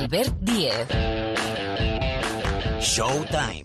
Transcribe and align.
Albert 0.00 0.34
Diez. 0.40 0.88
Showtime. 2.80 3.64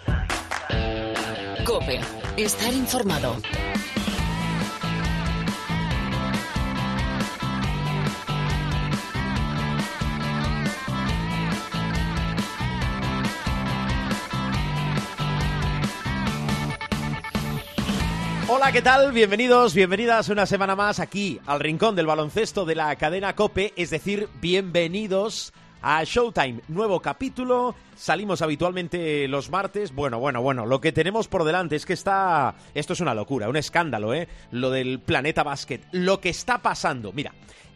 Cope. 1.63 2.01
Estar 2.35 2.73
informado. 2.73 3.37
Hola, 18.49 18.73
¿qué 18.73 18.81
tal? 18.81 19.13
Bienvenidos, 19.13 19.73
bienvenidas 19.73 20.27
una 20.27 20.45
semana 20.45 20.75
más 20.75 20.99
aquí 20.99 21.39
al 21.45 21.61
rincón 21.61 21.95
del 21.95 22.07
baloncesto 22.07 22.65
de 22.65 22.75
la 22.75 22.93
cadena 22.97 23.35
Cope, 23.37 23.71
es 23.77 23.89
decir, 23.89 24.27
bienvenidos 24.41 25.53
a 25.87 26.03
Showtime, 26.03 26.61
nuevo 26.67 26.99
capítulo. 26.99 27.75
Salimos 27.95 28.41
habitualmente 28.41 29.27
los 29.27 29.51
martes. 29.51 29.93
Bueno, 29.93 30.17
bueno, 30.17 30.41
bueno, 30.41 30.65
lo 30.65 30.81
que 30.81 30.91
tenemos 30.91 31.27
por 31.27 31.43
delante 31.43 31.75
es 31.75 31.85
que 31.85 31.93
está. 31.93 32.55
Esto 32.73 32.93
es 32.93 33.01
una 33.01 33.13
locura, 33.13 33.47
un 33.49 33.55
escándalo, 33.55 34.11
¿eh? 34.15 34.27
Lo 34.49 34.71
del 34.71 34.99
planeta 34.99 35.43
básquet. 35.43 35.85
Lo 35.91 36.19
que 36.19 36.29
está 36.29 36.57
pasando. 36.57 37.13
Mira, 37.13 37.33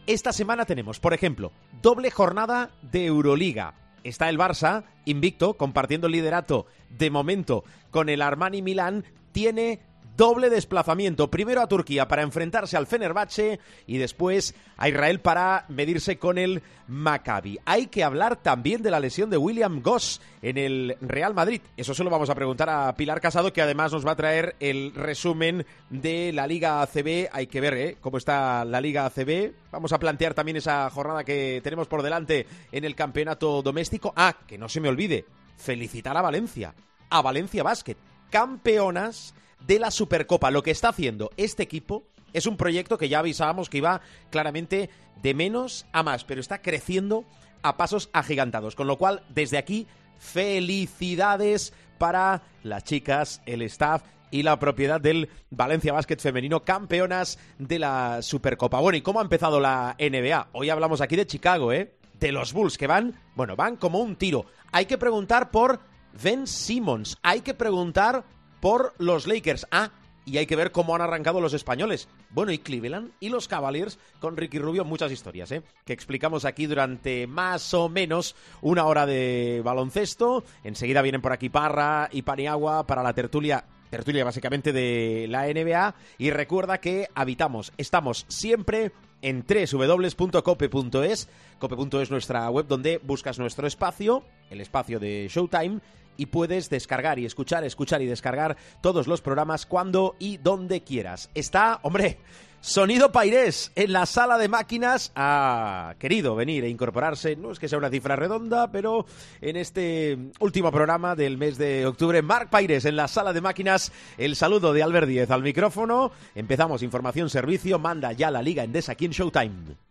esta 0.08 0.34
semana 0.34 0.66
tenemos, 0.66 1.00
por 1.00 1.14
ejemplo, 1.14 1.52
doble 1.84 2.10
jornada 2.10 2.72
de 2.82 3.06
Euroliga. 3.06 3.76
Está 4.04 4.28
el 4.30 4.40
Barça, 4.40 4.86
invicto, 5.06 5.54
compartiendo 5.54 6.08
el 6.08 6.14
liderato 6.14 6.66
de 6.90 7.12
momento 7.12 7.64
con 7.92 8.10
el 8.10 8.24
Armani 8.24 8.64
Milán. 8.64 9.06
Tiene 9.34 9.82
doble 10.20 10.50
desplazamiento. 10.50 11.32
Primero 11.32 11.62
a 11.62 11.68
Turquía 11.68 12.10
para 12.10 12.24
enfrentarse 12.24 12.76
al 12.76 12.88
Fenerbahce 12.88 13.58
y 13.88 14.00
después 14.00 14.54
a 14.76 14.90
Israel 14.90 15.22
para 15.22 15.64
medirse 15.70 16.18
con 16.18 16.38
el 16.38 16.62
Maccabi. 16.90 17.58
Hay 17.64 17.88
que 17.88 18.04
hablar 18.04 18.36
también 18.36 18.82
de 18.82 18.92
la 18.92 19.00
lesión 19.00 19.30
de 19.30 19.38
William 19.38 19.82
Goss 19.82 20.20
en 20.42 20.58
el 20.58 20.98
Real 21.00 21.34
Madrid. 21.34 21.62
Eso 21.78 21.94
se 21.94 22.04
lo 22.04 22.10
vamos 22.10 22.30
a 22.30 22.36
preguntar 22.36 22.70
a 22.70 22.94
Pilar 22.98 23.22
Casado, 23.22 23.54
que 23.54 23.62
además 23.62 23.94
nos 23.94 24.06
va 24.06 24.12
a 24.12 24.18
traer 24.18 24.58
el 24.60 24.94
resumen 24.94 25.66
de 25.90 26.34
la 26.34 26.48
Liga 26.48 26.82
ACB. 26.82 27.30
Hay 27.32 27.48
que 27.48 27.62
ver 27.62 27.74
¿eh? 27.76 27.98
cómo 28.02 28.18
está 28.18 28.66
la 28.66 28.82
Liga 28.82 29.06
ACB. 29.06 29.54
Vamos 29.72 29.94
a 29.94 30.00
plantear 30.00 30.34
también 30.34 30.58
esa 30.58 30.90
jornada 30.90 31.24
que 31.24 31.62
tenemos 31.64 31.88
por 31.88 32.04
delante 32.04 32.46
en 32.74 32.84
el 32.84 32.94
campeonato 32.94 33.62
doméstico. 33.62 34.12
Ah, 34.18 34.36
que 34.46 34.58
no 34.58 34.68
se 34.68 34.82
me 34.82 34.90
olvide, 34.90 35.24
felicitar 35.56 36.18
a 36.18 36.22
Valencia, 36.22 36.76
a 37.10 37.22
Valencia 37.22 37.64
Basket, 37.64 37.96
campeonas 38.30 39.34
de 39.66 39.80
la 39.80 39.92
Supercopa. 39.92 40.52
Lo 40.52 40.64
que 40.64 40.72
está 40.72 40.90
haciendo 40.90 41.32
este 41.38 41.64
equipo 41.64 42.04
es 42.34 42.46
un 42.46 42.58
proyecto 42.58 42.98
que 42.98 43.10
ya 43.10 43.20
avisábamos 43.20 43.70
que 43.70 43.78
iba 43.78 44.02
claramente 44.30 44.90
de 45.22 45.34
menos 45.34 45.86
a 45.92 46.04
más, 46.04 46.24
pero 46.24 46.42
está 46.42 46.62
creciendo 46.62 47.26
a 47.62 47.78
pasos 47.78 48.10
agigantados. 48.14 48.76
Con 48.76 48.88
lo 48.88 48.98
cual, 48.98 49.24
desde 49.30 49.58
aquí, 49.58 49.88
felicidades 50.18 51.74
para 51.98 52.44
las 52.64 52.84
chicas, 52.84 53.42
el 53.46 53.62
staff 53.64 54.04
y 54.32 54.44
la 54.44 54.60
propiedad 54.60 55.02
del 55.02 55.30
Valencia 55.50 55.94
Basket 55.94 56.18
Femenino, 56.18 56.64
campeonas 56.64 57.40
de 57.58 57.80
la 57.80 58.22
Supercopa. 58.22 58.80
Bueno, 58.80 58.98
¿y 58.98 59.02
cómo 59.02 59.20
ha 59.20 59.24
empezado 59.24 59.60
la 59.60 59.96
NBA? 60.00 60.50
Hoy 60.54 60.70
hablamos 60.70 61.02
aquí 61.02 61.16
de 61.16 61.26
Chicago, 61.26 61.74
¿eh? 61.74 61.96
De 62.20 62.32
los 62.32 62.54
Bulls, 62.54 62.78
que 62.78 62.88
van, 62.88 63.20
bueno, 63.36 63.56
van 63.56 63.78
como 63.78 64.00
un 64.00 64.16
tiro. 64.16 64.46
Hay 64.72 64.86
que 64.86 64.98
preguntar 64.98 65.52
por 65.52 65.80
Ben 66.22 66.48
Simmons, 66.48 67.18
hay 67.24 67.42
que 67.42 67.54
preguntar 67.54 68.24
por 68.60 68.94
los 68.98 69.28
Lakers. 69.28 69.68
Ah, 69.72 69.92
y 70.26 70.38
hay 70.38 70.46
que 70.46 70.56
ver 70.56 70.72
cómo 70.72 70.96
han 70.96 71.02
arrancado 71.02 71.42
los 71.42 71.54
españoles. 71.54 72.08
Bueno, 72.30 72.52
y 72.52 72.60
Cleveland 72.60 73.12
y 73.20 73.30
los 73.30 73.48
Cavaliers 73.48 73.98
con 74.20 74.38
Ricky 74.38 74.60
Rubio, 74.60 74.86
muchas 74.86 75.12
historias, 75.12 75.52
¿eh? 75.52 75.64
Que 75.86 75.94
explicamos 75.94 76.46
aquí 76.46 76.68
durante 76.68 77.26
más 77.26 77.74
o 77.74 77.90
menos 77.90 78.36
una 78.62 78.86
hora 78.86 79.06
de 79.06 79.62
baloncesto. 79.64 80.44
Enseguida 80.64 81.02
vienen 81.02 81.22
por 81.22 81.34
aquí 81.34 81.50
Parra 81.50 82.10
y 82.12 82.22
Paniagua 82.22 82.86
para 82.86 83.04
la 83.04 83.14
tertulia 83.14 83.66
tertulia 83.90 84.24
básicamente 84.24 84.72
de 84.72 85.26
la 85.30 85.48
NBA 85.48 85.96
y 86.20 86.30
recuerda 86.30 86.80
que 86.80 87.08
habitamos, 87.16 87.74
estamos 87.78 88.26
siempre 88.28 88.92
en 89.24 89.44
www.cope.es, 89.44 91.28
cope.es 91.58 92.12
nuestra 92.12 92.50
web 92.52 92.68
donde 92.68 93.00
buscas 93.04 93.40
nuestro 93.40 93.66
espacio, 93.66 94.24
el 94.52 94.62
espacio 94.62 95.00
de 95.00 95.28
Showtime 95.28 95.80
y 96.20 96.26
puedes 96.28 96.70
descargar 96.70 97.18
y 97.18 97.26
escuchar, 97.26 97.64
escuchar 97.64 98.02
y 98.02 98.06
descargar 98.06 98.58
todos 98.82 99.08
los 99.08 99.22
programas 99.22 99.66
cuando 99.66 100.16
y 100.20 100.38
donde 100.38 100.82
quieras. 100.82 101.30
Está, 101.34 101.80
hombre, 101.82 102.20
Sonido 102.62 103.14
Pairés 103.14 103.72
en 103.76 103.94
la 103.94 104.06
sala 104.06 104.38
de 104.38 104.50
máquinas. 104.50 105.14
Ha 105.16 105.96
querido 105.98 106.36
venir 106.36 106.66
e 106.66 106.70
incorporarse, 106.70 107.38
no 107.38 107.52
es 107.52 107.60
que 107.60 107.70
sea 107.70 107.78
una 107.78 107.90
cifra 107.90 108.18
redonda, 108.18 108.70
pero 108.70 109.06
en 109.40 109.56
este 109.56 110.18
último 110.40 110.70
programa 110.72 111.16
del 111.16 111.38
mes 111.38 111.58
de 111.58 111.86
octubre, 111.86 112.22
Marc 112.22 112.50
Pairés 112.50 112.84
en 112.84 112.98
la 112.98 113.08
sala 113.08 113.32
de 113.32 113.40
máquinas, 113.40 113.94
el 114.18 114.36
saludo 114.36 114.74
de 114.74 114.84
Albert 114.84 115.08
Díez 115.08 115.32
al 115.32 115.42
micrófono, 115.42 116.12
empezamos 116.36 116.84
información 116.84 117.30
servicio, 117.30 117.80
manda 117.80 118.12
ya 118.12 118.30
la 118.30 118.42
Liga 118.42 118.66
Endesa 118.66 118.92
aquí 118.92 119.06
en 119.06 119.12
Showtime. 119.12 119.89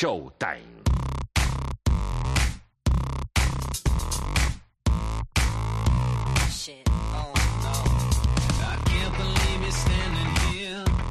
Showtime. 0.00 0.62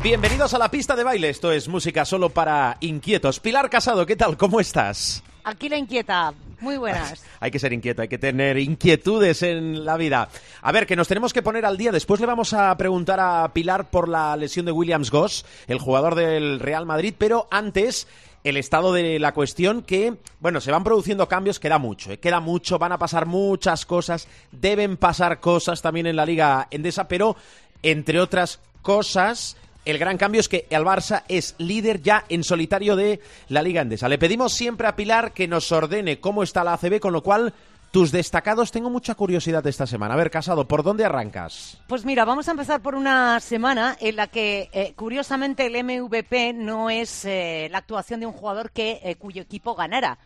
Bienvenidos 0.02 0.54
a 0.54 0.58
la 0.58 0.72
pista 0.72 0.96
de 0.96 1.04
baile, 1.04 1.28
esto 1.28 1.52
es 1.52 1.68
música 1.68 2.06
solo 2.06 2.30
para 2.30 2.78
inquietos. 2.80 3.42
Pilar 3.42 3.70
Casado, 3.70 4.06
¿qué 4.06 4.16
tal? 4.16 4.38
¿Cómo 4.38 4.62
estás? 4.62 5.22
Aquí 5.44 5.68
la 5.68 5.78
inquieta. 5.78 6.34
Muy 6.62 6.78
buenas. 6.78 7.26
Hay 7.42 7.52
que 7.52 7.60
ser 7.60 7.74
inquieto, 7.74 8.02
hay 8.02 8.08
que 8.08 8.18
tener 8.18 8.58
inquietudes 8.58 9.44
en 9.44 9.84
la 9.84 9.98
vida. 9.98 10.30
A 10.62 10.72
ver, 10.72 10.88
que 10.88 10.96
nos 10.96 11.10
tenemos 11.10 11.34
que 11.34 11.42
poner 11.42 11.66
al 11.66 11.78
día. 11.78 11.92
Después 11.92 12.20
le 12.20 12.26
vamos 12.26 12.54
a 12.54 12.76
preguntar 12.78 13.20
a 13.20 13.52
Pilar 13.54 13.90
por 13.90 14.08
la 14.08 14.38
lesión 14.38 14.66
de 14.66 14.72
Williams 14.72 15.12
Goss, 15.12 15.46
el 15.68 15.80
jugador 15.80 16.16
del 16.16 16.60
Real 16.62 16.86
Madrid, 16.86 17.14
pero 17.18 17.48
antes 17.52 18.08
el 18.50 18.56
estado 18.56 18.94
de 18.94 19.20
la 19.20 19.34
cuestión 19.34 19.82
que, 19.82 20.16
bueno, 20.40 20.62
se 20.62 20.72
van 20.72 20.84
produciendo 20.84 21.28
cambios, 21.28 21.60
queda 21.60 21.80
mucho, 21.80 22.12
¿eh? 22.12 22.20
queda 22.20 22.40
mucho, 22.40 22.80
van 22.80 22.94
a 22.94 22.98
pasar 22.98 23.26
muchas 23.26 23.86
cosas, 23.86 24.28
deben 24.52 24.96
pasar 24.96 25.42
cosas 25.42 25.82
también 25.82 26.08
en 26.08 26.16
la 26.16 26.26
Liga 26.26 26.68
Endesa, 26.72 27.10
pero 27.10 27.36
entre 27.84 28.22
otras 28.22 28.62
cosas, 28.82 29.58
el 29.84 29.98
gran 29.98 30.18
cambio 30.18 30.40
es 30.40 30.48
que 30.48 30.66
el 30.70 30.84
Barça 30.84 31.24
es 31.28 31.56
líder 31.58 32.02
ya 32.02 32.24
en 32.30 32.46
solitario 32.46 32.96
de 32.96 33.20
la 33.50 33.62
Liga 33.62 33.82
Endesa. 33.82 34.08
Le 34.08 34.18
pedimos 34.18 34.54
siempre 34.54 34.88
a 34.88 34.96
Pilar 34.96 35.34
que 35.34 35.50
nos 35.50 35.70
ordene 35.74 36.22
cómo 36.22 36.42
está 36.42 36.64
la 36.64 36.74
ACB, 36.74 37.02
con 37.02 37.12
lo 37.12 37.24
cual 37.24 37.54
tus 37.98 38.12
destacados, 38.12 38.72
tengo 38.72 38.92
mucha 38.92 39.16
curiosidad 39.16 39.66
esta 39.66 39.88
semana. 39.88 40.14
A 40.14 40.18
ver, 40.18 40.30
Casado, 40.30 40.68
¿por 40.68 40.84
dónde 40.84 41.04
arrancas? 41.04 41.82
Pues 41.88 42.06
mira, 42.06 42.26
vamos 42.26 42.48
a 42.48 42.52
empezar 42.52 42.80
por 42.80 42.94
una 42.94 43.40
semana 43.40 43.98
en 44.00 44.18
la 44.18 44.28
que, 44.28 44.70
eh, 44.72 44.94
curiosamente, 44.96 45.66
el 45.66 45.84
MVP 45.84 46.54
no 46.54 46.92
es 46.92 47.26
eh, 47.26 47.68
la 47.72 47.80
actuación 47.80 48.20
de 48.20 48.28
un 48.28 48.34
jugador 48.34 48.70
que, 48.70 49.00
eh, 49.02 49.16
cuyo 49.16 49.42
equipo 49.42 49.74
ganara. 49.74 50.20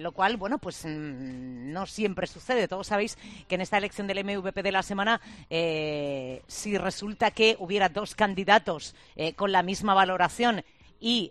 Lo 0.00 0.10
cual, 0.10 0.36
bueno, 0.36 0.58
pues 0.58 0.84
mm, 0.84 1.72
no 1.72 1.86
siempre 1.86 2.28
sucede. 2.28 2.68
Todos 2.68 2.86
sabéis 2.86 3.16
que 3.48 3.56
en 3.56 3.60
esta 3.60 3.78
elección 3.78 4.06
del 4.08 4.24
MVP 4.24 4.60
de 4.60 4.72
la 4.72 4.82
semana, 4.82 5.20
si 5.48 6.78
resulta 6.78 7.30
que 7.30 7.56
hubiera 7.60 7.88
dos 7.88 8.16
candidatos 8.16 8.96
con 9.36 9.52
la 9.52 9.62
misma 9.62 9.94
valoración 9.94 10.64
y 10.98 11.30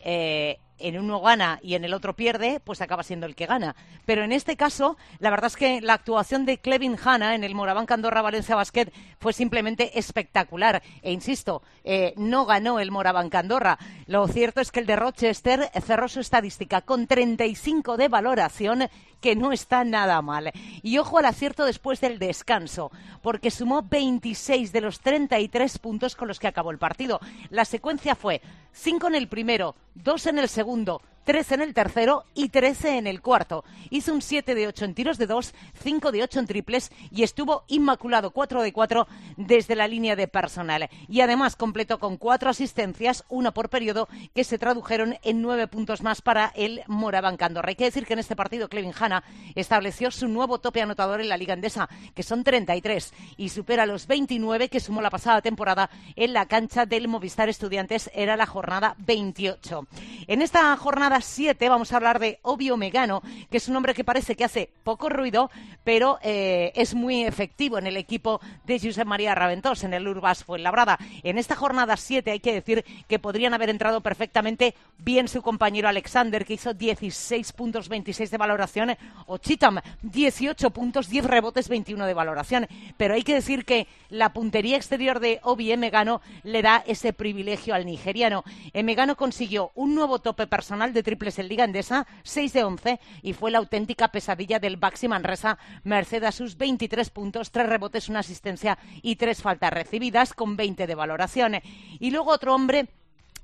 en 0.84 1.00
uno 1.00 1.22
gana 1.22 1.60
y 1.62 1.76
en 1.76 1.86
el 1.86 1.94
otro 1.94 2.16
pierde, 2.16 2.60
pues 2.64 2.82
acaba 2.82 3.04
siendo 3.04 3.26
el 3.26 3.36
que 3.36 3.46
gana. 3.46 3.76
Pero 4.06 4.24
en 4.24 4.32
este 4.32 4.56
caso, 4.56 4.98
la 5.20 5.30
verdad 5.30 5.48
es 5.48 5.56
que 5.56 5.82
la 5.82 5.94
actuación 5.94 6.46
de 6.46 6.58
Clevin 6.58 6.98
Hanna 7.04 7.36
en 7.36 7.44
el 7.44 7.56
Moraván 7.56 7.86
Andorra 7.90 8.22
Valencia 8.22 8.56
Basket 8.56 8.92
fue 9.20 9.34
simplemente 9.34 9.98
espectacular. 10.00 10.82
E 11.02 11.12
insisto, 11.12 11.62
eh, 11.84 12.14
no 12.18 12.46
ganó 12.46 12.80
el 12.80 12.92
Moraván 12.92 13.30
Andorra. 13.32 13.78
Lo 14.08 14.28
cierto 14.28 14.62
es 14.62 14.72
que 14.72 14.80
el 14.80 14.86
de 14.86 14.96
Rochester 14.96 15.70
cerró 15.86 16.08
su 16.08 16.20
estadística 16.20 16.82
con 16.82 17.08
35 17.08 17.98
de 17.98 18.08
valoración, 18.08 18.90
que 19.22 19.36
no 19.36 19.54
está 19.54 19.84
nada 19.84 20.22
mal. 20.22 20.52
Y 20.82 20.98
ojo 20.98 21.20
al 21.20 21.26
acierto 21.26 21.64
después 21.64 22.02
del 22.02 22.20
descanso, 22.20 22.92
porque 23.22 23.52
sumó 23.52 23.84
26 23.84 24.74
de 24.74 24.82
los 24.82 25.00
33 25.00 25.78
puntos 25.78 26.16
con 26.16 26.28
los 26.28 26.40
que 26.40 26.48
acabó 26.48 26.72
el 26.72 26.80
partido. 26.80 27.20
La 27.50 27.64
secuencia 27.64 28.16
fue 28.16 28.42
5 28.74 29.08
en 29.08 29.16
el 29.16 29.28
primero, 29.28 29.76
2 29.96 30.28
en 30.28 30.40
el 30.40 30.50
segundo, 30.50 31.02
13 31.24 31.56
en 31.56 31.62
el 31.62 31.74
tercero 31.74 32.24
y 32.34 32.50
13 32.50 32.98
en 32.98 33.08
el 33.08 33.22
cuarto. 33.22 33.64
Hizo 33.90 34.14
un 34.14 34.22
7 34.22 34.56
de 34.56 34.68
8 34.68 34.86
en 34.86 34.94
tiros 34.94 35.18
de 35.18 35.28
2, 35.28 35.54
5 35.84 36.12
de 36.12 36.24
8 36.24 36.40
en 36.40 36.48
triples 36.48 36.92
y 37.12 37.24
estuvo 37.24 37.64
inmaculado 37.68 38.32
4 38.32 38.62
de 38.62 38.74
4 38.74 39.08
desde 39.38 39.76
la 39.76 39.88
línea 39.88 40.16
de 40.16 40.28
personal. 40.28 40.90
Y 41.08 41.22
además 41.22 41.56
completó 41.56 42.00
con 42.00 42.18
cuatro 42.18 42.50
asistencias, 42.50 43.24
una 43.30 43.52
por 43.52 43.70
periodo, 43.70 44.08
que 44.34 44.44
se 44.44 44.58
tradujeron 44.58 45.18
en 45.24 45.42
nueve 45.42 45.68
puntos 45.68 46.02
más 46.02 46.22
para 46.22 46.52
el 46.56 46.82
Moraván 46.88 47.38
Andorra. 47.40 47.70
Hay 47.70 47.76
que 47.76 47.86
decir 47.86 48.06
que 48.06 48.14
en 48.14 48.20
este 48.20 48.36
partido 48.36 48.70
Clevin 48.70 48.94
Hanna 48.98 49.24
estableció 49.56 50.12
su 50.12 50.28
nuevo 50.28 50.60
tope 50.60 50.82
anotador 50.82 51.22
en 51.22 51.30
la 51.30 51.38
Liga 51.38 51.54
Endesa, 51.54 51.90
que 52.14 52.24
son 52.24 52.44
33, 52.44 53.14
y 53.38 53.50
supera 53.50 53.86
los 53.86 54.08
29 54.08 54.70
que 54.70 54.80
sumó 54.80 55.02
la 55.02 55.10
pasada 55.10 55.42
temporada 55.42 55.90
en 56.16 56.34
la 56.34 56.46
cancha 56.46 56.86
del 56.86 57.08
Movistar 57.08 57.50
Estudiantes. 57.50 58.10
Era 58.14 58.38
la 58.38 58.46
jornada 58.46 58.96
28. 59.00 59.88
En 60.28 60.42
esta 60.42 60.76
jornada 60.78 61.11
7 61.20 61.68
vamos 61.68 61.92
a 61.92 61.98
hablar 61.98 62.20
de 62.20 62.40
Obvio 62.44 62.78
Megano, 62.78 63.22
que 63.50 63.58
es 63.58 63.68
un 63.68 63.76
hombre 63.76 63.94
que 63.94 64.04
parece 64.04 64.36
que 64.36 64.46
hace 64.46 64.70
poco 64.84 65.10
ruido, 65.10 65.52
pero 65.84 66.20
eh, 66.22 66.72
es 66.76 66.94
muy 66.94 67.24
efectivo 67.24 67.78
en 67.78 67.88
el 67.88 67.98
equipo 67.98 68.40
de 68.66 68.80
Josep 68.80 69.06
María 69.08 69.36
Raventós, 69.36 69.84
en 69.84 69.94
el 69.94 70.08
Urbas 70.08 70.44
Fuenlabrada. 70.44 70.98
En 71.24 71.38
esta 71.38 71.56
jornada 71.56 71.98
7 71.98 72.32
hay 72.32 72.40
que 72.40 72.54
decir 72.54 72.86
que 73.08 73.20
podrían 73.20 73.54
haber 73.54 73.70
entrado 73.70 74.02
perfectamente 74.02 74.76
bien 75.00 75.28
su 75.28 75.42
compañero 75.42 75.90
Alexander, 75.90 76.46
que 76.46 76.54
hizo 76.54 76.74
16 76.74 77.52
puntos, 77.54 77.90
26 77.90 78.32
de 78.32 78.38
valoración, 78.38 78.96
o 79.26 79.38
Chitam, 79.38 79.80
18 80.04 80.70
puntos, 80.70 81.10
10 81.10 81.26
rebotes, 81.26 81.68
21 81.68 82.06
de 82.06 82.14
valoración. 82.14 82.68
Pero 82.98 83.16
hay 83.16 83.24
que 83.24 83.34
decir 83.34 83.66
que 83.66 83.88
la 84.10 84.34
puntería 84.34 84.78
exterior 84.78 85.20
de 85.20 85.40
Obi 85.44 85.76
Megano 85.78 86.22
le 86.44 86.62
da 86.62 86.84
ese 86.86 87.14
privilegio 87.14 87.74
al 87.74 87.86
nigeriano. 87.86 88.44
Megano 88.74 89.16
consiguió 89.16 89.72
un 89.76 89.96
nuevo 89.96 90.20
tope 90.20 90.48
personal 90.48 90.94
de 90.94 91.01
triples 91.04 91.40
en 91.40 91.48
Liga 91.48 91.64
Endesa, 91.64 92.08
6 92.24 92.54
de 92.54 92.64
11, 92.64 93.00
y 93.22 93.34
fue 93.34 93.52
la 93.52 93.58
auténtica 93.58 94.10
pesadilla 94.10 94.60
del 94.60 94.78
Baxi 94.78 95.08
Manresa, 95.08 95.58
merced 95.84 96.24
a 96.24 96.32
sus 96.32 96.58
23 96.58 97.10
puntos, 97.10 97.52
3 97.52 97.68
rebotes, 97.68 98.10
una 98.10 98.20
asistencia 98.20 98.78
y 99.02 99.16
3 99.16 99.42
faltas 99.42 99.74
recibidas, 99.74 100.34
con 100.34 100.56
20 100.56 100.88
de 100.88 100.96
valoración. 100.96 101.56
Y 102.00 102.12
luego 102.12 102.32
otro 102.32 102.54
hombre 102.54 102.90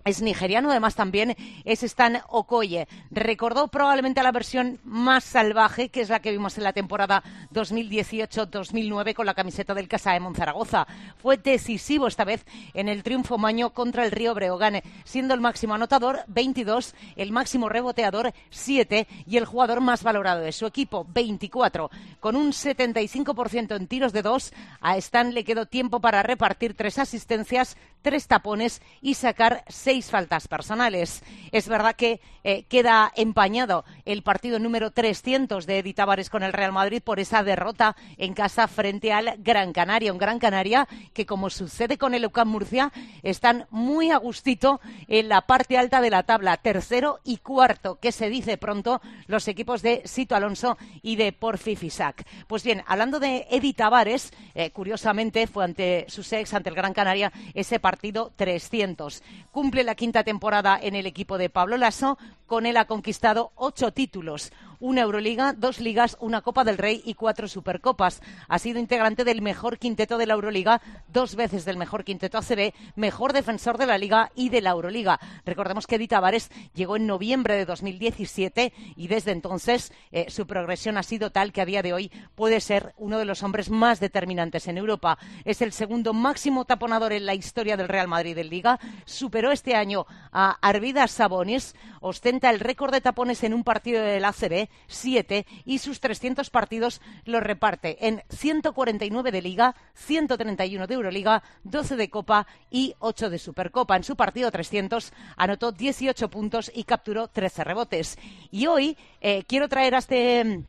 es 0.09 0.21
nigeriano, 0.21 0.71
además 0.71 0.95
también 0.95 1.35
es 1.65 1.83
Stan 1.83 2.19
Okoye. 2.29 2.87
Recordó 3.11 3.67
probablemente 3.67 4.19
a 4.19 4.23
la 4.23 4.31
versión 4.31 4.79
más 4.83 5.23
salvaje, 5.23 5.89
que 5.89 6.01
es 6.01 6.09
la 6.09 6.19
que 6.19 6.31
vimos 6.31 6.57
en 6.57 6.63
la 6.63 6.73
temporada 6.73 7.23
2018-2009 7.53 9.13
con 9.13 9.25
la 9.25 9.33
camiseta 9.33 9.73
del 9.73 9.87
Casa 9.87 10.13
de 10.13 10.19
Monzaragoza. 10.19 10.87
Fue 11.17 11.37
decisivo 11.37 12.07
esta 12.07 12.25
vez 12.25 12.45
en 12.73 12.89
el 12.89 13.03
triunfo 13.03 13.37
maño 13.37 13.71
contra 13.71 14.05
el 14.05 14.11
Río 14.11 14.33
Breogán, 14.33 14.81
siendo 15.03 15.33
el 15.33 15.41
máximo 15.41 15.73
anotador 15.73 16.19
22, 16.27 16.95
el 17.15 17.31
máximo 17.31 17.69
reboteador 17.69 18.33
7 18.49 19.07
y 19.25 19.37
el 19.37 19.45
jugador 19.45 19.81
más 19.81 20.03
valorado 20.03 20.41
de 20.41 20.51
su 20.51 20.65
equipo 20.65 21.05
24. 21.09 21.89
Con 22.19 22.35
un 22.35 22.51
75% 22.51 23.75
en 23.75 23.87
tiros 23.87 24.13
de 24.13 24.21
dos, 24.21 24.53
a 24.81 24.97
Stan 24.97 25.33
le 25.33 25.43
quedó 25.43 25.65
tiempo 25.65 25.99
para 25.99 26.23
repartir 26.23 26.75
tres 26.75 26.97
asistencias, 26.99 27.77
tres 28.01 28.27
tapones 28.27 28.81
y 29.01 29.15
sacar 29.15 29.63
seis 29.67 29.96
faltas 30.05 30.47
personales. 30.47 31.23
Es 31.51 31.67
verdad 31.67 31.95
que 31.95 32.21
eh, 32.43 32.63
queda 32.69 33.11
empañado 33.15 33.83
el 34.05 34.21
partido 34.21 34.59
número 34.59 34.91
300 34.91 35.65
de 35.65 35.79
Edith 35.79 35.97
Tavares 35.97 36.29
con 36.29 36.43
el 36.43 36.53
Real 36.53 36.71
Madrid 36.71 37.01
por 37.03 37.19
esa 37.19 37.43
derrota 37.43 37.95
en 38.17 38.33
casa 38.33 38.67
frente 38.67 39.11
al 39.11 39.35
Gran 39.39 39.73
Canaria. 39.73 40.13
Un 40.13 40.17
Gran 40.17 40.39
Canaria 40.39 40.87
que, 41.13 41.25
como 41.25 41.49
sucede 41.49 41.97
con 41.97 42.13
el 42.13 42.25
UCAM 42.25 42.47
Murcia, 42.47 42.91
están 43.23 43.67
muy 43.69 44.11
a 44.11 44.17
gustito 44.17 44.79
en 45.07 45.29
la 45.29 45.41
parte 45.41 45.77
alta 45.77 46.01
de 46.01 46.09
la 46.09 46.23
tabla, 46.23 46.57
tercero 46.57 47.19
y 47.23 47.37
cuarto, 47.37 47.99
que 47.99 48.11
se 48.11 48.29
dice 48.29 48.57
pronto 48.57 49.01
los 49.27 49.47
equipos 49.47 49.81
de 49.81 50.01
Sito 50.05 50.35
Alonso 50.35 50.77
y 51.01 51.15
de 51.15 51.33
Porfi 51.33 51.75
Fisac. 51.75 52.25
Pues 52.47 52.63
bien, 52.63 52.83
hablando 52.87 53.19
de 53.19 53.47
Edith 53.49 53.77
Tavares, 53.77 54.31
eh, 54.55 54.71
curiosamente 54.71 55.47
fue 55.47 55.63
ante 55.63 56.05
su 56.07 56.21
ex, 56.35 56.53
ante 56.53 56.69
el 56.69 56.75
Gran 56.75 56.93
Canaria, 56.93 57.31
ese 57.53 57.79
partido 57.79 58.31
300. 58.35 59.23
Cumple 59.51 59.83
la 59.87 59.95
quinta 59.95 60.25
temporada 60.25 60.77
en 60.79 60.95
el 60.95 61.05
equipo 61.05 61.37
de 61.37 61.49
Pablo 61.49 61.77
Lasso. 61.77 62.17
Con 62.45 62.65
él 62.65 62.75
ha 62.75 62.85
conquistado 62.85 63.53
ocho 63.55 63.93
títulos, 63.93 64.51
una 64.79 65.01
Euroliga, 65.01 65.53
dos 65.53 65.79
ligas, 65.79 66.17
una 66.19 66.41
Copa 66.41 66.63
del 66.63 66.77
Rey 66.77 67.01
y 67.05 67.13
cuatro 67.13 67.47
Supercopas. 67.47 68.21
Ha 68.47 68.59
sido 68.59 68.79
integrante 68.79 69.23
del 69.23 69.41
mejor 69.41 69.77
quinteto 69.77 70.17
de 70.17 70.25
la 70.25 70.33
Euroliga, 70.33 70.81
dos 71.07 71.35
veces 71.35 71.65
del 71.65 71.77
mejor 71.77 72.03
quinteto 72.03 72.37
ACB, 72.37 72.73
mejor 72.95 73.33
defensor 73.33 73.77
de 73.77 73.87
la 73.87 73.97
Liga 73.97 74.31
y 74.35 74.49
de 74.49 74.61
la 74.61 74.71
Euroliga. 74.71 75.19
Recordemos 75.45 75.87
que 75.87 75.95
Edith 75.95 76.11
Tavares 76.11 76.49
llegó 76.73 76.95
en 76.95 77.07
noviembre 77.07 77.55
de 77.55 77.65
2017 77.65 78.73
y 78.95 79.07
desde 79.07 79.31
entonces 79.31 79.91
eh, 80.11 80.27
su 80.29 80.47
progresión 80.47 80.97
ha 80.97 81.03
sido 81.03 81.31
tal 81.31 81.51
que 81.51 81.61
a 81.61 81.65
día 81.65 81.81
de 81.81 81.93
hoy 81.93 82.11
puede 82.35 82.59
ser 82.59 82.93
uno 82.97 83.17
de 83.17 83.25
los 83.25 83.43
hombres 83.43 83.69
más 83.69 83.99
determinantes 83.99 84.67
en 84.67 84.77
Europa. 84.77 85.17
Es 85.45 85.61
el 85.61 85.71
segundo 85.71 86.13
máximo 86.13 86.65
taponador 86.65 87.13
en 87.13 87.25
la 87.25 87.33
historia 87.33 87.77
del 87.77 87.87
Real 87.87 88.07
Madrid 88.07 88.37
en 88.37 88.49
Liga. 88.49 88.79
Superó 89.05 89.51
este 89.51 89.75
año 89.75 90.05
a 90.31 90.57
Arvidas 90.61 91.11
Sabonis, 91.11 91.75
ostenta 92.01 92.49
el 92.49 92.59
récord 92.59 92.93
de 92.93 93.01
tapones 93.01 93.43
en 93.43 93.53
un 93.53 93.63
partido 93.63 94.01
del 94.01 94.25
ACB 94.25 94.66
7 94.87 95.45
y 95.65 95.79
sus 95.79 95.99
300 95.99 96.49
partidos 96.49 97.01
los 97.25 97.43
reparte 97.43 98.07
en 98.07 98.23
149 98.29 99.31
de 99.31 99.41
Liga, 99.41 99.75
131 99.93 100.87
de 100.87 100.93
Euroliga, 100.93 101.43
12 101.63 101.95
de 101.95 102.09
Copa 102.09 102.47
y 102.69 102.95
8 102.99 103.29
de 103.29 103.39
Supercopa. 103.39 103.95
En 103.95 104.03
su 104.03 104.15
partido 104.15 104.51
300 104.51 105.13
anotó 105.35 105.71
18 105.71 106.29
puntos 106.29 106.71
y 106.73 106.83
capturó 106.83 107.27
13 107.27 107.63
rebotes. 107.63 108.17
Y 108.51 108.67
hoy 108.67 108.97
eh, 109.21 109.43
quiero 109.47 109.67
traer 109.67 109.95
a 109.95 109.99
este 109.99 110.43
mm, 110.43 110.63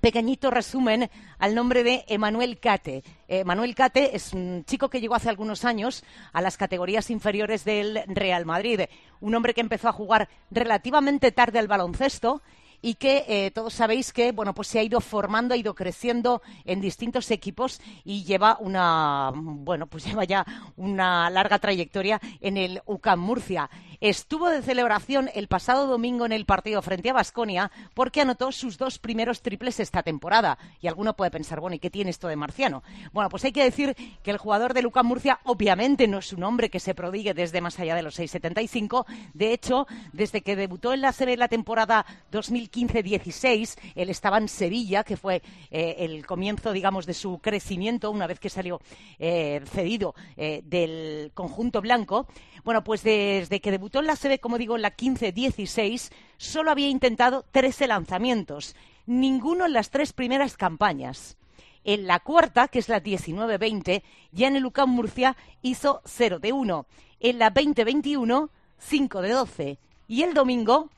pequeñito 0.00 0.50
resumen 0.50 1.10
al 1.38 1.54
nombre 1.54 1.82
de 1.82 2.04
Emanuel 2.08 2.58
Cate. 2.58 3.02
Emanuel 3.26 3.74
Cate 3.74 4.14
es 4.14 4.32
un 4.32 4.64
chico 4.64 4.88
que 4.88 5.00
llegó 5.00 5.14
hace 5.14 5.28
algunos 5.28 5.64
años 5.64 6.04
a 6.32 6.40
las 6.40 6.56
categorías 6.56 7.10
inferiores 7.10 7.64
del 7.64 8.02
Real 8.06 8.46
Madrid. 8.46 8.82
Un 9.20 9.34
hombre 9.34 9.54
que 9.54 9.60
empezó 9.60 9.88
a 9.88 9.92
jugar 9.92 10.28
relativamente 10.50 11.32
tarde 11.32 11.58
al 11.58 11.68
baloncesto 11.68 12.42
y 12.80 12.94
que 12.94 13.24
eh, 13.28 13.50
todos 13.50 13.74
sabéis 13.74 14.12
que 14.12 14.32
bueno 14.32 14.54
pues 14.54 14.68
se 14.68 14.78
ha 14.78 14.82
ido 14.82 15.00
formando, 15.00 15.54
ha 15.54 15.56
ido 15.56 15.74
creciendo 15.74 16.42
en 16.64 16.80
distintos 16.80 17.30
equipos 17.30 17.80
y 18.04 18.24
lleva 18.24 18.56
una 18.60 19.32
bueno 19.34 19.86
pues 19.86 20.04
lleva 20.06 20.24
ya 20.24 20.44
una 20.76 21.30
larga 21.30 21.58
trayectoria 21.58 22.20
en 22.40 22.56
el 22.56 22.82
UCAM 22.86 23.20
Murcia. 23.20 23.70
Estuvo 24.00 24.48
de 24.48 24.62
celebración 24.62 25.30
el 25.34 25.48
pasado 25.48 25.86
domingo 25.86 26.26
en 26.26 26.32
el 26.32 26.44
partido 26.44 26.82
frente 26.82 27.10
a 27.10 27.14
Basconia 27.14 27.70
porque 27.94 28.20
anotó 28.20 28.52
sus 28.52 28.78
dos 28.78 28.98
primeros 28.98 29.42
triples 29.42 29.80
esta 29.80 30.02
temporada. 30.02 30.58
Y 30.80 30.88
alguno 30.88 31.14
puede 31.14 31.30
pensar, 31.30 31.60
bueno, 31.60 31.76
¿y 31.76 31.78
qué 31.78 31.90
tiene 31.90 32.10
esto 32.10 32.28
de 32.28 32.36
marciano? 32.36 32.82
Bueno, 33.12 33.28
pues 33.28 33.44
hay 33.44 33.52
que 33.52 33.64
decir 33.64 33.96
que 34.22 34.30
el 34.30 34.38
jugador 34.38 34.74
de 34.74 34.86
UCAM 34.86 35.06
Murcia 35.06 35.40
obviamente 35.44 36.08
no 36.08 36.18
es 36.18 36.32
un 36.32 36.42
hombre 36.42 36.70
que 36.70 36.80
se 36.80 36.94
prodigue 36.94 37.34
desde 37.34 37.60
más 37.60 37.78
allá 37.78 37.94
de 37.94 38.02
los 38.02 38.18
6.75. 38.18 39.04
De 39.34 39.52
hecho, 39.52 39.86
desde 40.12 40.42
que 40.42 40.56
debutó 40.56 40.92
en 40.92 41.00
la 41.00 41.12
serie 41.12 41.36
la 41.36 41.48
temporada 41.48 42.06
2015 42.30 42.68
2015-16, 42.68 43.78
él 43.94 44.10
estaba 44.10 44.38
en 44.38 44.48
Sevilla, 44.48 45.04
que 45.04 45.16
fue 45.16 45.42
eh, 45.70 45.96
el 45.98 46.26
comienzo, 46.26 46.72
digamos, 46.72 47.06
de 47.06 47.14
su 47.14 47.38
crecimiento 47.38 48.10
una 48.10 48.26
vez 48.26 48.40
que 48.40 48.50
salió 48.50 48.80
eh, 49.18 49.60
cedido 49.66 50.14
eh, 50.36 50.62
del 50.64 51.30
conjunto 51.34 51.80
blanco. 51.80 52.26
Bueno, 52.64 52.84
pues 52.84 53.02
desde 53.02 53.60
que 53.60 53.70
debutó 53.70 54.00
en 54.00 54.06
la 54.06 54.16
CB, 54.16 54.40
como 54.40 54.58
digo, 54.58 54.76
en 54.76 54.82
la 54.82 54.96
15-16, 54.96 56.10
solo 56.36 56.70
había 56.70 56.88
intentado 56.88 57.44
13 57.50 57.86
lanzamientos, 57.86 58.76
ninguno 59.06 59.66
en 59.66 59.72
las 59.72 59.90
tres 59.90 60.12
primeras 60.12 60.56
campañas. 60.56 61.36
En 61.84 62.06
la 62.06 62.20
cuarta, 62.20 62.68
que 62.68 62.78
es 62.80 62.88
la 62.88 63.02
19-20, 63.02 64.02
ya 64.32 64.48
en 64.48 64.56
el 64.56 64.66
UCAM 64.66 64.90
Murcia 64.90 65.36
hizo 65.62 66.02
0 66.04 66.38
de 66.38 66.52
1. 66.52 66.86
En 67.20 67.38
la 67.38 67.52
20-21, 67.52 68.50
5 68.78 69.22
de 69.22 69.30
12. 69.30 69.78
Y 70.08 70.22
el 70.22 70.34
domingo, 70.34 70.90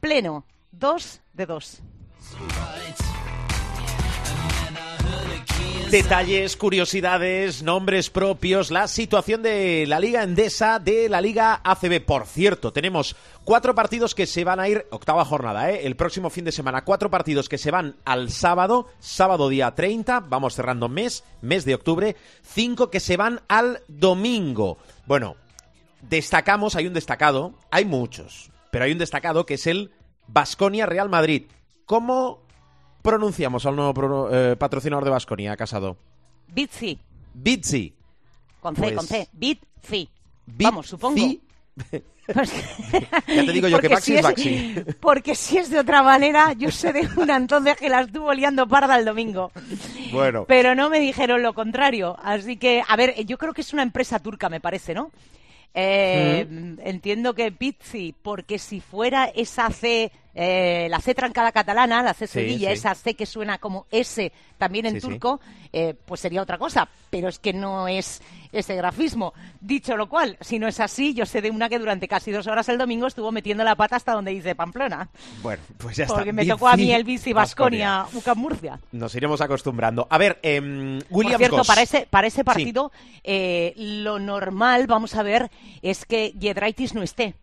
pleno, 0.00 0.44
Dos 0.78 1.22
de 1.32 1.46
dos. 1.46 1.80
Detalles, 5.90 6.56
curiosidades, 6.56 7.62
nombres 7.62 8.10
propios, 8.10 8.72
la 8.72 8.88
situación 8.88 9.42
de 9.42 9.86
la 9.86 10.00
Liga 10.00 10.24
Endesa, 10.24 10.80
de 10.80 11.08
la 11.08 11.20
Liga 11.20 11.60
ACB. 11.62 12.04
Por 12.04 12.26
cierto, 12.26 12.72
tenemos 12.72 13.14
cuatro 13.44 13.72
partidos 13.76 14.12
que 14.12 14.26
se 14.26 14.42
van 14.42 14.58
a 14.58 14.68
ir, 14.68 14.86
octava 14.90 15.24
jornada, 15.24 15.70
¿eh? 15.70 15.86
el 15.86 15.94
próximo 15.94 16.28
fin 16.28 16.44
de 16.44 16.50
semana, 16.50 16.84
cuatro 16.84 17.08
partidos 17.08 17.48
que 17.48 17.56
se 17.56 17.70
van 17.70 17.94
al 18.04 18.30
sábado, 18.30 18.88
sábado 18.98 19.48
día 19.48 19.76
30, 19.76 20.20
vamos 20.20 20.56
cerrando 20.56 20.88
mes, 20.88 21.22
mes 21.40 21.64
de 21.64 21.76
octubre, 21.76 22.16
cinco 22.42 22.90
que 22.90 22.98
se 22.98 23.16
van 23.16 23.42
al 23.46 23.82
domingo. 23.86 24.78
Bueno, 25.06 25.36
destacamos, 26.02 26.74
hay 26.74 26.88
un 26.88 26.94
destacado, 26.94 27.54
hay 27.70 27.84
muchos, 27.84 28.50
pero 28.72 28.86
hay 28.86 28.92
un 28.92 28.98
destacado 28.98 29.46
que 29.46 29.54
es 29.54 29.68
el 29.68 29.92
Basconia 30.26 30.84
Real 30.84 31.08
Madrid. 31.08 31.44
¿Cómo 31.84 32.45
pronunciamos 33.06 33.64
al 33.66 33.76
nuevo 33.76 34.28
eh, 34.32 34.56
patrocinador 34.56 35.04
de 35.04 35.10
Basconia, 35.10 35.56
Casado? 35.56 35.96
Bitsi. 36.48 36.98
Bitsi. 37.32 37.94
Con 38.60 38.74
C, 38.74 38.82
con 38.94 39.06
pues 39.06 39.08
C. 39.08 39.28
Bitsi. 39.32 40.08
Vamos, 40.46 40.88
supongo. 40.88 41.24
Pues 42.26 42.52
ya 43.28 43.46
te 43.46 43.52
digo 43.52 43.68
yo 43.68 43.78
que 43.78 43.86
Baxi 43.86 44.10
si 44.10 44.16
es 44.16 44.22
Baxi. 44.24 44.74
Porque 45.00 45.36
si 45.36 45.58
es 45.58 45.70
de 45.70 45.78
otra 45.78 46.02
manera, 46.02 46.54
yo 46.54 46.72
sé 46.72 46.92
de 46.92 47.08
una 47.16 47.36
entonces 47.36 47.76
que 47.76 47.88
la 47.88 48.00
estuvo 48.00 48.34
liando 48.34 48.66
parda 48.66 48.98
el 48.98 49.04
domingo. 49.04 49.52
Bueno, 50.10 50.44
Pero 50.48 50.74
no 50.74 50.90
me 50.90 50.98
dijeron 50.98 51.44
lo 51.44 51.54
contrario. 51.54 52.16
Así 52.20 52.56
que, 52.56 52.82
a 52.84 52.96
ver, 52.96 53.24
yo 53.26 53.38
creo 53.38 53.54
que 53.54 53.60
es 53.60 53.72
una 53.72 53.84
empresa 53.84 54.18
turca, 54.18 54.48
me 54.48 54.58
parece, 54.58 54.92
¿no? 54.92 55.12
Eh, 55.72 56.48
Entiendo 56.82 57.32
que 57.32 57.52
Pizzi, 57.52 58.12
porque 58.20 58.58
si 58.58 58.80
fuera 58.80 59.26
esa 59.26 59.70
C, 59.70 60.10
eh, 60.38 60.86
la 60.90 61.00
C 61.00 61.14
trancada 61.14 61.50
catalana, 61.50 62.02
la 62.02 62.12
C 62.12 62.26
Sevilla, 62.26 62.68
sí. 62.68 62.74
esa 62.74 62.94
C 62.94 63.14
que 63.14 63.24
suena 63.24 63.56
como 63.56 63.86
S 63.90 64.30
también 64.58 64.84
en 64.84 64.94
Sí, 64.94 65.00
turco, 65.00 65.40
eh, 65.72 65.94
pues 66.04 66.20
sería 66.20 66.42
otra 66.42 66.58
cosa. 66.58 66.86
Pero 67.08 67.28
es 67.28 67.38
que 67.38 67.54
no 67.54 67.88
es 67.88 68.20
ese 68.52 68.76
grafismo. 68.76 69.32
Dicho 69.60 69.96
lo 69.96 70.08
cual, 70.10 70.36
si 70.42 70.58
no 70.58 70.68
es 70.68 70.78
así, 70.80 71.14
yo 71.14 71.24
sé 71.24 71.40
de 71.40 71.50
una 71.50 71.68
que 71.70 71.78
durante 71.78 72.06
casi 72.06 72.30
dos 72.32 72.46
horas 72.46 72.68
el 72.68 72.76
domingo 72.78 73.06
estuvo 73.06 73.32
metiendo 73.32 73.64
la 73.64 73.74
pata 73.76 73.96
hasta 73.96 74.12
donde 74.12 74.30
dice 74.32 74.54
Pamplona. 74.54 75.08
bueno, 75.42 75.62
pues 75.78 75.96
ya 75.96 76.04
está. 76.04 76.16
Porque 76.16 76.32
me 76.34 76.44
tocó 76.44 76.68
a 76.68 76.76
mí 76.76 76.92
el 76.92 77.04
bici 77.04 77.32
Basconia, 77.32 78.06
UCAM 78.12 78.38
Murcia. 78.38 78.78
Nos 78.92 79.14
iremos 79.14 79.40
acostumbrando. 79.40 80.06
A 80.10 80.18
ver, 80.18 80.38
em, 80.42 80.98
Por 81.00 81.16
Williams 81.18 81.38
cierto, 81.38 81.56
Goss. 81.58 81.66
para 81.66 81.80
ese, 81.82 82.06
para 82.10 82.26
ese 82.26 82.36
Sí. 82.40 82.44
partido, 82.44 82.92
eh, 83.24 83.72
lo 83.76 84.18
normal, 84.18 84.86
vamos 84.86 85.14
a 85.14 85.22
ver, 85.22 85.50
es 85.80 86.04
que 86.04 86.34
Giedraitis 86.38 86.94
no 86.94 87.02
esté. 87.02 87.34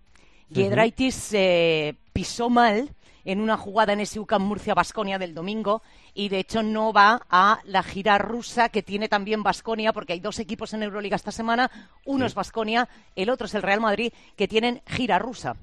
Giedraitis 0.54 1.30
eh, 1.34 1.96
pisó 2.14 2.50
mal 2.50 2.90
en 3.26 3.40
una 3.40 3.58
jugada 3.58 3.94
en 3.94 4.02
ese 4.02 4.20
UCAM 4.20 4.44
Murcia 4.44 4.74
Basconia 4.74 5.18
del 5.18 5.34
domingo 5.34 5.82
y 6.14 6.30
de 6.30 6.40
hecho 6.40 6.62
no 6.62 6.94
va 6.94 7.22
a 7.30 7.60
la 7.66 7.84
gira 7.84 8.18
rusa 8.18 8.70
que 8.70 8.84
tiene 8.84 9.08
también 9.08 9.44
Basconia 9.44 9.94
porque 9.94 10.14
hay 10.14 10.20
dos 10.20 10.40
equipos 10.40 10.74
en 10.74 10.84
Euroliga 10.84 11.16
esta 11.16 11.32
semana, 11.32 11.72
uno 12.06 12.26
es 12.26 12.36
Basconia, 12.36 12.88
el 13.16 13.30
otro 13.30 13.48
es 13.48 13.56
el 13.56 13.62
Real 13.62 13.82
Madrid 13.82 14.12
que 14.36 14.48
tienen 14.48 14.82
gira 14.86 15.20
rusa. 15.20 15.56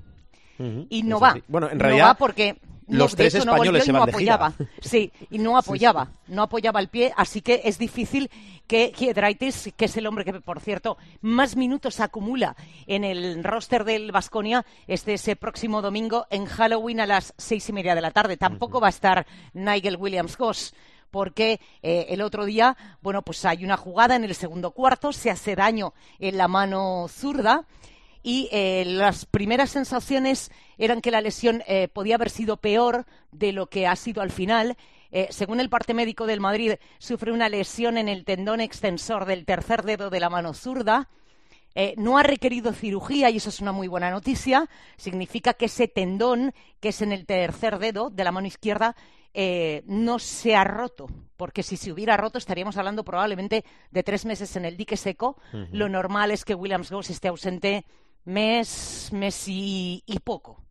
Y 0.90 1.04
no 1.04 1.18
va. 1.18 1.36
Bueno, 1.48 1.70
en 1.70 1.78
no 1.78 1.84
realidad, 1.84 2.08
va 2.08 2.14
porque 2.14 2.58
no, 2.62 2.69
los 2.90 3.14
tres 3.14 3.34
hecho, 3.34 3.44
no 3.44 3.52
españoles 3.52 3.82
volvió 3.82 3.84
se 3.84 3.90
y 3.90 3.92
no 3.92 4.00
van 4.00 4.08
gira. 4.14 4.34
apoyaba. 4.34 4.66
Sí, 4.80 5.12
y 5.30 5.38
no 5.38 5.56
apoyaba, 5.56 6.10
no 6.28 6.42
apoyaba 6.42 6.80
el 6.80 6.88
pie, 6.88 7.12
así 7.16 7.40
que 7.40 7.62
es 7.64 7.78
difícil 7.78 8.30
que 8.66 8.92
Giedraitis, 8.94 9.72
que 9.76 9.86
es 9.86 9.96
el 9.96 10.06
hombre 10.06 10.24
que, 10.24 10.32
por 10.40 10.60
cierto, 10.60 10.96
más 11.20 11.56
minutos 11.56 11.98
acumula 12.00 12.54
en 12.86 13.04
el 13.04 13.42
roster 13.42 13.84
del 13.84 14.12
Vasconia, 14.12 14.64
esté 14.86 15.14
ese 15.14 15.34
próximo 15.34 15.82
domingo 15.82 16.26
en 16.30 16.46
Halloween 16.46 17.00
a 17.00 17.06
las 17.06 17.34
seis 17.36 17.68
y 17.68 17.72
media 17.72 17.94
de 17.94 18.00
la 18.00 18.12
tarde. 18.12 18.36
Tampoco 18.36 18.80
va 18.80 18.86
a 18.86 18.90
estar 18.90 19.26
Nigel 19.54 19.96
Williams-Goss 19.96 20.74
porque 21.10 21.60
eh, 21.82 22.06
el 22.10 22.22
otro 22.22 22.44
día, 22.44 22.76
bueno, 23.02 23.22
pues 23.22 23.44
hay 23.44 23.64
una 23.64 23.76
jugada 23.76 24.16
en 24.16 24.24
el 24.24 24.34
segundo 24.34 24.70
cuarto, 24.70 25.12
se 25.12 25.30
hace 25.30 25.56
daño 25.56 25.92
en 26.18 26.38
la 26.38 26.46
mano 26.46 27.06
zurda 27.08 27.64
y 28.22 28.48
eh, 28.52 28.84
las 28.86 29.26
primeras 29.26 29.70
sensaciones 29.70 30.50
eran 30.78 31.00
que 31.00 31.10
la 31.10 31.20
lesión 31.20 31.62
eh, 31.66 31.88
podía 31.88 32.16
haber 32.16 32.30
sido 32.30 32.56
peor 32.56 33.06
de 33.32 33.52
lo 33.52 33.68
que 33.68 33.86
ha 33.86 33.96
sido 33.96 34.22
al 34.22 34.30
final. 34.30 34.76
Eh, 35.12 35.28
según 35.30 35.60
el 35.60 35.68
parte 35.68 35.94
médico 35.94 36.26
del 36.26 36.40
Madrid, 36.40 36.74
sufre 36.98 37.32
una 37.32 37.48
lesión 37.48 37.98
en 37.98 38.08
el 38.08 38.24
tendón 38.24 38.60
extensor 38.60 39.24
del 39.24 39.44
tercer 39.44 39.82
dedo 39.82 40.10
de 40.10 40.20
la 40.20 40.30
mano 40.30 40.54
zurda. 40.54 41.08
No 41.96 42.18
ha 42.18 42.22
requerido 42.22 42.74
cirugía 42.74 43.30
y 43.30 43.38
eso 43.38 43.48
es 43.48 43.60
una 43.60 43.72
muy 43.72 43.88
buena 43.88 44.10
noticia. 44.10 44.68
Significa 44.96 45.54
que 45.54 45.66
ese 45.66 45.88
tendón, 45.88 46.52
que 46.80 46.88
es 46.88 47.00
en 47.00 47.12
el 47.12 47.24
tercer 47.24 47.78
dedo 47.78 48.10
de 48.10 48.24
la 48.24 48.32
mano 48.32 48.48
izquierda, 48.48 48.96
eh, 49.32 49.82
no 49.86 50.18
se 50.18 50.56
ha 50.56 50.64
roto. 50.64 51.08
Porque 51.36 51.62
si 51.62 51.76
se 51.76 51.92
hubiera 51.92 52.16
roto 52.16 52.38
estaríamos 52.38 52.76
hablando 52.76 53.04
probablemente 53.04 53.64
de 53.90 54.02
tres 54.02 54.26
meses 54.26 54.54
en 54.56 54.64
el 54.64 54.76
dique 54.76 54.96
seco. 54.96 55.38
Lo 55.72 55.88
normal 55.88 56.32
es 56.32 56.44
que 56.44 56.54
Williams 56.54 56.90
Goss 56.90 57.10
esté 57.10 57.28
ausente 57.28 57.86
mes, 58.24 59.10
mes 59.12 59.48
y, 59.48 60.02
y 60.06 60.18
poco. 60.20 60.62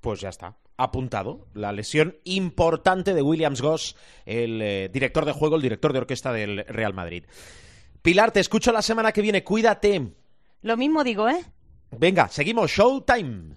Pues 0.00 0.20
ya 0.20 0.28
está. 0.28 0.56
Apuntado. 0.76 1.46
La 1.54 1.72
lesión 1.72 2.16
importante 2.24 3.14
de 3.14 3.22
Williams 3.22 3.62
Goss, 3.62 3.96
el 4.24 4.60
eh, 4.60 4.90
director 4.92 5.24
de 5.24 5.32
juego, 5.32 5.56
el 5.56 5.62
director 5.62 5.92
de 5.92 6.00
orquesta 6.00 6.32
del 6.32 6.64
Real 6.66 6.94
Madrid. 6.94 7.24
Pilar, 8.02 8.30
te 8.30 8.40
escucho 8.40 8.72
la 8.72 8.82
semana 8.82 9.12
que 9.12 9.22
viene. 9.22 9.42
Cuídate. 9.42 10.14
Lo 10.62 10.76
mismo 10.76 11.02
digo, 11.02 11.28
¿eh? 11.28 11.44
Venga, 11.90 12.28
seguimos. 12.28 12.70
Showtime. 12.70 13.56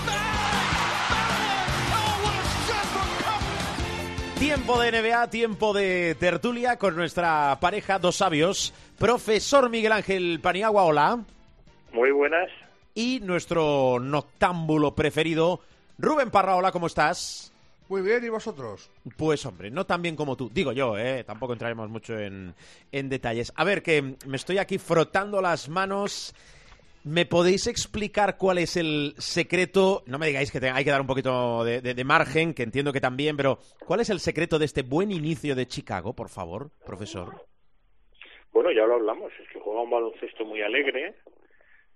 Tiempo 4.41 4.81
de 4.81 4.91
NBA, 4.91 5.29
tiempo 5.29 5.71
de 5.71 6.15
tertulia 6.19 6.77
con 6.77 6.95
nuestra 6.95 7.59
pareja, 7.61 7.99
dos 7.99 8.15
sabios. 8.15 8.73
Profesor 8.97 9.69
Miguel 9.69 9.91
Ángel 9.91 10.39
Paniagua, 10.41 10.81
hola. 10.81 11.19
Muy 11.93 12.09
buenas. 12.09 12.49
Y 12.95 13.19
nuestro 13.19 13.99
noctámbulo 14.01 14.95
preferido, 14.95 15.59
Rubén 15.99 16.31
Parra, 16.31 16.55
hola, 16.55 16.71
¿cómo 16.71 16.87
estás? 16.87 17.53
Muy 17.87 18.01
bien, 18.01 18.25
¿y 18.25 18.29
vosotros? 18.29 18.89
Pues 19.15 19.45
hombre, 19.45 19.69
no 19.69 19.85
tan 19.85 20.01
bien 20.01 20.15
como 20.15 20.35
tú. 20.35 20.49
Digo 20.51 20.71
yo, 20.71 20.97
¿eh? 20.97 21.23
Tampoco 21.23 21.53
entraremos 21.53 21.91
mucho 21.91 22.17
en, 22.17 22.55
en 22.91 23.09
detalles. 23.09 23.53
A 23.55 23.63
ver, 23.63 23.83
que 23.83 24.15
me 24.25 24.37
estoy 24.37 24.57
aquí 24.57 24.79
frotando 24.79 25.39
las 25.39 25.69
manos. 25.69 26.33
¿Me 27.03 27.25
podéis 27.25 27.65
explicar 27.65 28.37
cuál 28.37 28.59
es 28.59 28.77
el 28.77 29.13
secreto? 29.17 30.03
No 30.05 30.19
me 30.19 30.27
digáis 30.27 30.51
que 30.51 30.59
te- 30.59 30.69
hay 30.69 30.83
que 30.83 30.91
dar 30.91 31.01
un 31.01 31.07
poquito 31.07 31.63
de, 31.63 32.03
margen, 32.03 32.53
que 32.53 32.61
entiendo 32.63 32.93
que 32.93 33.01
también, 33.01 33.35
pero 33.35 33.57
¿cuál 33.87 34.01
es 34.01 34.09
el 34.11 34.19
secreto 34.19 34.59
de 34.59 34.65
este 34.65 34.83
buen 34.83 35.11
inicio 35.11 35.55
de 35.55 35.65
Chicago, 35.65 36.13
por 36.13 36.29
favor, 36.29 36.69
profesor? 36.85 37.43
Bueno, 38.51 38.71
ya 38.71 38.85
lo 38.85 38.95
hablamos, 38.95 39.31
es 39.41 39.49
que 39.49 39.59
juega 39.59 39.81
un 39.81 39.89
baloncesto 39.89 40.45
muy 40.45 40.61
alegre, 40.61 41.15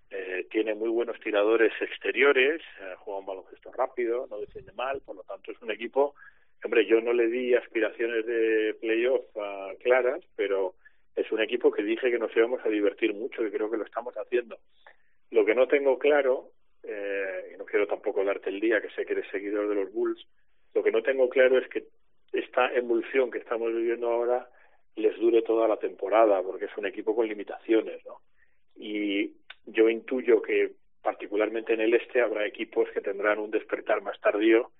eh, 0.09 0.47
tiene 0.49 0.73
muy 0.73 0.89
buenos 0.89 1.19
tiradores 1.19 1.71
exteriores, 1.81 2.61
eh, 2.81 2.93
juega 2.99 3.19
un 3.19 3.25
baloncesto 3.27 3.71
rápido, 3.73 4.25
no 4.29 4.39
defiende 4.39 4.71
mal, 4.73 5.01
por 5.01 5.17
lo 5.17 5.23
tanto 5.23 5.51
es 5.51 5.61
un 5.61 5.69
equipo, 5.69 6.15
hombre, 6.63 6.85
yo 6.87 6.99
no 7.01 7.13
le 7.13 7.27
di 7.27 7.53
aspiraciones 7.53 8.25
de 8.25 8.75
playoff 8.81 9.23
ah, 9.39 9.69
claras, 9.83 10.21
pero 10.35 10.73
es 11.15 11.31
un 11.31 11.41
equipo 11.41 11.71
que 11.71 11.83
dije 11.83 12.11
que 12.11 12.19
nos 12.19 12.35
íbamos 12.35 12.63
a 12.65 12.69
divertir 12.69 13.13
mucho 13.13 13.45
y 13.45 13.51
creo 13.51 13.69
que 13.71 13.77
lo 13.77 13.85
estamos 13.85 14.13
haciendo. 14.15 14.57
Lo 15.31 15.45
que 15.45 15.55
no 15.55 15.67
tengo 15.67 15.97
claro, 15.97 16.51
eh, 16.83 17.53
y 17.53 17.57
no 17.57 17.65
quiero 17.65 17.87
tampoco 17.87 18.23
darte 18.23 18.49
el 18.49 18.59
día, 18.59 18.81
que 18.81 18.89
sé 18.89 19.05
que 19.05 19.13
eres 19.13 19.29
seguidor 19.31 19.69
de 19.69 19.75
los 19.75 19.91
Bulls, 19.93 20.25
lo 20.73 20.83
que 20.83 20.91
no 20.91 21.01
tengo 21.01 21.29
claro 21.29 21.57
es 21.57 21.67
que 21.69 21.85
esta 22.33 22.73
emulsión 22.73 23.31
que 23.31 23.37
estamos 23.37 23.73
viviendo 23.73 24.09
ahora 24.09 24.49
les 24.95 25.17
dure 25.17 25.41
toda 25.41 25.67
la 25.67 25.77
temporada, 25.77 26.41
porque 26.41 26.65
es 26.65 26.77
un 26.77 26.85
equipo 26.85 27.15
con 27.15 27.27
limitaciones, 27.27 28.03
¿no? 28.05 28.21
Y 28.75 29.33
yo 29.65 29.89
intuyo 29.89 30.41
que 30.41 30.73
particularmente 31.01 31.73
en 31.73 31.81
el 31.81 31.93
este 31.93 32.21
habrá 32.21 32.45
equipos 32.45 32.89
que 32.91 33.01
tendrán 33.01 33.39
un 33.39 33.51
despertar 33.51 34.01
más 34.01 34.19
tardío, 34.19 34.71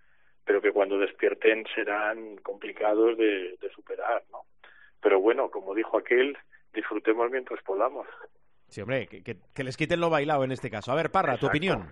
pero 0.44 0.62
que 0.62 0.72
cuando 0.72 0.98
despierten 0.98 1.66
serán 1.74 2.38
complicados 2.38 3.18
de, 3.18 3.58
de 3.60 3.70
superar, 3.70 4.24
¿no? 4.32 4.44
Pero 5.06 5.22
bueno, 5.22 5.52
como 5.52 5.76
dijo 5.76 6.00
aquel, 6.00 6.36
disfrutemos 6.74 7.30
mientras 7.30 7.62
podamos. 7.64 8.08
Sí, 8.70 8.82
hombre, 8.82 9.06
que, 9.06 9.22
que- 9.22 9.38
que 9.54 9.64
les 9.64 9.78
quiten 9.78 10.00
lo 10.00 10.10
bailado 10.10 10.44
en 10.44 10.52
este 10.52 10.72
caso. 10.72 10.92
A 10.92 10.96
ver, 10.96 11.12
Parra, 11.12 11.38
tu 11.38 11.46
opinión. 11.46 11.92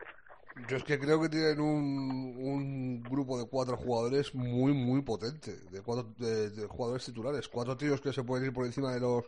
Yo 0.68 0.78
es 0.78 0.84
que 0.84 0.98
creo 1.00 1.22
que 1.22 1.30
tienen 1.30 1.60
un, 1.60 2.36
un 2.40 3.04
grupo 3.04 3.38
de 3.38 3.48
cuatro 3.48 3.78
jugadores 3.78 4.34
muy, 4.34 4.74
muy 4.74 5.04
potente, 5.04 5.52
de 5.70 5.82
cuatro 5.84 6.12
de, 6.18 6.50
de 6.50 6.66
jugadores 6.68 7.06
titulares, 7.06 7.48
cuatro 7.48 7.78
tíos 7.78 8.02
que 8.02 8.12
se 8.12 8.24
pueden 8.24 8.48
ir 8.48 8.54
por 8.54 8.66
encima 8.66 8.92
de 8.92 9.00
los 9.02 9.26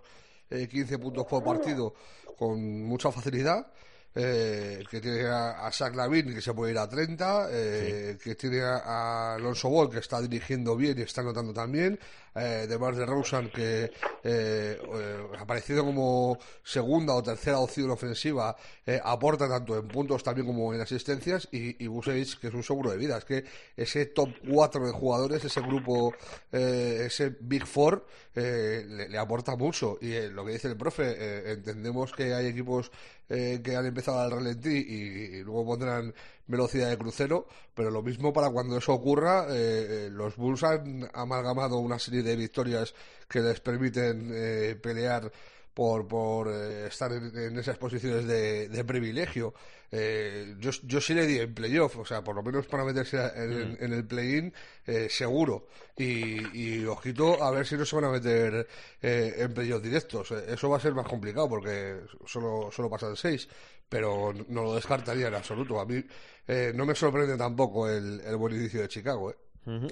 eh, 0.50 0.68
15 0.68 0.98
puntos 0.98 1.28
por 1.28 1.44
partido 1.44 1.94
con 2.40 2.60
mucha 2.88 3.12
facilidad. 3.12 3.72
Eh, 4.18 4.84
que 4.90 5.02
tiene 5.02 5.26
a, 5.26 5.68
a 5.68 5.72
Zach 5.74 5.94
Lavin 5.94 6.34
que 6.34 6.42
se 6.42 6.54
puede 6.54 6.72
ir 6.72 6.78
a 6.78 6.88
30, 6.88 7.48
eh, 7.52 8.18
que 8.24 8.36
tiene 8.36 8.62
a, 8.62 8.78
a 8.78 9.36
Alonso 9.36 9.70
Ball 9.70 9.90
que 9.90 10.00
está 10.00 10.22
dirigiendo 10.22 10.76
bien 10.78 10.98
y 10.98 11.02
está 11.02 11.20
anotando 11.20 11.54
también, 11.54 12.00
eh, 12.34 12.66
de 12.68 12.78
Mar 12.78 12.96
de 12.96 13.06
Rosen 13.06 13.50
que 13.50 13.84
eh, 13.86 13.92
eh, 14.24 15.28
ha 15.38 15.42
aparecido 15.42 15.84
como 15.84 16.38
segunda 16.64 17.14
o 17.14 17.24
tercera 17.24 17.60
opción 17.60 17.90
ofensiva, 17.92 18.56
eh, 18.86 19.00
aporta 19.04 19.48
tanto 19.48 19.78
en 19.78 19.88
puntos 19.88 20.24
también 20.24 20.48
como 20.48 20.74
en 20.74 20.82
asistencias, 20.82 21.48
y, 21.52 21.84
y 21.84 21.88
Vucevic, 21.88 22.40
que 22.40 22.48
es 22.48 22.54
un 22.54 22.64
seguro 22.64 22.92
de 22.92 22.98
vida. 22.98 23.18
Es 23.18 23.26
que 23.26 23.44
ese 23.76 24.08
top 24.08 24.30
4 24.50 24.86
de 24.86 24.92
jugadores, 24.92 25.44
ese 25.44 25.62
grupo, 25.62 26.14
eh, 26.52 27.04
ese 27.06 27.36
Big 27.40 27.66
Four, 27.66 28.06
eh, 28.36 28.86
le, 28.88 29.10
le 29.10 29.18
aporta 29.18 29.56
mucho. 29.56 29.98
Y 30.02 30.12
eh, 30.14 30.30
lo 30.30 30.46
que 30.46 30.54
dice 30.54 30.68
el 30.68 30.78
profe, 30.78 31.16
eh, 31.18 31.52
entendemos 31.54 32.12
que 32.12 32.34
hay 32.34 32.48
equipos 32.48 32.92
eh, 33.30 33.62
que 33.64 33.76
han 33.76 33.86
empezado 33.86 34.20
al 34.20 34.32
ralentí 34.32 34.70
y, 34.70 35.44
luego 35.44 35.66
pondrán 35.66 36.14
velocidad 36.48 36.90
de 36.90 36.98
crucero, 36.98 37.48
pero 37.74 37.90
lo 37.90 38.02
mismo 38.02 38.32
para 38.32 38.50
cuando 38.50 38.78
eso 38.78 38.94
ocurra, 38.94 39.48
eh, 39.50 40.08
eh, 40.08 40.10
los 40.12 40.36
Bulls 40.36 40.64
han 40.64 41.10
amalgamado 41.14 41.78
una 41.78 41.98
serie 41.98 42.22
de 42.24 42.36
victorias 42.36 42.94
que 43.28 43.40
les 43.40 43.60
permiten 43.60 44.32
eh, 44.34 44.78
pelear 44.82 45.32
por, 45.76 46.08
por 46.08 46.48
eh, 46.48 46.88
estar 46.88 47.12
en, 47.12 47.38
en 47.38 47.60
esas 47.60 47.78
posiciones 47.78 48.26
de, 48.26 48.70
de 48.70 48.84
privilegio. 48.84 49.54
Eh, 49.92 50.56
yo, 50.60 50.72
yo 50.84 51.00
sí 51.00 51.14
le 51.14 51.28
di 51.28 51.38
en 51.38 51.54
playoff, 51.54 51.98
o 51.98 52.06
sea, 52.06 52.24
por 52.24 52.36
lo 52.36 52.42
menos 52.42 52.66
para 52.66 52.84
meterse 52.84 53.18
en, 53.36 53.78
en 53.80 53.94
el 53.94 54.06
play-in, 54.08 54.52
eh, 54.88 55.08
seguro. 55.10 55.68
Y, 55.96 56.58
y 56.58 56.86
ojito 56.86 57.44
a 57.44 57.52
ver 57.52 57.68
si 57.68 57.76
no 57.76 57.86
se 57.86 57.96
van 57.96 58.06
a 58.06 58.12
meter 58.12 58.68
eh, 59.02 59.36
en 59.38 59.54
playoff 59.54 59.84
directos. 59.84 60.32
Eso 60.32 60.70
va 60.70 60.78
a 60.78 60.80
ser 60.80 60.94
más 60.94 61.08
complicado 61.08 61.48
porque 61.48 62.02
solo, 62.26 62.70
solo 62.72 62.90
pasan 62.90 63.16
seis, 63.16 63.48
pero 63.88 64.34
no 64.50 64.64
lo 64.64 64.76
descartaría 64.76 65.28
en 65.28 65.36
absoluto. 65.36 65.80
A 65.80 65.86
mí 65.86 66.04
eh, 66.48 66.72
no 66.74 66.86
me 66.86 66.96
sorprende 66.96 67.38
tampoco 67.38 67.90
el, 67.90 68.22
el 68.22 68.36
buen 68.38 68.56
inicio 68.56 68.82
de 68.82 68.88
Chicago. 68.88 69.32
¿eh? 69.32 69.36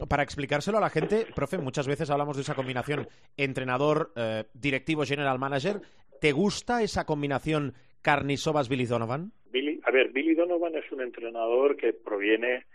Para 0.07 0.23
explicárselo 0.23 0.77
a 0.77 0.81
la 0.81 0.89
gente, 0.89 1.25
profe, 1.35 1.57
muchas 1.57 1.87
veces 1.87 2.09
hablamos 2.09 2.35
de 2.35 2.43
esa 2.43 2.55
combinación 2.55 3.07
entrenador, 3.37 4.11
eh, 4.15 4.45
directivo, 4.53 5.03
general 5.03 5.39
manager. 5.39 5.81
¿Te 6.21 6.31
gusta 6.31 6.83
esa 6.83 7.05
combinación 7.05 7.73
Carnisovas-Billy 8.01 8.85
Donovan? 8.85 9.31
Billy, 9.51 9.81
a 9.83 9.91
ver, 9.91 10.09
Billy 10.11 10.35
Donovan 10.35 10.75
es 10.75 10.91
un 10.91 11.01
entrenador 11.01 11.75
que 11.75 11.93
proviene, 11.93 12.65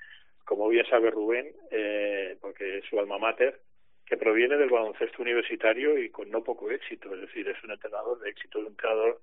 como 0.45 0.69
bien 0.69 0.87
sabe 0.87 1.11
Rubén, 1.11 1.53
eh, 1.71 2.37
porque 2.41 2.79
es 2.79 2.85
su 2.85 2.99
alma 2.99 3.19
mater, 3.19 3.61
que 4.05 4.17
proviene 4.17 4.57
del 4.57 4.71
baloncesto 4.71 5.23
universitario 5.23 5.99
y 5.99 6.11
con 6.11 6.31
no 6.31 6.43
poco 6.43 6.71
éxito. 6.71 7.15
Es 7.15 7.21
decir, 7.21 7.47
es 7.49 7.63
un 7.63 7.73
entrenador 7.73 8.19
de 8.21 8.31
éxito, 8.31 8.59
un 8.59 8.69
entrenador 8.69 9.21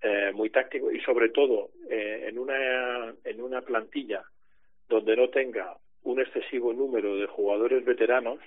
eh, 0.00 0.30
muy 0.32 0.50
táctico 0.50 0.92
y 0.92 1.00
sobre 1.00 1.30
todo 1.30 1.70
eh, 1.90 2.26
en 2.28 2.38
una 2.38 3.12
en 3.24 3.40
una 3.40 3.62
plantilla 3.62 4.24
donde 4.88 5.16
no 5.16 5.28
tenga 5.28 5.76
un 6.02 6.20
excesivo 6.20 6.72
número 6.72 7.16
de 7.16 7.26
jugadores 7.26 7.84
veteranos, 7.84 8.38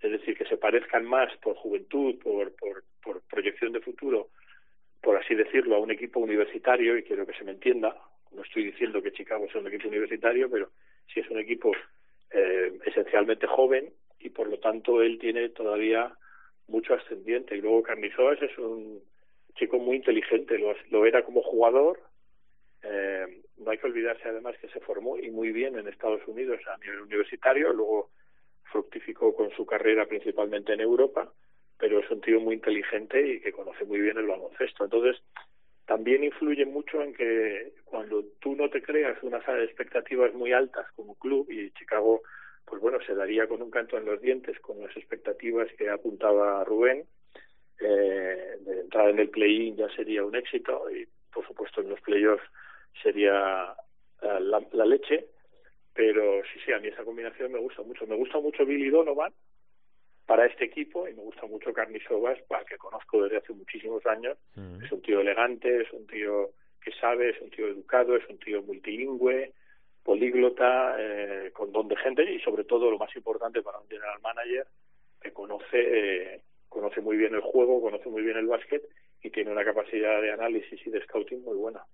es 0.00 0.10
decir, 0.10 0.36
que 0.36 0.44
se 0.46 0.56
parezcan 0.56 1.04
más 1.04 1.36
por 1.38 1.56
juventud, 1.56 2.16
por, 2.18 2.52
proyección 3.28 3.72
de 3.72 3.80
futuro, 3.80 4.28
por 5.00 5.16
así 5.16 5.34
decirlo, 5.34 5.76
a 5.76 5.80
un 5.80 5.90
equipo 5.90 6.20
universitario, 6.20 6.96
y 6.96 7.02
quiero 7.02 7.26
que 7.26 7.34
se 7.34 7.44
me 7.44 7.52
entienda, 7.52 7.96
no 8.32 8.42
estoy 8.42 8.64
diciendo 8.64 9.02
que 9.02 9.12
Chicago 9.12 9.46
sea 9.50 9.60
un 9.60 9.68
equipo 9.68 9.88
universitario, 9.88 10.50
pero 10.50 10.70
sí 11.12 11.20
es 11.20 11.28
un 11.30 11.38
equipo 11.38 11.72
eh, 12.30 12.78
esencialmente 12.86 13.46
joven 13.46 13.92
y 14.20 14.30
por 14.30 14.48
lo 14.48 14.58
tanto 14.58 15.02
él 15.02 15.18
tiene 15.18 15.48
todavía 15.50 16.12
mucho 16.68 16.94
ascendiente. 16.94 17.56
Y 17.56 17.60
luego 17.60 17.82
Carnizoas 17.82 18.40
es 18.40 18.56
un 18.58 19.02
chico 19.54 19.78
muy 19.78 19.96
inteligente, 19.96 20.58
lo, 20.58 20.74
lo 20.90 21.04
era 21.06 21.24
como 21.24 21.42
jugador. 21.42 22.00
Eh, 22.82 23.41
no 23.62 23.70
hay 23.70 23.78
que 23.78 23.86
olvidarse 23.86 24.28
además 24.28 24.56
que 24.60 24.68
se 24.68 24.80
formó 24.80 25.18
y 25.18 25.30
muy 25.30 25.52
bien 25.52 25.78
en 25.78 25.88
Estados 25.88 26.26
Unidos 26.26 26.60
a 26.68 26.76
nivel 26.78 27.00
universitario, 27.00 27.72
luego 27.72 28.10
fructificó 28.70 29.34
con 29.34 29.50
su 29.50 29.66
carrera 29.66 30.06
principalmente 30.06 30.72
en 30.72 30.80
Europa, 30.80 31.32
pero 31.78 32.00
es 32.00 32.10
un 32.10 32.20
tío 32.20 32.40
muy 32.40 32.54
inteligente 32.54 33.20
y 33.26 33.40
que 33.40 33.52
conoce 33.52 33.84
muy 33.84 34.00
bien 34.00 34.16
el 34.16 34.26
baloncesto. 34.26 34.84
Entonces, 34.84 35.22
también 35.86 36.24
influye 36.24 36.64
mucho 36.64 37.02
en 37.02 37.12
que 37.12 37.72
cuando 37.84 38.24
tú 38.40 38.54
no 38.54 38.70
te 38.70 38.82
creas 38.82 39.22
unas 39.22 39.46
expectativas 39.48 40.32
muy 40.32 40.52
altas 40.52 40.86
como 40.94 41.16
club 41.16 41.50
y 41.50 41.70
Chicago 41.72 42.22
pues 42.64 42.80
bueno 42.80 42.98
se 43.04 43.14
daría 43.14 43.48
con 43.48 43.60
un 43.60 43.70
canto 43.70 43.98
en 43.98 44.06
los 44.06 44.20
dientes 44.20 44.58
con 44.60 44.80
las 44.80 44.96
expectativas 44.96 45.68
que 45.76 45.90
apuntaba 45.90 46.64
Rubén 46.64 47.04
eh, 47.80 48.56
de 48.60 48.80
entrar 48.80 49.10
en 49.10 49.18
el 49.18 49.30
play-in 49.30 49.76
ya 49.76 49.88
sería 49.96 50.24
un 50.24 50.36
éxito 50.36 50.88
y 50.90 51.06
por 51.32 51.46
supuesto 51.46 51.80
en 51.80 51.90
los 51.90 52.00
playoffs 52.00 52.44
sería 53.02 53.74
eh, 54.20 54.40
la, 54.40 54.62
la 54.72 54.84
leche 54.84 55.26
pero 55.94 56.42
sí 56.52 56.58
sí 56.64 56.72
a 56.72 56.78
mí 56.78 56.88
esa 56.88 57.04
combinación 57.04 57.52
me 57.52 57.58
gusta 57.58 57.82
mucho 57.82 58.06
me 58.06 58.16
gusta 58.16 58.40
mucho 58.40 58.64
Billy 58.64 58.90
Donovan 58.90 59.32
para 60.26 60.46
este 60.46 60.64
equipo 60.64 61.08
y 61.08 61.14
me 61.14 61.22
gusta 61.22 61.46
mucho 61.46 61.72
Carnisovas, 61.72 62.40
para 62.48 62.64
que 62.64 62.78
conozco 62.78 63.22
desde 63.22 63.38
hace 63.38 63.52
muchísimos 63.52 64.04
años. 64.06 64.38
Mm. 64.54 64.84
Es 64.84 64.92
un 64.92 65.02
tío 65.02 65.20
elegante, 65.20 65.82
es 65.82 65.92
un 65.92 66.06
tío 66.06 66.50
que 66.82 66.92
sabe, 66.92 67.30
es 67.30 67.40
un 67.40 67.50
tío 67.50 67.68
educado, 67.68 68.16
es 68.16 68.26
un 68.28 68.38
tío 68.38 68.62
multilingüe, 68.62 69.52
políglota, 70.02 70.96
eh, 70.98 71.50
con 71.52 71.70
don 71.72 71.88
de 71.88 71.96
gente 71.96 72.24
y 72.24 72.40
sobre 72.40 72.64
todo 72.64 72.90
lo 72.90 72.98
más 72.98 73.14
importante 73.14 73.62
para 73.62 73.78
un 73.78 73.88
general 73.88 74.20
manager 74.22 74.66
que 75.20 75.32
conoce 75.32 75.66
eh, 75.74 76.40
conoce 76.68 77.00
muy 77.00 77.16
bien 77.16 77.34
el 77.34 77.42
juego, 77.42 77.80
conoce 77.80 78.08
muy 78.08 78.22
bien 78.22 78.38
el 78.38 78.46
básquet 78.46 78.82
y 79.22 79.30
tiene 79.30 79.52
una 79.52 79.64
capacidad 79.64 80.20
de 80.20 80.32
análisis 80.32 80.80
y 80.86 80.90
de 80.90 81.02
scouting 81.02 81.42
muy 81.42 81.56
buena. 81.56 81.84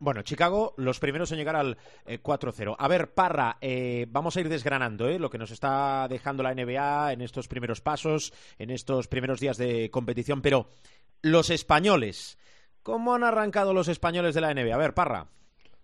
Bueno, 0.00 0.22
Chicago, 0.22 0.74
los 0.76 0.98
primeros 1.00 1.30
en 1.32 1.38
llegar 1.38 1.56
al 1.56 1.78
eh, 2.06 2.22
4-0. 2.22 2.76
A 2.78 2.88
ver, 2.88 3.12
Parra, 3.12 3.58
eh, 3.60 4.06
vamos 4.08 4.36
a 4.36 4.40
ir 4.40 4.48
desgranando 4.48 5.08
¿eh? 5.08 5.18
lo 5.18 5.30
que 5.30 5.38
nos 5.38 5.50
está 5.50 6.06
dejando 6.08 6.42
la 6.42 6.54
NBA 6.54 7.12
en 7.12 7.20
estos 7.20 7.48
primeros 7.48 7.80
pasos, 7.80 8.32
en 8.58 8.70
estos 8.70 9.08
primeros 9.08 9.40
días 9.40 9.56
de 9.56 9.90
competición, 9.90 10.42
pero 10.42 10.70
los 11.22 11.50
españoles, 11.50 12.38
¿cómo 12.82 13.14
han 13.14 13.24
arrancado 13.24 13.74
los 13.74 13.88
españoles 13.88 14.34
de 14.34 14.40
la 14.40 14.54
NBA? 14.54 14.74
A 14.74 14.78
ver, 14.78 14.94
Parra. 14.94 15.26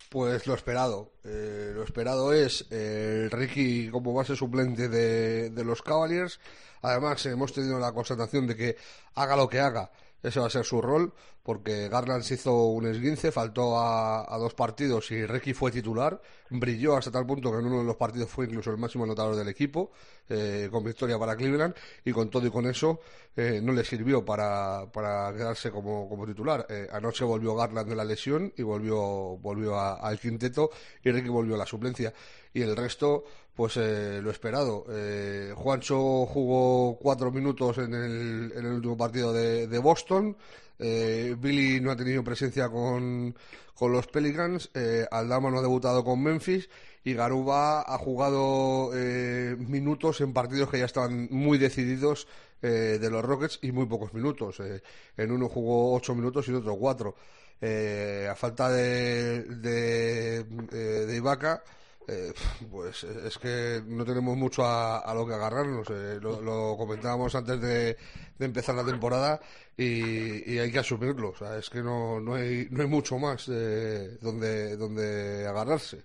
Pues 0.08 0.46
lo 0.46 0.54
esperado. 0.54 1.12
Eh, 1.24 1.72
lo 1.74 1.82
esperado 1.82 2.32
es 2.32 2.66
eh, 2.70 3.28
Ricky 3.30 3.90
como 3.90 4.14
base 4.14 4.36
suplente 4.36 4.88
de, 4.88 5.50
de 5.50 5.64
los 5.64 5.82
Cavaliers. 5.82 6.38
Además, 6.82 7.24
hemos 7.26 7.52
tenido 7.52 7.78
la 7.78 7.92
constatación 7.92 8.46
de 8.46 8.56
que 8.56 8.76
haga 9.14 9.36
lo 9.36 9.48
que 9.48 9.60
haga, 9.60 9.90
ese 10.22 10.40
va 10.40 10.46
a 10.46 10.50
ser 10.50 10.64
su 10.64 10.80
rol, 10.80 11.12
porque 11.46 11.88
Garland 11.88 12.24
se 12.24 12.34
hizo 12.34 12.52
un 12.66 12.86
esguince, 12.86 13.30
faltó 13.30 13.78
a, 13.78 14.36
dos 14.36 14.52
partidos 14.54 15.12
y 15.12 15.24
Ricky 15.24 15.54
fue 15.54 15.70
titular. 15.70 16.20
Brilló 16.50 16.96
hasta 16.96 17.12
tal 17.12 17.24
punto 17.24 17.52
que 17.52 17.58
en 17.58 17.66
uno 17.66 17.78
de 17.78 17.84
los 17.84 17.94
partidos 17.94 18.28
fue 18.28 18.46
incluso 18.46 18.72
el 18.72 18.78
máximo 18.78 19.04
anotador 19.04 19.36
del 19.36 19.46
equipo, 19.46 19.92
eh, 20.28 20.68
con 20.72 20.82
victoria 20.82 21.16
para 21.20 21.36
Cleveland, 21.36 21.72
y 22.04 22.10
con 22.10 22.30
todo 22.30 22.48
y 22.48 22.50
con 22.50 22.66
eso 22.66 22.98
eh, 23.36 23.60
no 23.62 23.72
le 23.72 23.84
sirvió 23.84 24.24
para, 24.24 24.88
quedarse 24.92 25.70
como, 25.70 26.08
como 26.08 26.26
titular. 26.26 26.66
Eh, 26.68 26.88
anoche 26.92 27.24
volvió 27.24 27.54
Garland 27.54 27.88
de 27.90 27.94
la 27.94 28.04
lesión 28.04 28.52
y 28.56 28.62
volvió, 28.62 28.96
volvió 29.38 29.76
a- 29.78 30.00
al 30.00 30.18
quinteto 30.18 30.70
y 31.04 31.12
Ricky 31.12 31.28
volvió 31.28 31.54
a 31.54 31.58
la 31.58 31.66
suplencia. 31.66 32.12
Y 32.54 32.62
el 32.62 32.74
resto, 32.74 33.22
pues 33.54 33.76
eh, 33.76 34.18
lo 34.20 34.32
esperado. 34.32 34.84
Eh, 34.90 35.52
Juancho 35.54 36.26
jugó 36.26 36.98
cuatro 36.98 37.30
minutos 37.30 37.78
en 37.78 37.94
el, 37.94 38.52
en 38.56 38.66
el 38.66 38.72
último 38.72 38.96
partido 38.96 39.32
de 39.32 39.78
Boston. 39.78 40.36
Eh, 40.78 41.34
Billy 41.38 41.80
no 41.80 41.90
ha 41.90 41.96
tenido 41.96 42.22
presencia 42.24 42.68
con, 42.68 43.34
con 43.74 43.92
los 43.92 44.06
Pelicans. 44.06 44.70
Eh, 44.74 45.06
Aldama 45.10 45.50
no 45.50 45.58
ha 45.58 45.62
debutado 45.62 46.04
con 46.04 46.22
Memphis. 46.22 46.68
Y 47.04 47.14
Garuba 47.14 47.82
ha 47.82 47.98
jugado 47.98 48.90
eh, 48.94 49.56
minutos 49.58 50.20
en 50.20 50.32
partidos 50.32 50.70
que 50.70 50.80
ya 50.80 50.86
estaban 50.86 51.28
muy 51.30 51.56
decididos 51.56 52.26
eh, 52.62 52.98
de 53.00 53.10
los 53.10 53.24
Rockets 53.24 53.60
y 53.62 53.70
muy 53.70 53.86
pocos 53.86 54.12
minutos. 54.12 54.58
Eh, 54.60 54.82
en 55.16 55.30
uno 55.30 55.48
jugó 55.48 55.94
ocho 55.94 56.14
minutos 56.14 56.48
y 56.48 56.50
en 56.50 56.56
otro 56.56 56.74
cuatro. 56.76 57.14
Eh, 57.60 58.28
a 58.30 58.34
falta 58.34 58.70
de, 58.70 59.44
de, 59.44 60.44
de 60.44 61.16
Ibaka, 61.16 61.62
eh, 62.08 62.32
pues 62.70 63.04
es 63.04 63.36
que 63.38 63.82
no 63.86 64.04
tenemos 64.04 64.36
mucho 64.36 64.64
a, 64.64 64.98
a 64.98 65.14
lo 65.14 65.26
que 65.26 65.34
agarrarnos. 65.34 65.88
eh, 65.90 66.18
lo, 66.20 66.76
comentábamos 66.76 67.34
antes 67.34 67.60
de, 67.60 67.96
empezar 68.38 68.74
la 68.74 68.84
temporada 68.84 69.40
y, 69.76 70.58
hay 70.58 70.70
que 70.70 70.78
asumirlo. 70.78 71.30
O 71.30 71.36
sea, 71.36 71.58
es 71.58 71.68
que 71.68 71.82
no, 71.82 72.20
no, 72.20 72.34
hay, 72.34 72.68
no 72.70 72.82
hay 72.82 72.88
mucho 72.88 73.18
más 73.18 73.48
eh, 73.48 74.18
donde, 74.20 74.76
donde 74.76 75.46
agarrarse. 75.46 76.04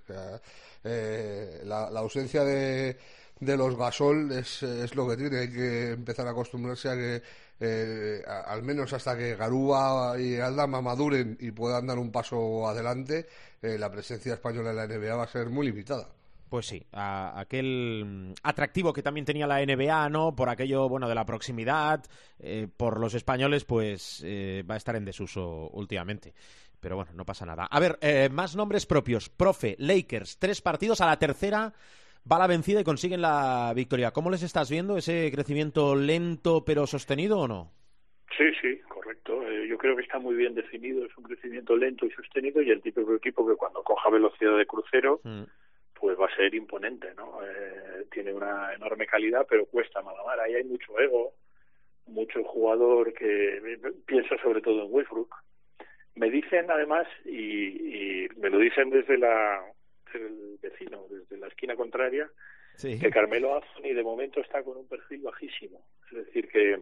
Eh, 0.83 1.61
la, 1.65 1.91
la 1.91 1.99
ausencia 1.99 2.43
de, 2.43 2.97
de 3.41 3.57
los 3.57 3.75
Gasol 3.75 4.31
es, 4.31 4.63
es 4.63 4.95
lo 4.95 5.05
que 5.09 5.17
tiene. 5.17 5.39
Hay 5.39 5.51
que 5.51 5.91
empezar 5.91 6.25
a 6.27 6.31
acostumbrarse 6.31 6.89
a 6.89 6.95
que, 6.95 7.21
eh, 7.59 8.21
al 8.47 8.63
menos 8.63 8.93
hasta 8.93 9.17
que 9.17 9.35
Garúa 9.35 10.15
y 10.17 10.37
Aldama 10.37 10.81
maduren 10.81 11.37
y 11.41 11.51
puedan 11.51 11.87
dar 11.87 11.97
un 11.99 12.11
paso 12.11 12.67
adelante, 12.67 13.27
eh, 13.61 13.77
la 13.77 13.91
presencia 13.91 14.33
española 14.35 14.69
en 14.69 14.75
la 14.77 14.83
NBA 14.87 15.15
va 15.15 15.23
a 15.23 15.27
ser 15.27 15.49
muy 15.49 15.65
limitada. 15.67 16.07
Pues 16.49 16.65
sí, 16.67 16.85
a- 16.91 17.39
aquel 17.39 18.33
atractivo 18.43 18.91
que 18.91 19.01
también 19.03 19.25
tenía 19.25 19.47
la 19.47 19.61
NBA, 19.61 20.09
¿no? 20.09 20.35
Por 20.35 20.49
aquello, 20.49 20.89
bueno, 20.89 21.07
de 21.07 21.15
la 21.15 21.25
proximidad, 21.25 22.03
eh, 22.39 22.67
por 22.75 22.99
los 22.99 23.13
españoles, 23.13 23.63
pues 23.63 24.21
eh, 24.25 24.63
va 24.69 24.73
a 24.73 24.77
estar 24.77 24.95
en 24.95 25.05
desuso 25.05 25.69
últimamente. 25.71 26.33
Pero 26.81 26.95
bueno, 26.95 27.11
no 27.13 27.25
pasa 27.25 27.45
nada. 27.45 27.65
A 27.65 27.79
ver, 27.79 27.97
eh, 28.01 28.27
más 28.31 28.55
nombres 28.55 28.85
propios. 28.87 29.29
Profe, 29.29 29.75
Lakers, 29.79 30.37
tres 30.39 30.61
partidos 30.61 30.99
a 30.99 31.05
la 31.05 31.17
tercera. 31.19 31.73
Va 32.29 32.37
la 32.39 32.47
vencida 32.47 32.81
y 32.81 32.83
consiguen 32.83 33.21
la 33.21 33.71
victoria. 33.75 34.11
¿Cómo 34.11 34.29
les 34.29 34.43
estás 34.43 34.69
viendo? 34.69 34.97
¿Ese 34.97 35.31
crecimiento 35.31 35.95
lento 35.95 36.63
pero 36.65 36.85
sostenido 36.85 37.39
o 37.39 37.47
no? 37.47 37.71
Sí, 38.37 38.45
sí, 38.61 38.79
correcto. 38.87 39.41
Eh, 39.47 39.67
yo 39.67 39.77
creo 39.77 39.95
que 39.95 40.03
está 40.03 40.19
muy 40.19 40.35
bien 40.35 40.53
definido, 40.55 41.05
es 41.05 41.17
un 41.17 41.23
crecimiento 41.23 41.75
lento 41.75 42.05
y 42.05 42.11
sostenido 42.11 42.61
y 42.61 42.69
el 42.69 42.81
tipo 42.81 43.01
de 43.01 43.17
equipo 43.17 43.47
que 43.47 43.55
cuando 43.55 43.83
coja 43.83 44.09
velocidad 44.09 44.57
de 44.57 44.65
crucero 44.65 45.19
Mm. 45.23 45.43
pues 45.99 46.17
va 46.19 46.25
a 46.27 46.35
ser 46.35 46.53
imponente, 46.55 47.13
¿no? 47.15 47.39
Eh, 47.43 48.05
tiene 48.11 48.33
una 48.33 48.73
enorme 48.73 49.05
calidad, 49.05 49.45
pero 49.49 49.65
cuesta 49.65 50.01
malamar. 50.01 50.39
Ahí 50.39 50.55
hay 50.55 50.63
mucho 50.63 50.97
ego, 50.99 51.33
mucho 52.07 52.43
jugador 52.43 53.13
que 53.13 53.77
piensa 54.05 54.35
sobre 54.41 54.61
todo 54.61 54.83
en 54.85 54.87
Westbrook, 54.93 55.33
Me 56.15 56.29
dicen 56.29 56.69
además, 56.69 57.07
y, 57.25 58.25
y 58.25 58.27
me 58.37 58.49
lo 58.49 58.57
dicen 58.59 58.89
desde 58.89 59.17
la 59.17 59.61
el 60.15 60.57
vecino, 60.61 61.05
desde 61.09 61.37
la 61.37 61.47
esquina 61.47 61.75
contraria, 61.75 62.29
Sí. 62.75 62.99
que 62.99 63.09
Carmelo 63.09 63.55
Anthony 63.55 63.93
de 63.93 64.03
momento 64.03 64.39
está 64.39 64.63
con 64.63 64.77
un 64.77 64.87
perfil 64.87 65.21
bajísimo. 65.21 65.85
Es 66.09 66.25
decir, 66.25 66.47
que 66.47 66.79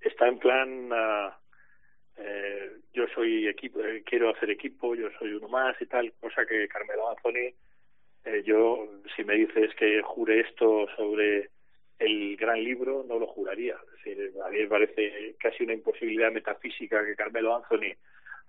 está 0.00 0.26
en 0.26 0.38
plan, 0.38 0.88
ah, 0.92 1.38
eh, 2.16 2.70
yo 2.92 3.06
soy 3.14 3.46
equipo, 3.46 3.80
eh, 3.84 4.02
quiero 4.04 4.30
hacer 4.30 4.50
equipo, 4.50 4.94
yo 4.94 5.08
soy 5.18 5.34
uno 5.34 5.48
más 5.48 5.80
y 5.80 5.86
tal, 5.86 6.12
cosa 6.20 6.46
que 6.46 6.66
Carmelo 6.68 7.08
Anthony, 7.10 7.54
eh, 8.24 8.42
yo, 8.44 8.88
si 9.16 9.24
me 9.24 9.34
dices 9.34 9.74
que 9.76 10.02
jure 10.02 10.40
esto 10.40 10.86
sobre 10.96 11.50
el 11.98 12.36
gran 12.36 12.62
libro, 12.62 13.04
no 13.06 13.18
lo 13.18 13.26
juraría. 13.26 13.76
Es 13.86 14.04
decir, 14.04 14.32
a 14.44 14.48
mí 14.48 14.58
me 14.60 14.66
parece 14.68 15.36
casi 15.38 15.64
una 15.64 15.74
imposibilidad 15.74 16.32
metafísica 16.32 17.04
que 17.04 17.14
Carmelo 17.16 17.56
Anthony 17.56 17.94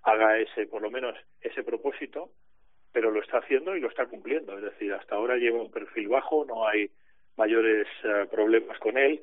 haga 0.02 0.38
ese, 0.38 0.66
por 0.66 0.82
lo 0.82 0.90
menos, 0.90 1.14
ese 1.40 1.62
propósito, 1.62 2.32
pero 2.92 3.10
lo 3.10 3.20
está 3.20 3.38
haciendo 3.38 3.76
y 3.76 3.80
lo 3.80 3.88
está 3.88 4.06
cumpliendo. 4.06 4.56
Es 4.56 4.64
decir, 4.64 4.92
hasta 4.92 5.16
ahora 5.16 5.36
lleva 5.36 5.62
un 5.62 5.70
perfil 5.70 6.08
bajo, 6.08 6.44
no 6.44 6.66
hay 6.66 6.90
mayores 7.36 7.86
eh, 8.04 8.26
problemas 8.30 8.78
con 8.78 8.98
él. 8.98 9.20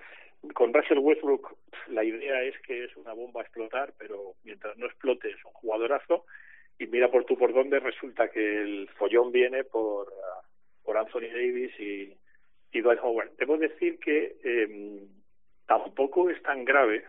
Con 0.53 0.73
Russell 0.73 0.99
Westbrook 0.99 1.55
la 1.89 2.03
idea 2.03 2.41
es 2.43 2.57
que 2.61 2.85
es 2.85 2.95
una 2.97 3.13
bomba 3.13 3.41
a 3.41 3.43
explotar, 3.43 3.93
pero 3.97 4.35
mientras 4.43 4.77
no 4.77 4.85
explote 4.85 5.29
es 5.29 5.45
un 5.45 5.51
jugadorazo 5.51 6.25
y 6.77 6.87
mira 6.87 7.11
por 7.11 7.25
tú 7.25 7.37
por 7.37 7.53
dónde 7.53 7.79
resulta 7.79 8.29
que 8.29 8.61
el 8.61 8.89
follón 8.97 9.31
viene 9.31 9.65
por, 9.65 10.07
uh, 10.07 10.83
por 10.83 10.97
Anthony 10.97 11.27
Davis 11.27 11.77
y, 11.77 12.15
y 12.71 12.81
Dwight 12.81 12.99
Howard. 13.03 13.31
Debo 13.37 13.57
decir 13.57 13.99
que 13.99 14.37
eh, 14.43 15.07
tampoco 15.67 16.29
es 16.29 16.41
tan 16.41 16.63
grave, 16.63 17.03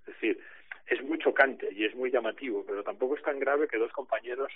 es 0.00 0.06
decir, 0.06 0.38
es 0.86 1.02
muy 1.02 1.18
chocante 1.18 1.68
y 1.72 1.84
es 1.84 1.94
muy 1.94 2.10
llamativo, 2.10 2.64
pero 2.66 2.84
tampoco 2.84 3.16
es 3.16 3.22
tan 3.22 3.38
grave 3.38 3.68
que 3.68 3.78
dos 3.78 3.90
compañeros 3.92 4.52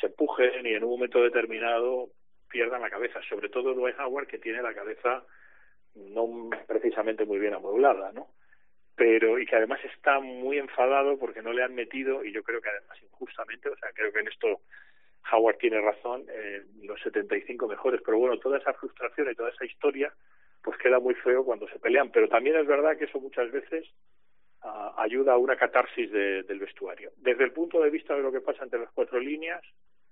se 0.00 0.06
empujen 0.06 0.66
y 0.66 0.74
en 0.74 0.84
un 0.84 0.90
momento 0.90 1.22
determinado 1.22 2.10
pierdan 2.48 2.82
la 2.82 2.90
cabeza, 2.90 3.20
sobre 3.28 3.48
todo 3.48 3.74
Dwight 3.74 3.98
Howard 3.98 4.26
que 4.26 4.38
tiene 4.38 4.62
la 4.62 4.74
cabeza 4.74 5.24
no 5.94 6.50
precisamente 6.66 7.24
muy 7.24 7.38
bien 7.38 7.54
amueblada, 7.54 8.12
¿no? 8.12 8.28
Pero 8.94 9.38
y 9.38 9.46
que 9.46 9.56
además 9.56 9.80
está 9.84 10.20
muy 10.20 10.58
enfadado 10.58 11.18
porque 11.18 11.42
no 11.42 11.52
le 11.52 11.62
han 11.62 11.74
metido 11.74 12.24
y 12.24 12.32
yo 12.32 12.42
creo 12.42 12.60
que 12.60 12.68
además 12.68 12.98
injustamente, 13.02 13.68
o 13.68 13.76
sea, 13.76 13.90
creo 13.94 14.12
que 14.12 14.20
en 14.20 14.28
esto 14.28 14.60
Howard 15.32 15.58
tiene 15.58 15.80
razón, 15.80 16.26
eh, 16.28 16.62
los 16.82 17.00
75 17.00 17.68
mejores, 17.68 18.00
pero 18.04 18.18
bueno, 18.18 18.38
toda 18.38 18.58
esa 18.58 18.72
frustración 18.74 19.30
y 19.30 19.34
toda 19.34 19.50
esa 19.50 19.64
historia 19.64 20.12
pues 20.62 20.78
queda 20.78 21.00
muy 21.00 21.14
feo 21.14 21.44
cuando 21.44 21.68
se 21.68 21.78
pelean, 21.78 22.10
pero 22.10 22.28
también 22.28 22.56
es 22.56 22.66
verdad 22.66 22.96
que 22.96 23.04
eso 23.04 23.20
muchas 23.20 23.50
veces 23.50 23.84
uh, 24.64 25.00
ayuda 25.00 25.34
a 25.34 25.38
una 25.38 25.56
catarsis 25.56 26.10
de, 26.10 26.42
del 26.44 26.58
vestuario. 26.58 27.10
Desde 27.16 27.44
el 27.44 27.52
punto 27.52 27.80
de 27.80 27.90
vista 27.90 28.14
de 28.14 28.22
lo 28.22 28.32
que 28.32 28.40
pasa 28.40 28.64
entre 28.64 28.80
las 28.80 28.92
cuatro 28.92 29.18
líneas 29.18 29.62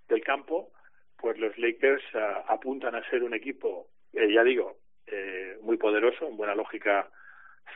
del 0.08 0.22
campo, 0.22 0.72
pues 1.16 1.38
los 1.38 1.56
Lakers 1.58 2.02
uh, 2.14 2.52
apuntan 2.52 2.94
a 2.94 3.08
ser 3.10 3.22
un 3.22 3.34
equipo, 3.34 3.88
eh, 4.12 4.32
ya 4.32 4.42
digo, 4.42 4.78
eh, 5.06 5.58
muy 5.62 5.76
poderoso, 5.76 6.26
en 6.26 6.36
buena 6.36 6.54
lógica 6.54 7.10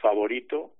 favorito 0.00 0.74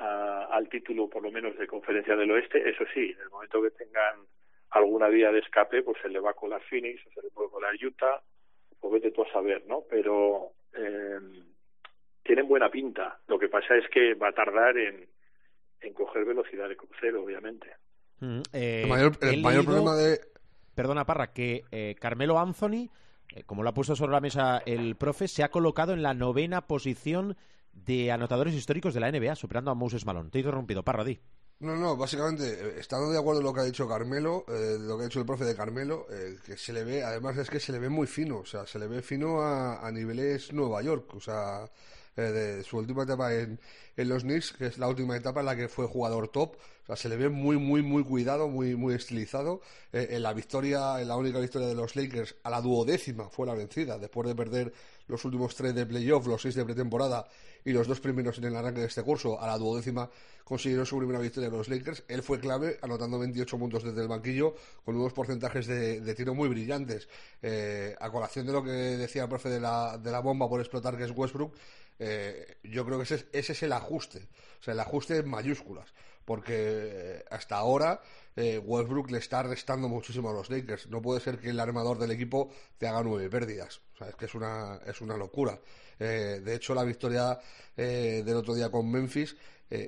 uh, 0.00 0.50
al 0.50 0.68
título 0.68 1.08
por 1.08 1.22
lo 1.22 1.30
menos 1.30 1.56
de 1.56 1.66
conferencia 1.66 2.16
del 2.16 2.30
oeste. 2.30 2.68
Eso 2.68 2.84
sí, 2.92 3.10
en 3.10 3.20
el 3.20 3.30
momento 3.30 3.62
que 3.62 3.70
tengan 3.70 4.26
alguna 4.70 5.08
vía 5.08 5.30
de 5.30 5.38
escape, 5.38 5.82
pues 5.82 5.98
se 6.02 6.08
le 6.08 6.20
va 6.20 6.30
a 6.30 6.34
colar 6.34 6.60
Phoenix 6.62 7.06
o 7.06 7.10
se 7.10 7.22
le 7.22 7.30
puede 7.30 7.50
colar 7.50 7.74
Utah, 7.74 8.20
o 8.80 8.90
vete 8.90 9.12
tú 9.12 9.22
a 9.22 9.32
saber, 9.32 9.64
¿no? 9.66 9.84
Pero 9.88 10.50
eh, 10.74 11.20
tienen 12.22 12.48
buena 12.48 12.70
pinta. 12.70 13.20
Lo 13.28 13.38
que 13.38 13.48
pasa 13.48 13.76
es 13.76 13.88
que 13.88 14.14
va 14.14 14.28
a 14.28 14.32
tardar 14.32 14.76
en, 14.76 15.06
en 15.84 15.94
coger 15.94 16.24
velocidad 16.24 16.68
de 16.68 16.76
crucero, 16.76 17.22
obviamente. 17.24 17.66
Mm, 18.20 18.40
eh, 18.52 18.82
El 18.84 18.88
mayor, 18.88 19.18
el 19.20 19.34
he 19.34 19.36
mayor 19.42 19.64
leído- 19.64 19.72
problema 19.84 19.96
de... 19.96 20.20
Perdona, 20.74 21.06
Parra, 21.06 21.32
que 21.32 21.64
eh, 21.70 21.94
Carmelo 22.00 22.38
Anthony, 22.38 22.90
eh, 23.34 23.44
como 23.46 23.62
lo 23.62 23.68
ha 23.70 23.74
puesto 23.74 23.94
sobre 23.94 24.12
la 24.12 24.20
mesa 24.20 24.58
el 24.66 24.96
profe, 24.96 25.28
se 25.28 25.42
ha 25.44 25.50
colocado 25.50 25.92
en 25.92 26.02
la 26.02 26.14
novena 26.14 26.66
posición 26.66 27.36
de 27.72 28.10
anotadores 28.12 28.54
históricos 28.54 28.94
de 28.94 29.00
la 29.00 29.10
NBA, 29.10 29.34
superando 29.36 29.70
a 29.70 29.74
Moses 29.74 30.04
Malone. 30.06 30.30
Te 30.30 30.38
he 30.38 30.40
interrumpido, 30.42 30.82
Parra, 30.82 31.04
di. 31.04 31.20
No, 31.60 31.76
no, 31.76 31.96
básicamente, 31.96 32.42
eh, 32.44 32.74
estando 32.80 33.10
de 33.10 33.18
acuerdo 33.18 33.40
en 33.40 33.46
lo 33.46 33.54
que 33.54 33.60
ha 33.60 33.64
dicho 33.64 33.88
Carmelo, 33.88 34.44
eh, 34.48 34.76
lo 34.80 34.96
que 34.96 35.04
ha 35.04 35.06
dicho 35.06 35.20
el 35.20 35.26
profe 35.26 35.44
de 35.44 35.54
Carmelo, 35.54 36.06
eh, 36.10 36.36
que 36.44 36.56
se 36.56 36.72
le 36.72 36.82
ve, 36.84 37.02
además 37.04 37.36
es 37.36 37.48
que 37.48 37.60
se 37.60 37.70
le 37.72 37.78
ve 37.78 37.88
muy 37.88 38.08
fino, 38.08 38.38
o 38.38 38.44
sea, 38.44 38.66
se 38.66 38.78
le 38.80 38.88
ve 38.88 39.00
fino 39.02 39.40
a, 39.40 39.86
a 39.86 39.90
niveles 39.92 40.52
Nueva 40.52 40.82
York, 40.82 41.14
o 41.14 41.20
sea, 41.20 41.64
eh, 42.16 42.22
de 42.22 42.64
su 42.64 42.78
última 42.78 43.04
etapa 43.04 43.34
en, 43.34 43.58
en 43.96 44.08
los 44.08 44.22
Knicks, 44.22 44.52
que 44.52 44.66
es 44.66 44.78
la 44.78 44.88
última 44.88 45.16
etapa 45.16 45.40
en 45.40 45.46
la 45.46 45.56
que 45.56 45.68
fue 45.68 45.86
jugador 45.86 46.28
top, 46.28 46.56
o 46.84 46.86
sea, 46.86 46.96
se 46.96 47.08
le 47.08 47.16
ve 47.16 47.30
muy, 47.30 47.56
muy, 47.56 47.82
muy 47.82 48.04
cuidado, 48.04 48.46
muy, 48.48 48.76
muy 48.76 48.94
estilizado. 48.94 49.62
Eh, 49.92 50.08
en 50.10 50.22
la 50.22 50.34
victoria, 50.34 51.00
en 51.00 51.08
la 51.08 51.16
única 51.16 51.38
victoria 51.38 51.66
de 51.66 51.74
los 51.74 51.96
Lakers, 51.96 52.36
a 52.42 52.50
la 52.50 52.60
duodécima 52.60 53.30
fue 53.30 53.46
la 53.46 53.54
vencida, 53.54 53.98
después 53.98 54.28
de 54.28 54.34
perder 54.34 54.72
los 55.06 55.24
últimos 55.24 55.54
tres 55.54 55.74
de 55.74 55.86
playoff, 55.86 56.26
los 56.26 56.42
seis 56.42 56.54
de 56.54 56.64
pretemporada 56.64 57.26
y 57.64 57.72
los 57.72 57.86
dos 57.86 58.00
primeros 58.00 58.36
en 58.38 58.44
el 58.44 58.56
arranque 58.56 58.80
de 58.80 58.86
este 58.86 59.02
curso, 59.02 59.40
a 59.40 59.46
la 59.46 59.56
duodécima 59.56 60.10
consiguieron 60.44 60.84
su 60.84 60.98
primera 60.98 61.18
victoria 61.18 61.48
de 61.48 61.56
los 61.56 61.68
Lakers. 61.68 62.04
Él 62.06 62.22
fue 62.22 62.38
clave, 62.38 62.78
anotando 62.82 63.18
28 63.18 63.58
puntos 63.58 63.82
desde 63.82 64.02
el 64.02 64.08
banquillo, 64.08 64.54
con 64.84 64.94
unos 64.94 65.14
porcentajes 65.14 65.66
de, 65.66 66.02
de 66.02 66.14
tiro 66.14 66.34
muy 66.34 66.48
brillantes. 66.50 67.08
Eh, 67.40 67.96
a 67.98 68.10
colación 68.10 68.46
de 68.46 68.52
lo 68.52 68.62
que 68.62 68.70
decía 68.70 69.22
el 69.22 69.28
profe 69.30 69.48
de 69.48 69.60
la, 69.60 69.96
de 69.96 70.12
la 70.12 70.20
bomba 70.20 70.46
por 70.48 70.60
explotar, 70.60 70.98
que 70.98 71.04
es 71.04 71.12
Westbrook, 71.12 71.54
eh, 71.98 72.56
yo 72.64 72.84
creo 72.84 72.98
que 72.98 73.04
ese, 73.04 73.14
es- 73.16 73.26
ese 73.32 73.52
es 73.52 73.62
el 73.62 73.72
ajuste. 73.72 74.28
O 74.60 74.62
sea, 74.62 74.74
el 74.74 74.80
ajuste 74.80 75.16
en 75.18 75.28
mayúsculas. 75.28 75.92
Porque 76.24 76.54
eh, 76.56 77.24
hasta 77.30 77.56
ahora 77.56 78.00
eh, 78.34 78.58
Westbrook 78.58 79.10
le 79.10 79.18
está 79.18 79.42
restando 79.42 79.88
muchísimo 79.88 80.30
a 80.30 80.32
los 80.32 80.48
Lakers. 80.48 80.86
No 80.88 81.02
puede 81.02 81.20
ser 81.20 81.38
que 81.38 81.50
el 81.50 81.60
armador 81.60 81.98
del 81.98 82.12
equipo 82.12 82.50
te 82.78 82.86
haga 82.86 83.02
nueve 83.02 83.28
pérdidas. 83.28 83.80
O 83.94 83.98
sea, 83.98 84.08
es 84.08 84.14
que 84.16 84.24
es 84.24 84.34
una, 84.34 84.80
es 84.86 85.00
una 85.02 85.16
locura. 85.18 85.60
Eh, 85.98 86.40
de 86.42 86.54
hecho, 86.54 86.74
la 86.74 86.82
victoria 86.84 87.38
eh, 87.76 88.22
del 88.24 88.36
otro 88.36 88.54
día 88.54 88.70
con 88.70 88.90
Memphis 88.90 89.36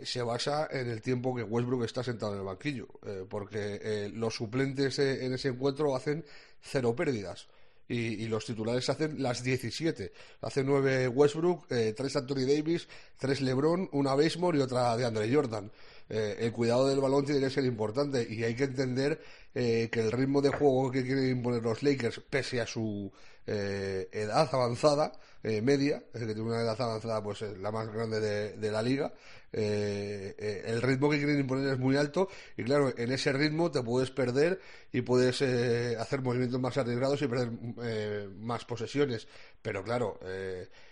se 0.03 0.21
basa 0.23 0.67
en 0.71 0.89
el 0.91 1.01
tiempo 1.01 1.33
que 1.37 1.45
Westbrook 1.45 1.85
está 1.85 2.03
sentado 2.03 2.33
en 2.33 2.41
el 2.41 2.45
banquillo. 2.45 2.89
porque 3.29 4.11
los 4.15 4.35
suplentes 4.35 4.99
en 4.99 5.33
ese 5.35 5.49
encuentro 5.49 5.95
hacen 5.95 6.25
cero 6.61 6.97
pérdidas. 6.97 7.47
Y, 7.89 8.25
y 8.25 8.27
los 8.27 8.45
titulares 8.45 8.89
hacen 8.89 9.23
las 9.23 9.43
17. 9.43 10.13
Hace 10.41 10.65
nueve 10.65 11.09
Westbrook, 11.09 11.71
eh, 11.71 11.95
tres 11.97 12.17
Anthony 12.17 12.47
Davis, 12.47 12.89
tres 13.19 13.41
LeBron, 13.41 13.89
una 13.93 14.15
Basemore 14.15 14.59
y 14.59 14.63
otra 14.63 14.97
de 14.97 15.05
Andre 15.05 15.33
Jordan. 15.33 15.71
Eh, 16.09 16.37
el 16.41 16.53
cuidado 16.53 16.89
del 16.89 17.01
balón 17.01 17.25
tiene 17.25 17.41
que 17.41 17.51
ser 17.51 17.65
importante 17.65 18.27
y 18.29 18.45
hay 18.45 18.55
que 18.55 18.65
entender 18.65 19.21
eh, 19.55 19.89
que 19.91 20.01
el 20.01 20.13
ritmo 20.13 20.41
de 20.41 20.51
juego 20.51 20.91
que 20.91 21.05
quieren 21.05 21.31
imponer 21.31 21.63
los 21.63 21.83
Lakers, 21.83 22.21
pese 22.31 22.61
a 22.61 22.67
su 22.67 23.13
eh, 23.47 24.09
edad 24.13 24.49
avanzada, 24.53 25.13
eh, 25.43 25.63
media, 25.63 26.03
es 26.13 26.21
que 26.21 26.27
tiene 26.27 26.43
una 26.43 26.61
edad 26.61 26.81
avanzada, 26.81 27.23
pues 27.23 27.43
eh, 27.43 27.57
la 27.59 27.71
más 27.71 27.93
grande 27.93 28.21
de, 28.21 28.71
la 28.73 28.83
liga, 28.83 29.13
eh, 29.53 30.35
eh, 30.39 30.63
el 30.67 30.83
ritmo 30.83 31.09
que 31.09 31.19
quieren 31.19 31.39
imponer 31.39 31.73
es 31.73 31.79
muy 31.79 31.97
alto 31.97 32.29
y 32.57 32.65
claro, 32.65 32.93
en 32.97 33.13
ese 33.13 33.33
ritmo 33.33 33.71
te 33.71 33.83
puedes 33.83 34.11
perder 34.11 34.61
y 34.93 35.03
puedes 35.03 35.41
eh, 35.43 35.97
hacer 35.99 36.21
movimientos 36.21 36.61
más 36.61 36.77
arriesgados 36.77 37.23
y 37.23 37.29
perder 37.29 38.29
más 38.31 38.65
posesiones. 38.65 39.29
Pero 39.63 39.83
claro, 39.83 40.21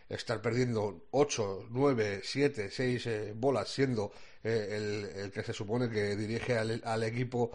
estar 0.08 0.40
perdiendo 0.40 1.06
8, 1.10 1.66
9, 1.70 2.20
7, 2.22 2.70
6 2.70 3.06
eh, 3.06 3.32
bolas 3.36 3.68
siendo 3.68 4.12
el, 4.42 5.04
el 5.16 5.30
que 5.30 5.42
se 5.42 5.52
supone 5.52 5.88
que 5.88 6.16
dirige 6.16 6.58
al, 6.58 6.80
al 6.84 7.02
equipo 7.02 7.50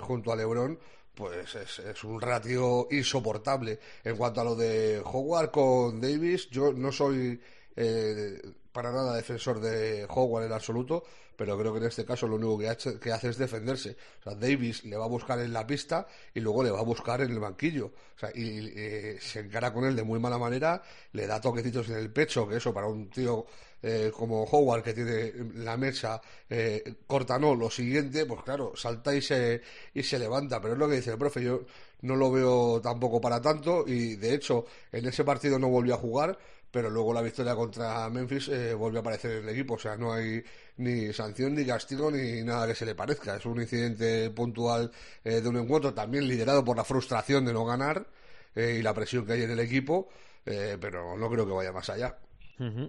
junto 0.00 0.32
a 0.32 0.36
Lebron, 0.36 0.78
pues 1.14 1.54
es, 1.54 1.78
es 1.78 2.04
un 2.04 2.20
ratio 2.20 2.88
insoportable. 2.90 3.78
En 4.02 4.16
cuanto 4.16 4.40
a 4.40 4.44
lo 4.44 4.54
de 4.54 5.00
Howard 5.04 5.50
con 5.50 6.00
Davis, 6.00 6.48
yo 6.50 6.72
no 6.72 6.90
soy 6.92 7.40
eh, 7.76 8.40
para 8.72 8.92
nada 8.92 9.14
defensor 9.16 9.60
de 9.60 10.06
Howard 10.08 10.46
en 10.46 10.52
absoluto, 10.52 11.04
pero 11.36 11.58
creo 11.58 11.72
que 11.72 11.78
en 11.80 11.86
este 11.86 12.04
caso 12.04 12.26
lo 12.28 12.36
único 12.36 12.58
que, 12.58 12.68
ha 12.68 12.72
hecho- 12.72 12.98
que 13.00 13.12
hace 13.12 13.28
es 13.28 13.38
defenderse. 13.38 13.96
O 14.20 14.22
sea, 14.22 14.34
Davis 14.34 14.84
le 14.84 14.96
va 14.96 15.04
a 15.04 15.08
buscar 15.08 15.38
en 15.40 15.52
la 15.52 15.66
pista 15.66 16.06
y 16.32 16.40
luego 16.40 16.62
le 16.62 16.70
va 16.70 16.78
a 16.80 16.82
buscar 16.84 17.20
en 17.22 17.30
el 17.30 17.40
banquillo. 17.40 17.86
O 17.86 18.18
sea, 18.18 18.30
y 18.34 18.72
eh, 18.76 19.18
se 19.20 19.40
encara 19.40 19.72
con 19.72 19.84
él 19.84 19.96
de 19.96 20.02
muy 20.04 20.18
mala 20.20 20.38
manera, 20.38 20.82
le 21.12 21.26
da 21.26 21.40
toquecitos 21.40 21.88
en 21.88 21.96
el 21.96 22.12
pecho, 22.12 22.46
que 22.48 22.56
eso 22.56 22.72
para 22.72 22.86
un 22.86 23.10
tío 23.10 23.46
eh, 23.82 24.10
como 24.16 24.44
Howard 24.44 24.82
que 24.82 24.94
tiene 24.94 25.32
la 25.56 25.76
mecha 25.76 26.20
eh, 26.48 26.94
corta 27.06 27.38
no, 27.38 27.54
lo 27.54 27.70
siguiente, 27.70 28.24
pues 28.26 28.42
claro, 28.42 28.72
salta 28.76 29.14
y 29.14 29.20
se, 29.20 29.60
y 29.92 30.02
se 30.02 30.18
levanta, 30.18 30.60
pero 30.60 30.74
es 30.74 30.78
lo 30.78 30.88
que 30.88 30.96
dice 30.96 31.10
el 31.12 31.18
profe, 31.18 31.42
yo 31.42 31.64
no 32.02 32.16
lo 32.16 32.30
veo 32.30 32.80
tampoco 32.82 33.20
para 33.20 33.40
tanto 33.40 33.84
y 33.86 34.16
de 34.16 34.34
hecho 34.34 34.66
en 34.92 35.06
ese 35.06 35.24
partido 35.24 35.58
no 35.58 35.68
volvió 35.68 35.94
a 35.94 35.98
jugar, 35.98 36.38
pero 36.74 36.90
luego 36.90 37.14
la 37.14 37.22
victoria 37.22 37.54
contra 37.54 38.10
Memphis 38.10 38.48
eh, 38.48 38.74
volvió 38.74 38.98
a 38.98 39.00
aparecer 39.02 39.30
en 39.30 39.44
el 39.44 39.50
equipo, 39.50 39.74
o 39.74 39.78
sea, 39.78 39.96
no 39.96 40.12
hay 40.12 40.42
ni 40.78 41.12
sanción, 41.12 41.54
ni 41.54 41.64
castigo, 41.64 42.10
ni 42.10 42.42
nada 42.42 42.66
que 42.66 42.74
se 42.74 42.84
le 42.84 42.96
parezca, 42.96 43.36
es 43.36 43.46
un 43.46 43.60
incidente 43.60 44.28
puntual 44.30 44.90
eh, 45.22 45.40
de 45.40 45.48
un 45.48 45.56
encuentro 45.56 45.94
también 45.94 46.26
liderado 46.26 46.64
por 46.64 46.76
la 46.76 46.82
frustración 46.82 47.44
de 47.44 47.52
no 47.52 47.64
ganar 47.64 48.08
eh, 48.56 48.78
y 48.80 48.82
la 48.82 48.92
presión 48.92 49.24
que 49.24 49.34
hay 49.34 49.42
en 49.44 49.52
el 49.52 49.60
equipo, 49.60 50.08
pero 50.44 51.16
no 51.16 51.30
creo 51.30 51.46
que 51.46 51.52
vaya 51.52 51.72
más 51.72 51.88
allá. 51.90 52.18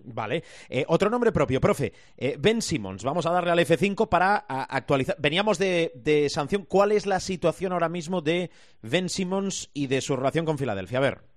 Vale. 0.04 0.44
Otro 0.88 1.10
nombre 1.10 1.32
propio, 1.32 1.62
profe. 1.62 1.94
Ben 2.38 2.62
Simmons. 2.62 3.04
Vamos 3.04 3.26
a 3.26 3.32
darle 3.32 3.52
al 3.52 3.60
F5 3.60 4.10
para 4.10 4.36
actualizar. 4.36 5.16
Veníamos 5.20 5.58
de, 5.58 5.94
de 5.96 6.28
sanción. 6.30 6.66
¿Cuál 6.66 6.92
es 6.92 7.06
la 7.06 7.22
situación 7.22 7.72
ahora 7.72 7.88
mismo 7.88 8.20
de 8.22 8.52
Ben 8.82 9.08
Simmons 9.08 9.70
y 9.74 9.88
de 9.88 10.02
su 10.02 10.18
relación 10.18 10.44
con 10.44 10.58
Filadelfia? 10.58 10.98
A 10.98 11.02
ver. 11.02 11.35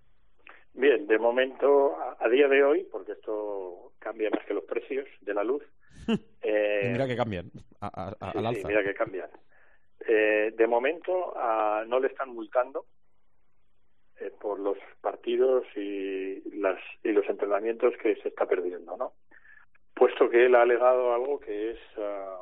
Bien, 0.79 1.09
de 1.09 1.19
momento, 1.19 1.97
a, 1.99 2.17
a 2.21 2.29
día 2.29 2.47
de 2.47 2.63
hoy, 2.63 2.85
porque 2.91 3.13
esto 3.13 3.95
cambia 3.99 4.31
más 4.31 4.45
que 4.47 4.55
los 4.55 4.63
precios 4.63 5.09
de 5.23 5.35
la 5.35 5.43
luz. 5.43 5.63
eh, 6.43 6.91
mira 6.93 7.09
que 7.09 7.17
cambian 7.17 7.51
a- 7.81 7.89
a- 7.89 8.17
a- 8.21 8.33
sí, 8.33 8.39
al 8.39 8.45
sí, 8.45 8.47
alza. 8.57 8.69
mira 8.69 8.85
que 8.85 8.95
cambian. 8.95 9.29
Eh, 10.07 10.53
de 10.57 10.67
momento 10.69 11.33
ah, 11.37 11.83
no 11.87 11.99
le 11.99 12.07
están 12.07 12.29
multando 12.33 12.87
eh, 14.21 14.31
por 14.41 14.61
los 14.61 14.79
partidos 15.01 15.65
y, 15.75 16.41
las, 16.61 16.79
y 17.03 17.11
los 17.11 17.29
entrenamientos 17.29 17.95
que 18.01 18.15
se 18.23 18.29
está 18.29 18.47
perdiendo, 18.47 18.97
¿no? 18.97 19.15
Puesto 19.95 20.31
que 20.31 20.47
él 20.47 20.55
ha 20.55 20.63
alegado 20.63 21.13
algo 21.13 21.41
que 21.41 21.73
es 21.73 21.79
ah, 21.99 22.39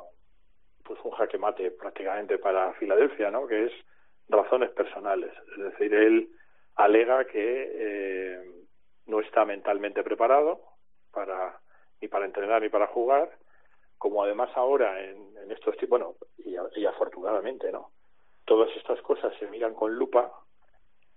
pues 0.83 0.99
un 1.03 1.11
jaque 1.11 1.39
mate 1.39 1.71
prácticamente 1.71 2.37
para 2.37 2.71
Filadelfia, 2.73 3.31
¿no? 3.31 3.47
Que 3.47 3.65
es 3.65 3.71
razones 4.29 4.69
personales. 4.69 5.31
Es 5.57 5.63
decir, 5.71 5.91
él 5.95 6.29
alega 6.77 7.25
que 7.25 7.71
eh, 7.73 8.51
no 9.07 9.19
está 9.19 9.45
mentalmente 9.45 10.03
preparado 10.03 10.61
para 11.11 11.59
ni 11.99 12.07
para 12.07 12.25
entrenar 12.25 12.61
ni 12.61 12.69
para 12.69 12.87
jugar, 12.87 13.29
como 13.97 14.23
además 14.23 14.51
ahora 14.55 15.03
en, 15.03 15.35
en 15.37 15.51
estos 15.51 15.75
tipos, 15.77 15.99
bueno, 15.99 16.15
y, 16.37 16.55
y 16.79 16.85
afortunadamente, 16.85 17.71
¿no? 17.71 17.91
Todas 18.45 18.69
estas 18.77 19.01
cosas 19.01 19.33
se 19.39 19.47
miran 19.47 19.73
con 19.73 19.95
lupa, 19.95 20.31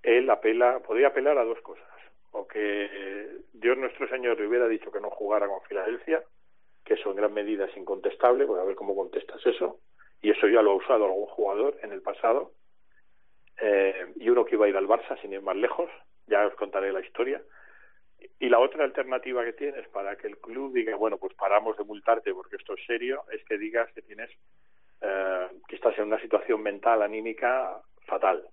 él 0.02 0.28
apela, 0.30 0.80
podría 0.80 1.08
apelar 1.08 1.36
a 1.38 1.44
dos 1.44 1.60
cosas. 1.60 1.86
O 2.32 2.46
que 2.46 2.88
eh, 2.90 3.38
Dios 3.52 3.76
nuestro 3.76 4.08
Señor 4.08 4.38
le 4.38 4.46
hubiera 4.46 4.68
dicho 4.68 4.90
que 4.90 5.00
no 5.00 5.10
jugara 5.10 5.46
con 5.46 5.60
Filadelfia, 5.62 6.22
que 6.84 6.94
eso 6.94 7.10
en 7.10 7.16
gran 7.16 7.34
medida 7.34 7.66
es 7.66 7.76
incontestable, 7.76 8.46
voy 8.46 8.60
a 8.60 8.64
ver 8.64 8.76
cómo 8.76 8.96
contestas 8.96 9.44
eso, 9.44 9.80
y 10.22 10.30
eso 10.30 10.48
ya 10.48 10.62
lo 10.62 10.72
ha 10.72 10.76
usado 10.76 11.04
algún 11.04 11.26
jugador 11.26 11.76
en 11.82 11.92
el 11.92 12.02
pasado, 12.02 12.52
eh, 13.60 14.12
y 14.16 14.28
uno 14.28 14.44
que 14.44 14.54
iba 14.54 14.66
a 14.66 14.68
ir 14.68 14.76
al 14.76 14.88
Barça 14.88 15.20
sin 15.20 15.32
ir 15.32 15.42
más 15.42 15.56
lejos, 15.56 15.90
ya 16.26 16.46
os 16.46 16.54
contaré 16.54 16.92
la 16.92 17.00
historia. 17.00 17.42
Y 18.38 18.48
la 18.48 18.58
otra 18.58 18.84
alternativa 18.84 19.44
que 19.44 19.52
tienes 19.52 19.86
para 19.88 20.16
que 20.16 20.26
el 20.26 20.38
club 20.38 20.72
diga, 20.72 20.96
bueno, 20.96 21.18
pues 21.18 21.34
paramos 21.34 21.76
de 21.76 21.84
multarte 21.84 22.32
porque 22.34 22.56
esto 22.56 22.74
es 22.74 22.84
serio, 22.86 23.24
es 23.32 23.44
que 23.44 23.58
digas 23.58 23.90
que 23.92 24.02
tienes, 24.02 24.30
eh, 25.00 25.48
que 25.68 25.76
estás 25.76 25.98
en 25.98 26.04
una 26.04 26.20
situación 26.20 26.62
mental, 26.62 27.02
anímica 27.02 27.80
fatal. 28.06 28.46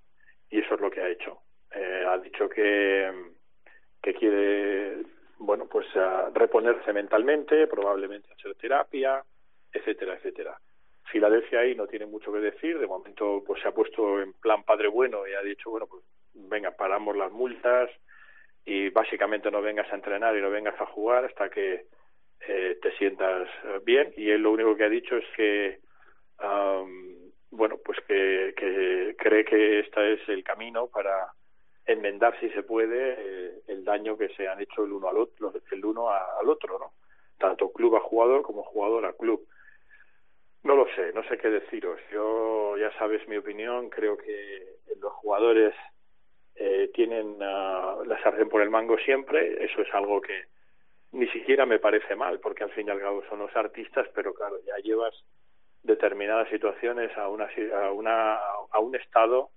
Y 0.50 0.60
eso 0.60 0.76
es 0.76 0.82
lo 0.82 0.90
que 0.90 1.02
ha 1.02 1.10
hecho. 1.10 1.42
Eh, 1.72 2.06
ha 2.08 2.18
dicho 2.18 2.48
que, 2.48 3.12
que 4.02 4.14
quiere, 4.14 5.04
bueno, 5.40 5.68
pues 5.68 5.88
eh, 5.96 6.30
reponerse 6.34 6.94
mentalmente, 6.94 7.68
probablemente 7.68 8.32
hacer 8.32 8.56
terapia, 8.56 9.24
etcétera, 9.72 10.16
etcétera. 10.16 10.58
Filadelfia 11.12 11.60
ahí 11.60 11.76
no 11.76 11.88
tiene 11.88 12.06
mucho 12.06 12.32
que 12.32 12.40
decir, 12.40 12.80
de 12.80 12.88
momento 12.88 13.44
pues 13.46 13.62
se 13.62 13.68
ha 13.68 13.72
puesto 13.72 14.22
en 14.22 14.34
plan 14.34 14.64
padre 14.64 14.88
bueno 14.88 15.28
y 15.28 15.34
ha 15.34 15.42
dicho, 15.42 15.70
bueno, 15.70 15.88
pues 15.88 16.04
venga, 16.34 16.72
paramos 16.72 17.16
las 17.16 17.32
multas 17.32 17.90
y 18.66 18.90
básicamente 18.90 19.50
no 19.50 19.62
vengas 19.62 19.92
a 19.92 19.96
entrenar 19.96 20.36
y 20.36 20.42
no 20.42 20.50
vengas 20.50 20.80
a 20.82 20.86
jugar 20.88 21.24
hasta 21.24 21.50
que 21.50 21.86
eh, 22.42 22.78
te 22.82 22.92
sientas 22.98 23.48
eh, 23.64 23.80
bien 23.84 24.14
y 24.18 24.30
él 24.30 24.42
lo 24.42 24.52
único 24.52 24.76
que 24.76 24.84
ha 24.84 24.90
dicho 24.90 25.16
es 25.16 25.26
que 25.36 25.80
bueno 27.50 27.78
pues 27.84 27.98
que, 28.08 28.54
cree 29.18 29.46
que 29.46 29.80
este 29.80 30.14
es 30.14 30.30
el 30.30 30.44
camino 30.44 30.88
para 30.88 31.32
enmendar 31.86 32.38
si 32.40 32.50
se 32.50 32.62
puede 32.62 33.16
eh, 33.18 33.62
el 33.68 33.86
daño 33.86 34.18
que 34.18 34.30
se 34.36 34.48
han 34.48 34.62
hecho 34.62 34.84
el 34.84 34.92
uno 34.92 35.08
al 35.08 35.18
otro 35.18 35.54
el 35.72 35.86
uno 35.86 36.10
al 36.10 36.48
otro 36.48 36.78
no 36.78 36.92
tanto 37.40 37.72
club 37.72 37.96
a 37.96 38.02
jugador 38.02 38.44
como 38.44 38.64
jugador 38.64 39.06
a 39.06 39.14
club 39.14 39.48
no 40.64 40.76
lo 40.76 40.88
sé, 40.96 41.12
no 41.14 41.24
sé 41.24 41.38
qué 41.38 41.50
deciros. 41.50 42.00
Yo, 42.12 42.78
ya 42.78 42.92
sabes 42.98 43.28
mi 43.28 43.38
opinión, 43.38 43.90
creo 43.90 44.18
que 44.18 44.78
los 45.00 45.14
jugadores 45.14 45.74
eh, 46.56 46.90
tienen 46.94 47.38
ah, 47.42 47.98
la 48.06 48.22
sartén 48.22 48.50
por 48.50 48.62
el 48.62 48.70
mango 48.70 48.98
siempre. 48.98 49.64
Eso 49.64 49.82
es 49.82 49.94
algo 49.94 50.22
que 50.22 50.46
ni 51.12 51.28
siquiera 51.30 51.66
me 51.66 51.80
parece 51.80 52.16
mal, 52.16 52.40
porque 52.40 52.64
al 52.64 52.72
fin 52.72 52.88
y 52.88 52.92
al 52.92 53.00
cabo 53.00 53.24
son 53.30 53.40
los 53.40 53.56
artistas, 53.56 54.08
pero 54.14 54.34
claro, 54.34 54.58
ya 54.66 54.76
llevas 54.84 55.14
determinadas 55.84 56.50
situaciones 56.50 57.16
a, 57.18 57.30
una, 57.30 57.48
a, 57.82 57.92
una, 57.92 58.36
a 58.36 58.80
un 58.80 58.96
estado 58.96 59.52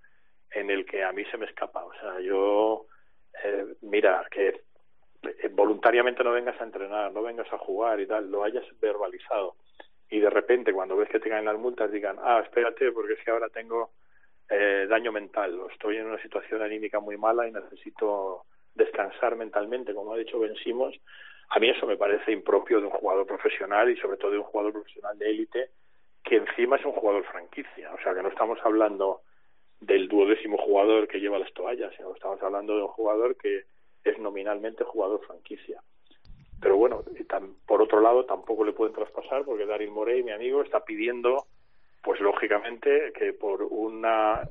en 0.53 0.71
el 0.71 0.85
que 0.87 1.03
a 1.03 1.13
mí 1.13 1.25
se 1.27 1.37
me 1.39 1.47
escapa. 1.47 1.85
O 1.85 1.93
sea, 1.95 2.21
yo, 2.21 2.87
eh, 3.45 3.67
mira, 3.83 4.27
que 4.31 4.49
eh, 5.23 5.49
voluntariamente 5.51 6.23
no 6.23 6.33
vengas 6.33 6.61
a 6.61 6.65
entrenar, 6.65 7.13
no 7.13 7.23
vengas 7.23 7.53
a 7.53 7.59
jugar 7.59 8.01
y 8.01 8.07
tal, 8.07 8.31
lo 8.31 8.45
hayas 8.45 8.65
verbalizado 8.81 9.57
y 10.11 10.19
de 10.19 10.29
repente 10.29 10.73
cuando 10.73 10.97
ves 10.97 11.09
que 11.09 11.21
te 11.21 11.31
caen 11.31 11.45
las 11.45 11.59
multas 11.59 11.91
digan, 11.91 12.19
ah, 12.21 12.41
espérate 12.45 12.91
porque 12.93 13.15
es 13.15 13.21
que 13.25 13.31
ahora 13.31 13.49
tengo 13.49 13.91
eh, 14.49 14.87
daño 14.89 15.13
mental 15.13 15.59
o 15.61 15.71
estoy 15.71 15.97
en 15.97 16.07
una 16.07 16.21
situación 16.21 16.61
anímica 16.61 16.99
muy 16.99 17.17
mala 17.17 17.47
y 17.47 17.53
necesito 17.53 18.45
descansar 18.75 19.37
mentalmente, 19.37 19.95
como 19.95 20.13
ha 20.13 20.19
dicho 20.19 20.41
Ben 20.41 20.57
Simmons, 20.57 20.99
a 21.51 21.59
mí 21.61 21.69
eso 21.69 21.87
me 21.87 21.97
parece 21.97 22.33
impropio 22.33 22.81
de 22.81 22.87
un 22.87 22.93
jugador 22.93 23.27
profesional 23.27 23.89
y 23.89 23.97
sobre 23.97 24.17
todo 24.17 24.33
de 24.33 24.39
un 24.39 24.45
jugador 24.45 24.73
profesional 24.73 25.17
de 25.17 25.31
élite 25.31 25.71
que 26.25 26.37
encima 26.37 26.77
es 26.77 26.85
un 26.85 26.93
jugador 26.93 27.25
franquicia, 27.25 27.93
o 27.95 28.03
sea 28.03 28.15
que 28.15 28.23
no 28.23 28.29
estamos 28.29 28.59
hablando 28.65 29.23
del 29.81 30.09
duodécimo 30.09 30.59
jugador 30.59 31.09
que 31.09 31.21
lleva 31.21 31.39
las 31.39 31.53
toallas, 31.55 31.95
sino 31.97 32.09
que 32.11 32.19
estamos 32.19 32.43
hablando 32.43 32.77
de 32.77 32.83
un 32.83 32.89
jugador 32.89 33.37
que 33.37 33.65
es 34.05 34.19
nominalmente 34.19 34.85
jugador 34.85 35.25
franquicia 35.27 35.81
pero 36.61 36.77
bueno, 36.77 37.03
y 37.19 37.25
tam- 37.25 37.55
por 37.67 37.81
otro 37.83 38.01
lado 38.01 38.25
tampoco 38.27 38.65
le 38.65 38.73
pueden 38.73 38.95
traspasar 38.95 39.45
porque 39.45 39.67
Daryl 39.67 39.91
Morey, 39.91 40.23
mi 40.23 40.33
amigo, 40.33 40.63
está 40.63 40.85
pidiendo, 40.85 41.47
pues 42.03 42.21
lógicamente, 42.21 43.13
que 43.15 43.33
por 43.33 43.63
una 43.63 44.47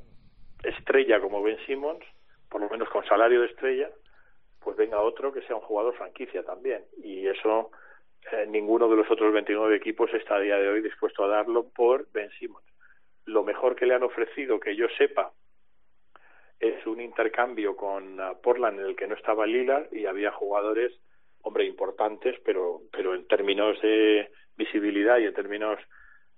estrella 0.62 1.20
como 1.20 1.42
Ben 1.42 1.58
Simmons, 1.66 2.04
por 2.48 2.60
lo 2.60 2.68
menos 2.68 2.88
con 2.90 3.04
salario 3.06 3.40
de 3.40 3.46
estrella, 3.46 3.90
pues 4.60 4.76
venga 4.76 5.00
otro 5.00 5.32
que 5.32 5.42
sea 5.42 5.56
un 5.56 5.62
jugador 5.62 5.94
franquicia 5.94 6.42
también. 6.44 6.84
Y 7.02 7.26
eso 7.26 7.70
eh, 8.32 8.46
ninguno 8.48 8.88
de 8.88 8.96
los 8.96 9.10
otros 9.10 9.32
29 9.32 9.76
equipos 9.76 10.12
está 10.12 10.36
a 10.36 10.40
día 10.40 10.56
de 10.56 10.68
hoy 10.68 10.82
dispuesto 10.82 11.24
a 11.24 11.28
darlo 11.28 11.68
por 11.70 12.10
Ben 12.12 12.30
Simmons. 12.38 12.66
Lo 13.24 13.42
mejor 13.44 13.76
que 13.76 13.86
le 13.86 13.94
han 13.94 14.02
ofrecido, 14.02 14.58
que 14.60 14.74
yo 14.76 14.86
sepa, 14.98 15.32
es 16.58 16.86
un 16.86 17.00
intercambio 17.00 17.74
con 17.76 18.20
ah, 18.20 18.34
Portland 18.42 18.80
en 18.80 18.86
el 18.86 18.96
que 18.96 19.06
no 19.06 19.14
estaba 19.14 19.46
Lillard 19.46 19.92
y 19.94 20.06
había 20.06 20.30
jugadores 20.32 20.92
hombre 21.42 21.64
importantes 21.64 22.36
pero 22.44 22.82
pero 22.92 23.14
en 23.14 23.26
términos 23.26 23.80
de 23.80 24.30
visibilidad 24.56 25.18
y 25.18 25.24
en 25.26 25.34
términos 25.34 25.78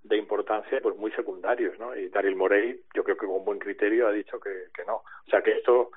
de 0.03 0.17
importancia 0.17 0.81
pues 0.81 0.97
muy 0.97 1.11
secundarios 1.13 1.79
no 1.79 1.97
y 1.97 2.09
Daryl 2.09 2.37
Morey 2.37 2.81
yo 2.95 3.05
creo 3.05 3.17
que 3.17 3.27
con 3.27 3.45
buen 3.45 3.59
criterio 3.59 4.07
ha 4.09 4.13
dicho 4.13 4.39
que, 4.41 4.69
que 4.75 4.85
no. 4.85 4.97
O 4.97 5.31
sea 5.31 5.43
que 5.43 5.53
esto 5.53 5.91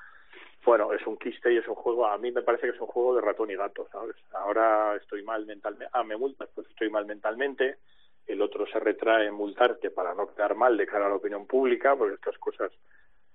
bueno 0.64 0.92
es 0.92 1.06
un 1.06 1.16
quiste 1.16 1.52
y 1.52 1.58
es 1.58 1.68
un 1.68 1.74
juego 1.76 2.06
a 2.06 2.18
mí 2.18 2.30
me 2.32 2.42
parece 2.42 2.66
que 2.68 2.74
es 2.74 2.80
un 2.80 2.86
juego 2.88 3.14
de 3.14 3.20
ratón 3.20 3.50
y 3.50 3.56
gato 3.56 3.88
sabes 3.92 4.16
ahora 4.32 4.96
estoy 4.96 5.22
mal 5.22 5.46
mentalmente 5.46 5.88
ah 5.92 6.02
me 6.04 6.16
multas 6.16 6.48
pues 6.54 6.68
estoy 6.68 6.90
mal 6.90 7.06
mentalmente 7.06 7.76
el 8.26 8.42
otro 8.42 8.66
se 8.66 8.80
retrae 8.80 9.26
en 9.26 9.34
multarte 9.34 9.90
para 9.92 10.12
no 10.14 10.26
quedar 10.34 10.56
mal 10.56 10.76
de 10.76 10.86
cara 10.86 11.06
a 11.06 11.08
la 11.10 11.14
opinión 11.16 11.46
pública 11.46 11.94
porque 11.94 12.14
estas 12.16 12.36
cosas 12.38 12.72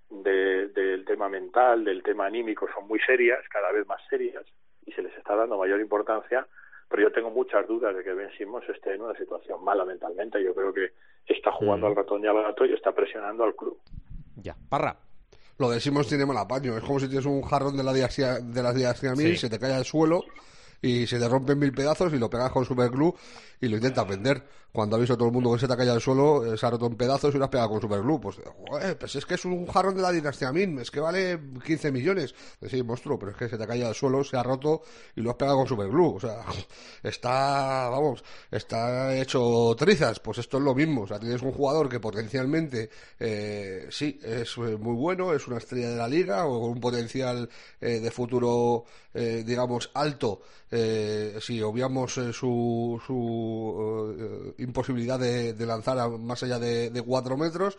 de- 0.09 0.67
del 0.67 1.05
tema 1.05 1.29
mental, 1.29 1.85
del 1.85 2.03
tema 2.03 2.25
anímico 2.25 2.67
son 2.73 2.85
muy 2.87 2.99
serias, 2.99 3.39
cada 3.47 3.71
vez 3.71 3.87
más 3.87 4.01
serias, 4.09 4.43
y 4.85 4.91
se 4.91 5.01
les 5.01 5.15
está 5.17 5.35
dando 5.35 5.57
mayor 5.57 5.79
importancia, 5.79 6.47
pero 6.89 7.03
yo 7.03 7.11
tengo 7.11 7.29
muchas 7.29 7.67
dudas 7.67 7.95
de 7.95 8.03
que 8.03 8.13
Ben 8.13 8.29
Simmons 8.37 8.67
esté 8.69 8.95
en 8.95 9.01
una 9.01 9.17
situación 9.17 9.63
mala 9.63 9.85
mentalmente. 9.85 10.43
Yo 10.43 10.53
creo 10.53 10.73
que 10.73 10.91
está 11.27 11.51
jugando 11.51 11.87
al 11.87 11.95
ratón 11.95 12.23
y 12.23 12.27
al 12.27 12.41
gato 12.41 12.65
y 12.65 12.73
está 12.73 12.91
presionando 12.91 13.43
al 13.43 13.55
club. 13.55 13.79
Ya. 14.35 14.55
Parra. 14.69 14.97
Lo 15.57 15.69
de 15.69 15.79
Simmons 15.79 16.07
tiene 16.07 16.25
mal 16.25 16.37
apaño. 16.37 16.75
Es 16.75 16.83
como 16.83 16.99
si 16.99 17.07
tienes 17.07 17.25
un 17.25 17.41
jarrón 17.43 17.77
de 17.77 17.83
la 17.83 17.93
diaxia, 17.93 18.39
de 18.39 18.63
las 18.63 18.75
diaxiamil, 18.75 19.31
Sí. 19.33 19.37
se 19.37 19.49
te 19.49 19.59
cae 19.59 19.73
al 19.73 19.85
suelo 19.85 20.21
y 20.81 21.05
se 21.07 21.19
te 21.19 21.27
rompen 21.27 21.59
mil 21.59 21.71
pedazos 21.71 22.13
y 22.13 22.17
lo 22.17 22.29
pegas 22.29 22.51
con 22.51 22.65
superglue 22.65 23.13
y 23.59 23.67
lo 23.67 23.77
intentas 23.77 24.07
vender. 24.07 24.43
Cuando 24.71 24.95
ha 24.95 24.99
visto 24.99 25.17
todo 25.17 25.27
el 25.27 25.33
mundo 25.33 25.51
que 25.51 25.59
se 25.59 25.67
te 25.67 25.73
ha 25.73 25.77
caído 25.77 25.93
al 25.93 25.99
suelo, 25.99 26.45
eh, 26.45 26.57
se 26.57 26.65
ha 26.65 26.69
roto 26.69 26.85
en 26.85 26.95
pedazos 26.95 27.35
y 27.35 27.37
lo 27.37 27.43
has 27.43 27.49
pegado 27.49 27.69
con 27.69 27.81
superglue. 27.81 28.19
Pues, 28.21 28.37
pues 28.97 29.15
es 29.17 29.25
que 29.25 29.33
es 29.33 29.43
un 29.43 29.67
jarrón 29.67 29.95
de 29.95 30.01
la 30.01 30.11
dinastía 30.11 30.53
Min, 30.53 30.79
es 30.79 30.89
que 30.89 31.01
vale 31.01 31.39
15 31.65 31.91
millones. 31.91 32.33
Pues 32.57 32.71
sí, 32.71 32.81
monstruo, 32.81 33.19
pero 33.19 33.33
es 33.33 33.37
que 33.37 33.49
se 33.49 33.57
te 33.57 33.63
ha 33.65 33.67
caído 33.67 33.89
al 33.89 33.95
suelo, 33.95 34.23
se 34.23 34.37
ha 34.37 34.43
roto 34.43 34.81
y 35.15 35.21
lo 35.21 35.31
has 35.31 35.35
pegado 35.35 35.57
con 35.57 35.67
superglue. 35.67 36.13
O 36.15 36.19
sea, 36.21 36.45
está, 37.03 37.89
vamos, 37.89 38.23
está 38.49 39.13
hecho 39.17 39.75
trizas. 39.77 40.21
Pues 40.21 40.37
esto 40.37 40.57
es 40.57 40.63
lo 40.63 40.73
mismo. 40.73 41.01
O 41.01 41.07
sea, 41.07 41.19
tienes 41.19 41.41
un 41.41 41.51
jugador 41.51 41.89
que 41.89 41.99
potencialmente, 41.99 42.89
eh, 43.19 43.87
sí, 43.89 44.19
es 44.23 44.55
eh, 44.57 44.77
muy 44.77 44.95
bueno, 44.95 45.33
es 45.33 45.47
una 45.47 45.57
estrella 45.57 45.89
de 45.89 45.97
la 45.97 46.07
liga 46.07 46.45
o 46.45 46.61
con 46.61 46.71
un 46.71 46.79
potencial 46.79 47.49
eh, 47.81 47.99
de 47.99 48.11
futuro, 48.11 48.85
eh, 49.13 49.43
digamos, 49.45 49.91
alto. 49.93 50.41
Eh, 50.73 51.37
si 51.41 51.61
obviamos 51.61 52.17
eh, 52.17 52.31
su, 52.31 53.01
su 53.05 54.15
eh, 54.17 54.63
imposibilidad 54.63 55.19
de, 55.19 55.53
de 55.53 55.65
lanzar 55.65 55.99
a 55.99 56.07
más 56.07 56.41
allá 56.43 56.59
de, 56.59 56.89
de 56.89 57.01
cuatro 57.01 57.35
metros, 57.37 57.77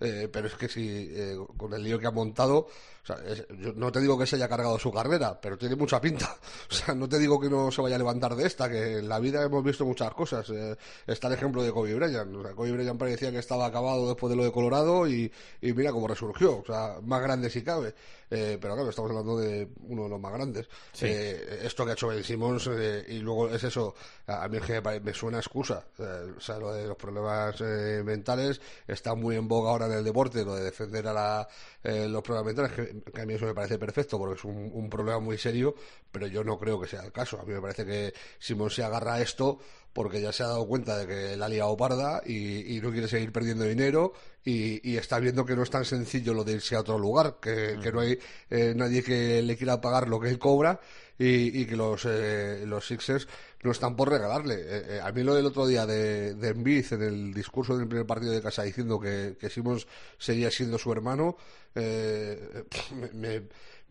eh, 0.00 0.28
pero 0.32 0.48
es 0.48 0.54
que 0.54 0.68
si 0.68 1.08
con 1.56 1.72
el 1.74 1.84
lío 1.84 1.98
que 2.00 2.08
ha 2.08 2.10
montado, 2.10 2.66
o 3.02 3.06
sea, 3.06 3.16
es- 3.26 3.46
yo 3.58 3.72
no 3.74 3.90
te 3.90 4.00
digo 4.00 4.16
que 4.18 4.26
se 4.26 4.36
haya 4.36 4.48
cargado 4.48 4.78
su 4.78 4.92
carrera, 4.92 5.38
pero 5.40 5.58
tiene 5.58 5.74
mucha 5.76 6.00
pinta. 6.00 6.36
O 6.70 6.74
sea, 6.74 6.94
no 6.94 7.08
te 7.08 7.18
digo 7.18 7.38
que 7.40 7.50
no 7.50 7.70
se 7.70 7.82
vaya 7.82 7.96
a 7.96 7.98
levantar 7.98 8.34
de 8.34 8.46
esta, 8.46 8.68
que 8.68 8.98
en 8.98 9.08
la 9.08 9.18
vida 9.18 9.42
hemos 9.42 9.62
visto 9.62 9.84
muchas 9.84 10.12
cosas. 10.14 10.48
Eh, 10.50 10.76
está 11.06 11.28
el 11.28 11.34
ejemplo 11.34 11.62
de 11.62 11.70
Kobe 11.72 11.94
Bryant. 11.94 12.34
O 12.34 12.42
sea, 12.42 12.52
Kobe 12.54 12.72
Bryant 12.72 12.98
parecía 12.98 13.30
que 13.30 13.38
estaba 13.38 13.66
acabado 13.66 14.08
después 14.08 14.30
de 14.30 14.36
lo 14.36 14.44
de 14.44 14.52
Colorado 14.52 15.06
y, 15.06 15.30
y 15.60 15.72
mira 15.72 15.92
cómo 15.92 16.08
resurgió. 16.08 16.58
O 16.58 16.64
sea, 16.64 16.96
más 17.02 17.20
grande 17.22 17.50
si 17.50 17.62
cabe. 17.62 17.94
Eh, 18.34 18.56
pero 18.58 18.74
claro, 18.74 18.88
estamos 18.88 19.10
hablando 19.10 19.36
de 19.36 19.68
uno 19.88 20.04
de 20.04 20.08
los 20.08 20.18
más 20.20 20.32
grandes. 20.32 20.66
Sí. 20.92 21.04
Eh, 21.06 21.60
esto 21.64 21.84
que 21.84 21.90
ha 21.90 21.94
hecho 21.94 22.08
Ben 22.08 22.24
Simmons 22.24 22.66
eh, 22.72 23.04
y 23.08 23.18
luego 23.18 23.50
es 23.50 23.62
eso, 23.62 23.94
a 24.26 24.48
mí 24.48 24.56
es 24.56 24.62
que 24.62 24.80
me, 24.80 25.12
suena 25.12 25.36
excusa. 25.38 25.84
O 25.98 26.40
sea, 26.40 26.58
lo 26.58 26.72
de 26.72 26.86
los 26.86 26.96
problemas 26.96 27.60
eh, 27.60 28.02
mentales 28.02 28.58
está 28.86 29.14
muy 29.14 29.36
en 29.36 29.46
boga 29.46 29.70
ahora 29.70 29.84
en 29.84 29.92
el 29.92 30.04
deporte, 30.04 30.46
lo 30.46 30.54
de 30.54 30.64
defender 30.64 31.06
a 31.08 31.12
la, 31.12 31.48
eh, 31.84 32.08
los 32.08 32.22
problemas 32.22 32.46
mentales, 32.46 32.72
que, 32.72 32.91
que 33.14 33.20
a 33.20 33.26
mí 33.26 33.34
eso 33.34 33.46
me 33.46 33.54
parece 33.54 33.78
perfecto 33.78 34.18
porque 34.18 34.34
es 34.34 34.44
un, 34.44 34.70
un 34.72 34.90
problema 34.90 35.18
muy 35.18 35.38
serio, 35.38 35.74
pero 36.10 36.26
yo 36.26 36.44
no 36.44 36.58
creo 36.58 36.80
que 36.80 36.88
sea 36.88 37.02
el 37.04 37.12
caso. 37.12 37.40
A 37.40 37.44
mí 37.44 37.52
me 37.52 37.60
parece 37.60 37.84
que 37.84 38.12
Simmons 38.38 38.74
se 38.74 38.82
agarra 38.84 39.14
a 39.14 39.22
esto 39.22 39.58
porque 39.92 40.20
ya 40.20 40.32
se 40.32 40.42
ha 40.42 40.46
dado 40.46 40.66
cuenta 40.66 40.96
de 40.98 41.06
que 41.06 41.36
la 41.36 41.46
ha 41.46 41.48
liado 41.48 41.76
parda 41.76 42.22
y, 42.24 42.76
y 42.76 42.80
no 42.80 42.90
quiere 42.90 43.08
seguir 43.08 43.32
perdiendo 43.32 43.64
dinero 43.64 44.12
y, 44.44 44.90
y 44.90 44.96
está 44.96 45.18
viendo 45.18 45.44
que 45.44 45.54
no 45.54 45.62
es 45.62 45.70
tan 45.70 45.84
sencillo 45.84 46.34
lo 46.34 46.44
de 46.44 46.52
irse 46.52 46.76
a 46.76 46.80
otro 46.80 46.98
lugar, 46.98 47.36
que, 47.40 47.78
que 47.82 47.92
no 47.92 48.00
hay 48.00 48.18
eh, 48.50 48.72
nadie 48.74 49.02
que 49.02 49.42
le 49.42 49.56
quiera 49.56 49.80
pagar 49.80 50.08
lo 50.08 50.18
que 50.18 50.28
él 50.28 50.38
cobra 50.38 50.80
y, 51.18 51.60
y 51.60 51.66
que 51.66 51.76
los, 51.76 52.06
eh, 52.06 52.64
los 52.66 52.86
Sixers 52.86 53.28
no 53.62 53.70
están 53.70 53.96
por 53.96 54.10
regalarle. 54.10 54.54
Eh, 54.56 54.84
eh, 54.96 55.00
a 55.02 55.10
mí 55.12 55.22
lo 55.22 55.34
del 55.34 55.46
otro 55.46 55.66
día 55.66 55.86
de, 55.86 56.34
de 56.34 56.48
Embiid 56.48 56.92
en 56.92 57.02
el 57.02 57.34
discurso 57.34 57.76
del 57.76 57.88
primer 57.88 58.06
partido 58.06 58.32
de 58.32 58.42
casa 58.42 58.62
diciendo 58.62 58.98
que, 59.00 59.36
que 59.38 59.48
Simmons 59.50 59.86
seguía 60.18 60.50
siendo 60.50 60.78
su 60.78 60.92
hermano, 60.92 61.36
eh, 61.74 62.64
me, 62.94 63.10
me- 63.40 63.42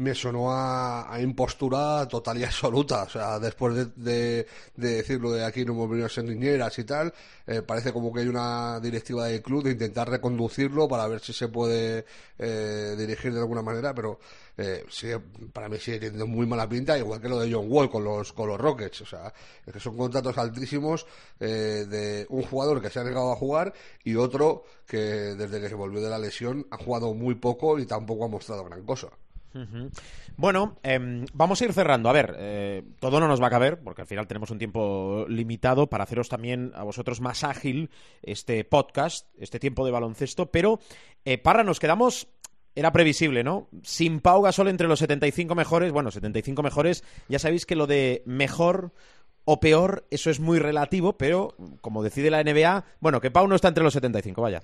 me 0.01 0.15
sonó 0.15 0.51
a, 0.51 1.17
impostura 1.21 2.07
total 2.07 2.37
y 2.39 2.43
absoluta. 2.43 3.03
O 3.03 3.09
sea, 3.09 3.39
después 3.39 3.75
de, 3.75 3.85
de- 3.95 4.47
de 4.75 4.95
decirlo 4.95 5.31
de 5.31 5.45
aquí 5.45 5.63
no 5.63 5.73
hemos 5.73 5.89
venido 5.89 6.07
a 6.07 6.09
ser 6.09 6.23
niñeras 6.25 6.77
y 6.79 6.83
tal, 6.83 7.13
eh, 7.47 7.61
parece 7.61 7.93
como 7.93 8.11
que 8.11 8.21
hay 8.21 8.27
una 8.27 8.79
directiva 8.79 9.27
del 9.27 9.41
club 9.41 9.63
de 9.63 9.71
intentar 9.71 10.09
reconducirlo 10.09 10.87
para 10.87 11.07
ver 11.07 11.19
si 11.19 11.33
se 11.33 11.47
puede 11.49 12.05
eh, 12.39 12.95
dirigir 12.97 13.33
de 13.33 13.39
alguna 13.39 13.61
manera, 13.61 13.93
pero 13.93 14.19
eh, 14.57 14.83
sigue- 14.89 15.19
para 15.53 15.69
mí 15.69 15.77
sigue 15.77 15.99
teniendo 15.99 16.27
muy 16.27 16.45
mala 16.47 16.67
pinta, 16.67 16.97
igual 16.97 17.21
que 17.21 17.29
lo 17.29 17.39
de 17.39 17.51
John 17.51 17.65
Wall 17.69 17.89
con 17.89 18.03
los, 18.03 18.33
con 18.33 18.47
los 18.49 18.59
Rockets. 18.59 19.01
O 19.01 19.05
sea, 19.05 19.33
es 19.65 19.73
que 19.73 19.79
son 19.79 19.95
contratos 19.97 20.37
altísimos 20.37 21.05
eh, 21.39 21.85
de 21.87 22.25
un 22.29 22.41
jugador 22.43 22.81
que 22.81 22.89
se 22.89 22.99
ha 22.99 23.03
negado 23.03 23.31
a 23.31 23.35
jugar 23.35 23.73
y 24.03 24.15
otro 24.15 24.63
que 24.87 24.97
desde 24.97 25.61
que 25.61 25.69
se 25.69 25.75
volvió 25.75 26.01
de 26.01 26.09
la 26.09 26.19
lesión 26.19 26.65
ha 26.71 26.77
jugado 26.77 27.13
muy 27.13 27.35
poco 27.35 27.79
y 27.79 27.85
tampoco 27.85 28.25
ha 28.25 28.27
mostrado 28.27 28.65
gran 28.65 28.83
cosa. 28.83 29.07
Bueno, 30.37 30.77
em, 30.83 31.25
vamos 31.33 31.61
a 31.61 31.65
ir 31.65 31.73
cerrando. 31.73 32.09
A 32.09 32.13
ver, 32.13 32.35
eh, 32.37 32.83
todo 32.99 33.19
no 33.19 33.27
nos 33.27 33.41
va 33.41 33.47
a 33.47 33.51
caber, 33.51 33.79
porque 33.79 34.01
al 34.01 34.07
final 34.07 34.27
tenemos 34.27 34.51
un 34.51 34.57
tiempo 34.57 35.25
limitado 35.27 35.87
para 35.87 36.03
haceros 36.03 36.29
también 36.29 36.71
a 36.75 36.83
vosotros 36.83 37.21
más 37.21 37.43
ágil 37.43 37.89
este 38.21 38.63
podcast, 38.63 39.27
este 39.37 39.59
tiempo 39.59 39.85
de 39.85 39.91
baloncesto. 39.91 40.51
Pero, 40.51 40.79
eh, 41.25 41.37
Parra, 41.37 41.63
nos 41.63 41.79
quedamos. 41.79 42.27
Era 42.73 42.93
previsible, 42.93 43.43
¿no? 43.43 43.67
Sin 43.83 44.21
Pau 44.21 44.41
Gasol 44.41 44.69
entre 44.69 44.87
los 44.87 44.99
75 44.99 45.55
mejores. 45.55 45.91
Bueno, 45.91 46.09
75 46.09 46.63
mejores. 46.63 47.03
Ya 47.27 47.37
sabéis 47.37 47.65
que 47.65 47.75
lo 47.75 47.85
de 47.85 48.23
mejor 48.25 48.93
o 49.43 49.59
peor, 49.59 50.05
eso 50.11 50.29
es 50.29 50.39
muy 50.39 50.59
relativo, 50.59 51.17
pero 51.17 51.55
como 51.81 52.03
decide 52.03 52.29
la 52.29 52.43
NBA, 52.43 52.85
bueno, 52.99 53.19
que 53.19 53.31
Pau 53.31 53.47
no 53.47 53.55
está 53.55 53.67
entre 53.67 53.83
los 53.83 53.93
75, 53.93 54.41
vaya. 54.41 54.61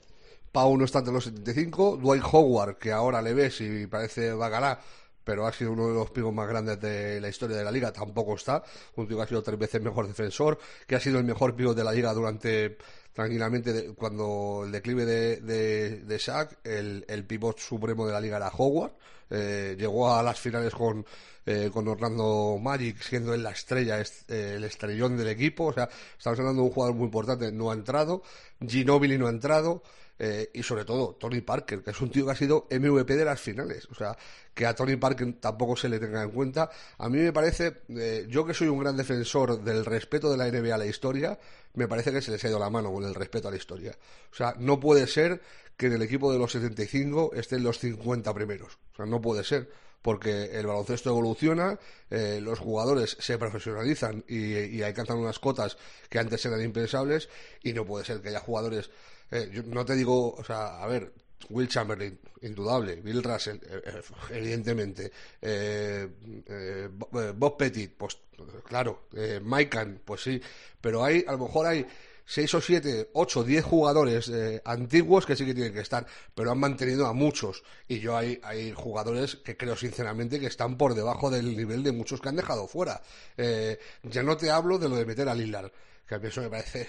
Pau 0.51 0.77
no 0.77 0.85
está 0.85 0.99
entre 0.99 1.13
los 1.13 1.23
75. 1.25 1.97
Dwight 1.97 2.23
Howard, 2.31 2.77
que 2.77 2.91
ahora 2.91 3.21
le 3.21 3.33
ves 3.33 3.61
y 3.61 3.87
parece 3.87 4.31
bacalá, 4.33 4.79
pero 5.23 5.45
ha 5.45 5.51
sido 5.51 5.71
uno 5.73 5.87
de 5.89 5.93
los 5.93 6.09
picos 6.11 6.33
más 6.33 6.47
grandes 6.47 6.79
de 6.79 7.19
la 7.19 7.29
historia 7.29 7.57
de 7.57 7.63
la 7.63 7.71
liga, 7.71 7.91
tampoco 7.91 8.35
está. 8.35 8.63
Un 8.95 9.07
tío 9.07 9.17
que 9.17 9.23
ha 9.23 9.27
sido 9.27 9.43
tres 9.43 9.59
veces 9.59 9.81
mejor 9.81 10.07
defensor, 10.07 10.57
que 10.87 10.95
ha 10.95 10.99
sido 10.99 11.19
el 11.19 11.25
mejor 11.25 11.55
pivo 11.55 11.73
de 11.73 11.83
la 11.83 11.91
liga 11.91 12.13
durante 12.13 12.77
tranquilamente 13.13 13.73
de- 13.73 13.93
cuando 13.95 14.61
el 14.65 14.71
declive 14.71 15.05
de, 15.05 15.37
de, 15.37 15.89
de 16.03 16.17
Shaq, 16.17 16.59
el, 16.63 17.03
el 17.07 17.25
pivot 17.25 17.59
supremo 17.59 18.05
de 18.07 18.13
la 18.13 18.21
liga 18.21 18.37
era 18.37 18.49
Howard. 18.49 18.93
Eh, 19.29 19.75
llegó 19.77 20.13
a 20.15 20.23
las 20.23 20.39
finales 20.39 20.73
con, 20.73 21.05
eh, 21.45 21.69
con 21.73 21.87
Orlando 21.87 22.57
Magic, 22.61 23.01
siendo 23.01 23.33
él 23.33 23.43
la 23.43 23.51
estrella, 23.51 23.99
es- 23.99 24.23
eh, 24.29 24.53
el 24.57 24.63
estrellón 24.63 25.17
del 25.17 25.27
equipo. 25.29 25.65
O 25.65 25.73
sea, 25.73 25.89
estamos 26.17 26.39
hablando 26.39 26.61
de 26.61 26.67
un 26.69 26.73
jugador 26.73 26.95
muy 26.95 27.05
importante, 27.05 27.51
no 27.51 27.71
ha 27.71 27.73
entrado. 27.73 28.21
Ginobili 28.65 29.17
no 29.17 29.27
ha 29.27 29.31
entrado. 29.31 29.83
Eh, 30.19 30.49
y 30.53 30.63
sobre 30.63 30.85
todo 30.85 31.15
Tony 31.15 31.41
Parker, 31.41 31.83
que 31.83 31.91
es 31.91 32.01
un 32.01 32.09
tío 32.09 32.25
que 32.25 32.31
ha 32.31 32.35
sido 32.35 32.67
MVP 32.71 33.15
de 33.15 33.25
las 33.25 33.39
finales. 33.39 33.87
O 33.91 33.95
sea, 33.95 34.17
que 34.53 34.65
a 34.65 34.73
Tony 34.73 34.95
Parker 34.95 35.33
tampoco 35.39 35.75
se 35.75 35.89
le 35.89 35.99
tenga 35.99 36.23
en 36.23 36.31
cuenta. 36.31 36.69
A 36.97 37.09
mí 37.09 37.19
me 37.19 37.31
parece, 37.31 37.81
eh, 37.89 38.25
yo 38.29 38.45
que 38.45 38.53
soy 38.53 38.67
un 38.67 38.79
gran 38.79 38.97
defensor 38.97 39.63
del 39.63 39.85
respeto 39.85 40.31
de 40.31 40.37
la 40.37 40.49
NBA 40.49 40.73
a 40.73 40.79
la 40.79 40.85
historia, 40.85 41.37
me 41.73 41.87
parece 41.87 42.11
que 42.11 42.21
se 42.21 42.31
les 42.31 42.43
ha 42.43 42.49
ido 42.49 42.59
la 42.59 42.69
mano 42.69 42.91
con 42.91 43.03
el 43.03 43.13
respeto 43.13 43.47
a 43.47 43.51
la 43.51 43.57
historia. 43.57 43.95
O 44.31 44.35
sea, 44.35 44.55
no 44.57 44.79
puede 44.79 45.05
ser 45.07 45.41
que 45.77 45.85
en 45.85 45.93
el 45.93 46.01
equipo 46.01 46.31
de 46.31 46.39
los 46.39 46.51
75 46.51 47.31
estén 47.35 47.63
los 47.63 47.77
50 47.79 48.33
primeros. 48.33 48.79
O 48.93 48.95
sea, 48.95 49.05
no 49.05 49.21
puede 49.21 49.43
ser 49.43 49.69
porque 50.01 50.57
el 50.57 50.65
baloncesto 50.65 51.09
evoluciona, 51.09 51.79
eh, 52.09 52.39
los 52.41 52.59
jugadores 52.59 53.17
se 53.19 53.37
profesionalizan 53.37 54.23
y, 54.27 54.55
y 54.55 54.81
alcanzan 54.81 55.17
unas 55.17 55.37
cotas 55.37 55.77
que 56.09 56.17
antes 56.19 56.45
eran 56.45 56.63
impensables 56.63 57.29
y 57.61 57.73
no 57.73 57.85
puede 57.85 58.05
ser 58.05 58.21
que 58.21 58.29
haya 58.29 58.39
jugadores, 58.39 58.89
eh, 59.31 59.49
yo 59.53 59.63
no 59.63 59.85
te 59.85 59.95
digo, 59.95 60.33
o 60.35 60.43
sea, 60.43 60.81
a 60.81 60.87
ver, 60.87 61.13
Will 61.49 61.67
Chamberlain, 61.67 62.19
indudable, 62.41 62.95
Bill 63.01 63.23
Russell, 63.23 63.57
eh, 63.57 63.81
eh, 63.85 64.01
evidentemente, 64.31 65.11
eh, 65.41 66.07
eh, 66.47 66.89
Bo- 66.91 67.33
Bob 67.33 67.57
Pettit, 67.57 67.93
pues 67.97 68.17
claro, 68.65 69.07
eh, 69.15 69.39
Mike 69.43 69.69
Kahn, 69.69 70.01
pues 70.03 70.21
sí, 70.21 70.41
pero 70.81 71.03
hay, 71.03 71.23
a 71.27 71.31
lo 71.33 71.39
mejor 71.39 71.65
hay 71.67 71.85
seis 72.25 72.53
o 72.55 72.61
siete, 72.61 73.09
ocho, 73.13 73.43
diez 73.43 73.63
jugadores 73.63 74.27
eh, 74.29 74.61
antiguos 74.65 75.25
que 75.25 75.35
sí 75.35 75.45
que 75.45 75.53
tienen 75.53 75.73
que 75.73 75.79
estar, 75.79 76.05
pero 76.35 76.51
han 76.51 76.59
mantenido 76.59 77.07
a 77.07 77.13
muchos. 77.13 77.63
Y 77.87 77.99
yo 77.99 78.17
hay, 78.17 78.39
hay 78.43 78.73
jugadores 78.73 79.37
que 79.37 79.55
creo 79.55 79.77
sinceramente 79.77 80.39
que 80.39 80.47
están 80.47 80.77
por 80.77 80.93
debajo 80.93 81.29
del 81.29 81.55
nivel 81.55 81.83
de 81.83 81.93
muchos 81.93 82.19
que 82.19 82.27
han 82.29 82.35
dejado 82.35 82.67
fuera. 82.67 83.01
Eh, 83.37 83.79
ya 84.03 84.23
no 84.23 84.35
te 84.35 84.51
hablo 84.51 84.77
de 84.77 84.89
lo 84.89 84.97
de 84.97 85.05
meter 85.05 85.29
a 85.29 85.35
Lillard, 85.35 85.71
que 86.05 86.15
a 86.15 86.19
mí 86.19 86.27
eso 86.27 86.41
me 86.41 86.49
parece... 86.49 86.87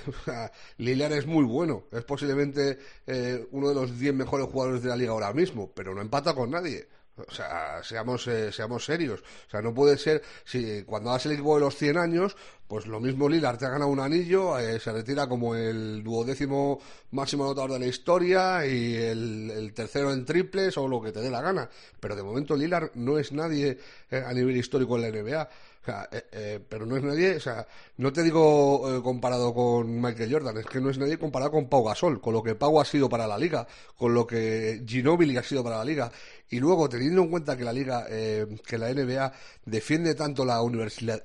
Lillard 0.78 1.12
es 1.12 1.26
muy 1.26 1.44
bueno, 1.44 1.84
es 1.92 2.04
posiblemente 2.04 2.78
eh, 3.06 3.46
uno 3.50 3.68
de 3.68 3.74
los 3.74 3.98
10 3.98 4.14
mejores 4.14 4.46
jugadores 4.46 4.82
de 4.82 4.88
la 4.88 4.96
liga 4.96 5.12
ahora 5.12 5.32
mismo, 5.32 5.70
pero 5.74 5.94
no 5.94 6.00
empata 6.00 6.34
con 6.34 6.50
nadie. 6.50 6.88
O 7.14 7.30
sea, 7.30 7.82
seamos, 7.82 8.26
eh, 8.26 8.50
seamos 8.52 8.86
serios. 8.86 9.20
O 9.20 9.50
sea, 9.50 9.60
no 9.60 9.74
puede 9.74 9.98
ser, 9.98 10.22
si 10.44 10.82
cuando 10.84 11.10
hagas 11.10 11.26
el 11.26 11.32
equipo 11.32 11.54
de 11.56 11.60
los 11.60 11.76
100 11.76 11.98
años, 11.98 12.36
pues 12.66 12.86
lo 12.86 13.00
mismo 13.00 13.28
Lillard 13.28 13.58
te 13.58 13.66
ha 13.66 13.68
ganado 13.68 13.90
un 13.90 14.00
anillo, 14.00 14.58
eh, 14.58 14.80
se 14.80 14.92
retira 14.92 15.28
como 15.28 15.54
el 15.54 16.02
duodécimo 16.02 16.80
máximo 17.10 17.44
anotador 17.44 17.72
de 17.72 17.80
la 17.80 17.86
historia 17.86 18.66
y 18.66 18.94
el, 18.94 19.50
el 19.50 19.74
tercero 19.74 20.10
en 20.10 20.24
triples 20.24 20.78
o 20.78 20.88
lo 20.88 21.02
que 21.02 21.12
te 21.12 21.20
dé 21.20 21.30
la 21.30 21.42
gana. 21.42 21.68
Pero 22.00 22.16
de 22.16 22.22
momento 22.22 22.56
Lillard 22.56 22.92
no 22.94 23.18
es 23.18 23.30
nadie 23.30 23.78
eh, 24.10 24.24
a 24.26 24.32
nivel 24.32 24.56
histórico 24.56 24.96
en 24.96 25.02
la 25.02 25.10
NBA. 25.10 25.48
Sea, 25.84 26.08
eh, 26.12 26.22
eh, 26.30 26.60
pero 26.68 26.86
no 26.86 26.96
es 26.96 27.02
nadie, 27.02 27.34
o 27.36 27.40
sea, 27.40 27.66
no 27.96 28.12
te 28.12 28.22
digo 28.22 28.98
eh, 28.98 29.02
comparado 29.02 29.52
con 29.52 30.00
Michael 30.00 30.32
Jordan, 30.32 30.56
es 30.58 30.66
que 30.66 30.80
no 30.80 30.90
es 30.90 30.98
nadie 30.98 31.18
comparado 31.18 31.50
con 31.50 31.68
Pau 31.68 31.82
Gasol, 31.82 32.20
con 32.20 32.34
lo 32.34 32.42
que 32.42 32.54
Pau 32.54 32.80
ha 32.80 32.84
sido 32.84 33.08
para 33.08 33.26
la 33.26 33.36
liga, 33.36 33.66
con 33.96 34.14
lo 34.14 34.24
que 34.24 34.84
Ginobili 34.86 35.36
ha 35.36 35.42
sido 35.42 35.64
para 35.64 35.78
la 35.78 35.84
liga. 35.84 36.12
Y 36.50 36.60
luego, 36.60 36.88
teniendo 36.88 37.22
en 37.22 37.30
cuenta 37.30 37.56
que 37.56 37.64
la 37.64 37.72
liga, 37.72 38.06
eh, 38.08 38.46
que 38.64 38.78
la 38.78 38.90
NBA 38.90 39.32
defiende 39.64 40.14
tanto 40.14 40.44
la 40.44 40.62
universidad- 40.62 41.24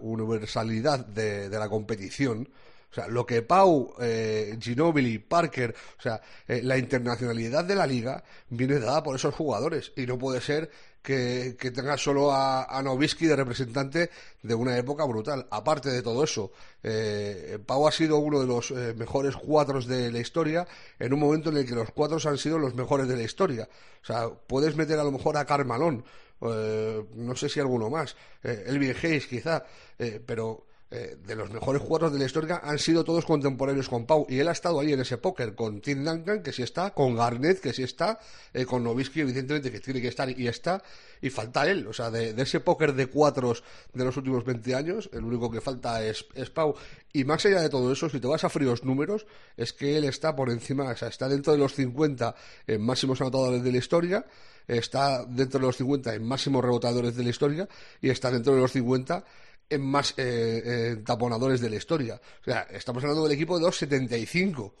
universalidad 0.00 1.04
de, 1.06 1.48
de 1.48 1.58
la 1.58 1.68
competición, 1.68 2.48
o 2.90 2.94
sea, 2.94 3.08
lo 3.08 3.26
que 3.26 3.42
Pau, 3.42 3.92
eh, 4.00 4.56
Ginobili, 4.60 5.18
Parker, 5.18 5.74
o 5.98 6.02
sea, 6.02 6.20
eh, 6.46 6.60
la 6.62 6.78
internacionalidad 6.78 7.64
de 7.64 7.74
la 7.74 7.86
liga 7.86 8.22
viene 8.48 8.78
dada 8.78 9.02
por 9.02 9.16
esos 9.16 9.34
jugadores 9.34 9.92
y 9.96 10.06
no 10.06 10.16
puede 10.16 10.40
ser 10.40 10.70
que, 11.04 11.70
tenga 11.74 11.98
solo 11.98 12.32
a, 12.32 12.64
a 12.64 12.82
Nowitzki 12.82 13.26
de 13.26 13.36
representante 13.36 14.10
de 14.42 14.54
una 14.54 14.76
época 14.78 15.04
brutal. 15.04 15.46
Aparte 15.50 15.90
de 15.90 16.00
todo 16.00 16.24
eso, 16.24 16.50
eh, 16.82 17.58
Pau 17.64 17.86
ha 17.86 17.92
sido 17.92 18.16
uno 18.18 18.40
de 18.40 18.46
los 18.46 18.70
eh, 18.70 18.94
mejores 18.96 19.36
cuatros 19.36 19.86
de 19.86 20.10
la 20.10 20.18
historia 20.18 20.66
en 20.98 21.12
un 21.12 21.20
momento 21.20 21.50
en 21.50 21.58
el 21.58 21.66
que 21.66 21.74
los 21.74 21.90
cuatros 21.90 22.24
han 22.24 22.38
sido 22.38 22.58
los 22.58 22.74
mejores 22.74 23.06
de 23.06 23.16
la 23.16 23.22
historia. 23.22 23.68
O 24.02 24.06
sea, 24.06 24.30
puedes 24.30 24.76
meter 24.76 24.98
a 24.98 25.04
lo 25.04 25.12
mejor 25.12 25.36
a 25.36 25.44
Carmalón, 25.44 26.04
eh, 26.40 27.04
no 27.14 27.36
sé 27.36 27.50
si 27.50 27.60
alguno 27.60 27.90
más, 27.90 28.16
eh, 28.42 28.64
Elvin 28.66 28.94
Hayes 29.02 29.26
quizá, 29.26 29.64
eh, 29.98 30.22
pero 30.24 30.66
eh, 30.90 31.16
de 31.26 31.34
los 31.34 31.50
mejores 31.50 31.82
jugadores 31.82 32.12
de 32.12 32.18
la 32.20 32.26
historia 32.26 32.60
han 32.62 32.78
sido 32.78 33.02
todos 33.02 33.24
contemporáneos 33.24 33.88
con 33.88 34.06
Pau. 34.06 34.26
Y 34.28 34.38
él 34.38 34.48
ha 34.48 34.52
estado 34.52 34.78
ahí 34.78 34.92
en 34.92 35.00
ese 35.00 35.18
póker 35.18 35.54
con 35.54 35.80
Tim 35.80 36.04
Duncan, 36.04 36.42
que 36.42 36.52
sí 36.52 36.62
está, 36.62 36.90
con 36.90 37.16
Garnett, 37.16 37.60
que 37.60 37.72
sí 37.72 37.82
está, 37.82 38.20
eh, 38.52 38.64
con 38.64 38.84
Novisky, 38.84 39.20
evidentemente, 39.20 39.72
que 39.72 39.80
tiene 39.80 40.00
que 40.00 40.08
estar 40.08 40.30
y 40.30 40.46
está, 40.46 40.82
y 41.20 41.30
falta 41.30 41.68
él. 41.68 41.86
O 41.86 41.92
sea, 41.92 42.10
de, 42.10 42.34
ese 42.40 42.60
póker 42.60 42.94
de 42.94 43.06
cuatros 43.06 43.64
de 43.92 44.04
los 44.04 44.16
últimos 44.16 44.44
20 44.44 44.74
años, 44.74 45.10
el 45.12 45.24
único 45.24 45.50
que 45.50 45.60
falta 45.60 46.04
es, 46.04 46.26
es 46.34 46.50
Pau. 46.50 46.74
Y 47.12 47.24
más 47.24 47.44
allá 47.44 47.60
de 47.60 47.70
todo 47.70 47.90
eso, 47.92 48.08
si 48.08 48.20
te 48.20 48.26
vas 48.26 48.44
a 48.44 48.48
fríos 48.48 48.84
números, 48.84 49.26
es 49.56 49.72
que 49.72 49.96
él 49.96 50.04
está 50.04 50.36
por 50.36 50.50
encima, 50.50 50.84
o 50.90 50.96
sea, 50.96 51.08
está 51.08 51.28
dentro 51.28 51.52
de 51.52 51.58
los 51.58 51.74
50 51.74 52.34
en 52.66 52.82
máximos 52.82 53.20
anotadores 53.20 53.62
de 53.62 53.72
la 53.72 53.78
historia 53.78 54.26
está 54.66 55.24
dentro 55.26 55.60
de 55.60 55.66
los 55.66 55.76
50 55.76 56.14
en 56.14 56.26
máximos 56.26 56.64
rebotadores 56.64 57.14
de 57.14 57.22
la 57.22 57.28
historia 57.28 57.68
y 58.00 58.08
está 58.08 58.30
dentro 58.30 58.54
de 58.54 58.62
los 58.62 58.72
50 58.72 59.22
en 59.68 59.82
más 59.82 60.12
eh, 60.16 60.62
eh, 60.64 60.96
taponadores 61.04 61.60
de 61.60 61.70
la 61.70 61.76
historia. 61.76 62.20
O 62.40 62.44
sea, 62.44 62.62
estamos 62.70 63.02
hablando 63.02 63.24
del 63.24 63.32
equipo 63.32 63.58
de 63.58 63.64
los 63.64 63.76
75. 63.76 64.74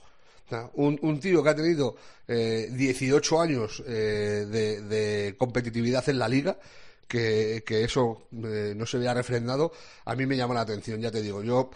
un, 0.74 0.98
un, 1.02 1.20
tío 1.20 1.42
que 1.42 1.48
ha 1.48 1.54
tenido 1.54 1.96
eh, 2.28 2.68
18 2.70 3.40
años 3.40 3.82
eh, 3.86 4.46
de, 4.48 5.34
competitividad 5.36 6.08
en 6.08 6.18
la 6.18 6.28
liga, 6.28 6.58
que, 7.08 7.62
que 7.66 7.84
eso 7.84 8.28
eh, 8.44 8.74
no 8.76 8.86
se 8.86 8.98
vea 8.98 9.14
refrendado, 9.14 9.72
a 10.04 10.14
mí 10.14 10.26
me 10.26 10.36
llama 10.36 10.54
la 10.54 10.62
atención, 10.62 11.00
ya 11.00 11.10
te 11.10 11.22
digo. 11.22 11.42
Yo, 11.42 11.70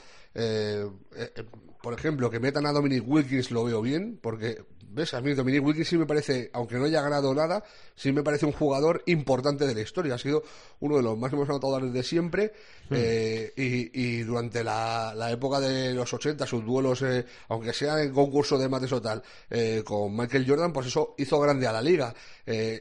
por 1.82 1.94
ejemplo, 1.94 2.30
que 2.30 2.40
metan 2.40 2.66
a 2.66 2.72
Dominic 2.72 3.02
Wilkins 3.06 3.50
lo 3.50 3.64
veo 3.64 3.82
bien, 3.82 4.18
porque 4.22 4.58
¿Ves? 4.90 5.12
A 5.14 5.20
mí 5.20 5.34
Dominic 5.34 5.64
Wilkins 5.64 5.88
sí 5.88 5.98
me 5.98 6.06
parece, 6.06 6.50
aunque 6.52 6.76
no 6.76 6.86
haya 6.86 7.02
ganado 7.02 7.34
nada, 7.34 7.62
sí 7.94 8.10
me 8.10 8.22
parece 8.22 8.46
un 8.46 8.52
jugador 8.52 9.02
importante 9.06 9.66
de 9.66 9.74
la 9.74 9.82
historia. 9.82 10.14
Ha 10.14 10.18
sido 10.18 10.42
uno 10.80 10.96
de 10.96 11.02
los 11.02 11.18
máximos 11.18 11.48
anotadores 11.48 11.92
de 11.92 12.02
siempre 12.02 12.52
hmm. 12.88 12.94
eh, 12.96 13.52
y, 13.56 14.22
durante 14.22 14.64
la, 14.64 15.28
época 15.30 15.60
de 15.60 15.92
los 15.92 16.12
80, 16.12 16.46
sus 16.46 16.64
duelos, 16.64 17.02
eh, 17.02 17.24
aunque 17.48 17.72
sea 17.72 18.02
en 18.02 18.12
concurso 18.12 18.56
de 18.56 18.68
mates 18.68 18.92
o 18.92 19.02
tal, 19.02 19.22
eh, 19.50 19.82
con 19.84 20.16
Michael 20.16 20.46
Jordan, 20.48 20.72
pues 20.72 20.86
eso 20.86 21.14
hizo 21.18 21.38
grande 21.38 21.66
a 21.66 21.72
la 21.72 21.82
liga. 21.82 22.14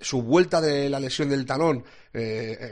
su 0.01 0.21
vuelta 0.21 0.61
de 0.61 0.89
la 0.89 0.99
lesión 0.99 1.29
del 1.29 1.45
talón, 1.45 1.83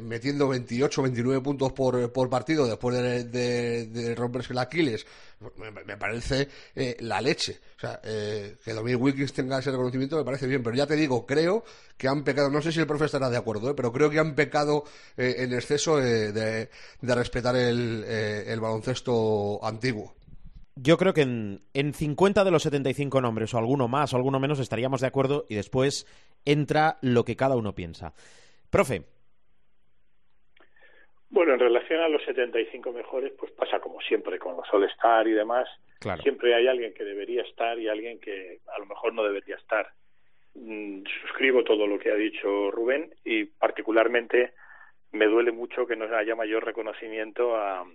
metiendo 0.03 0.47
28, 0.47 1.01
29 1.03 1.41
puntos 1.41 1.73
por, 1.73 2.11
por 2.11 2.29
partido 2.29 2.65
después 2.65 2.95
de, 2.95 3.85
de 3.85 4.15
romperse 4.15 4.53
el 4.53 4.59
Aquiles, 4.65 5.05
me, 5.57 5.97
parece 5.97 6.47
eh, 6.75 6.97
la 6.99 7.21
leche. 7.21 7.59
O 7.77 7.79
sea, 7.79 7.99
eh, 8.03 8.57
que 8.63 8.73
Dominic 8.73 9.01
Wilkins 9.01 9.33
tenga 9.33 9.59
ese 9.59 9.71
reconocimiento 9.71 10.17
me 10.17 10.23
parece 10.23 10.47
bien, 10.47 10.63
pero 10.63 10.75
ya 10.75 10.87
te 10.87 10.95
digo, 10.95 11.25
creo 11.25 11.63
que 11.97 12.07
han 12.07 12.23
pecado, 12.23 12.49
no 12.49 12.61
sé 12.61 12.71
si 12.71 12.79
el 12.79 12.87
profe 12.87 13.05
estará 13.05 13.29
de 13.29 13.37
acuerdo, 13.37 13.69
eh, 13.69 13.73
pero 13.75 13.91
creo 13.91 14.09
que 14.09 14.19
han 14.19 14.35
pecado 14.35 14.83
en 15.17 15.53
exceso 15.53 15.97
de, 15.97 16.69
respetar 17.01 17.55
el, 17.55 18.59
baloncesto 18.59 19.59
antiguo. 19.63 20.15
Yo 20.75 20.97
creo 20.97 21.13
que 21.13 21.21
en, 21.21 21.63
en 21.73 21.93
50 21.93 22.43
de 22.43 22.51
los 22.51 22.63
75 22.63 23.21
nombres, 23.21 23.53
o 23.53 23.57
alguno 23.57 23.87
más 23.87 24.13
o 24.13 24.17
alguno 24.17 24.39
menos, 24.39 24.59
estaríamos 24.59 24.99
de 24.99 25.07
acuerdo 25.07 25.45
y 25.47 25.55
después 25.55 26.05
entra 26.43 26.97
lo 27.01 27.23
que 27.23 27.37
cada 27.37 27.55
uno 27.55 27.73
piensa. 27.73 28.13
Profe, 28.69 29.05
bueno, 31.29 31.53
en 31.53 31.59
relación 31.59 32.01
a 32.01 32.07
los 32.07 32.23
75 32.23 32.91
mejores, 32.91 33.33
pues 33.37 33.51
pasa 33.51 33.79
como 33.79 33.99
siempre 34.01 34.39
con 34.39 34.55
los 34.55 34.71
All-Star 34.71 35.27
y 35.27 35.33
demás. 35.33 35.67
Siempre 36.21 36.53
hay 36.53 36.67
alguien 36.67 36.93
que 36.93 37.03
debería 37.03 37.41
estar 37.41 37.79
y 37.79 37.87
alguien 37.87 38.19
que 38.19 38.59
a 38.67 38.79
lo 38.79 38.85
mejor 38.85 39.13
no 39.13 39.23
debería 39.23 39.55
estar. 39.55 39.87
Mm, 40.53 41.03
suscribo 41.21 41.63
todo 41.63 41.87
lo 41.87 41.97
que 41.99 42.11
ha 42.11 42.15
dicho 42.15 42.69
Rubén 42.71 43.13
y 43.23 43.45
particularmente 43.45 44.53
me 45.11 45.25
duele 45.25 45.51
mucho 45.51 45.87
que 45.87 45.95
no 45.95 46.05
haya 46.15 46.35
mayor 46.35 46.63
reconocimiento 46.63 47.55
a, 47.55 47.85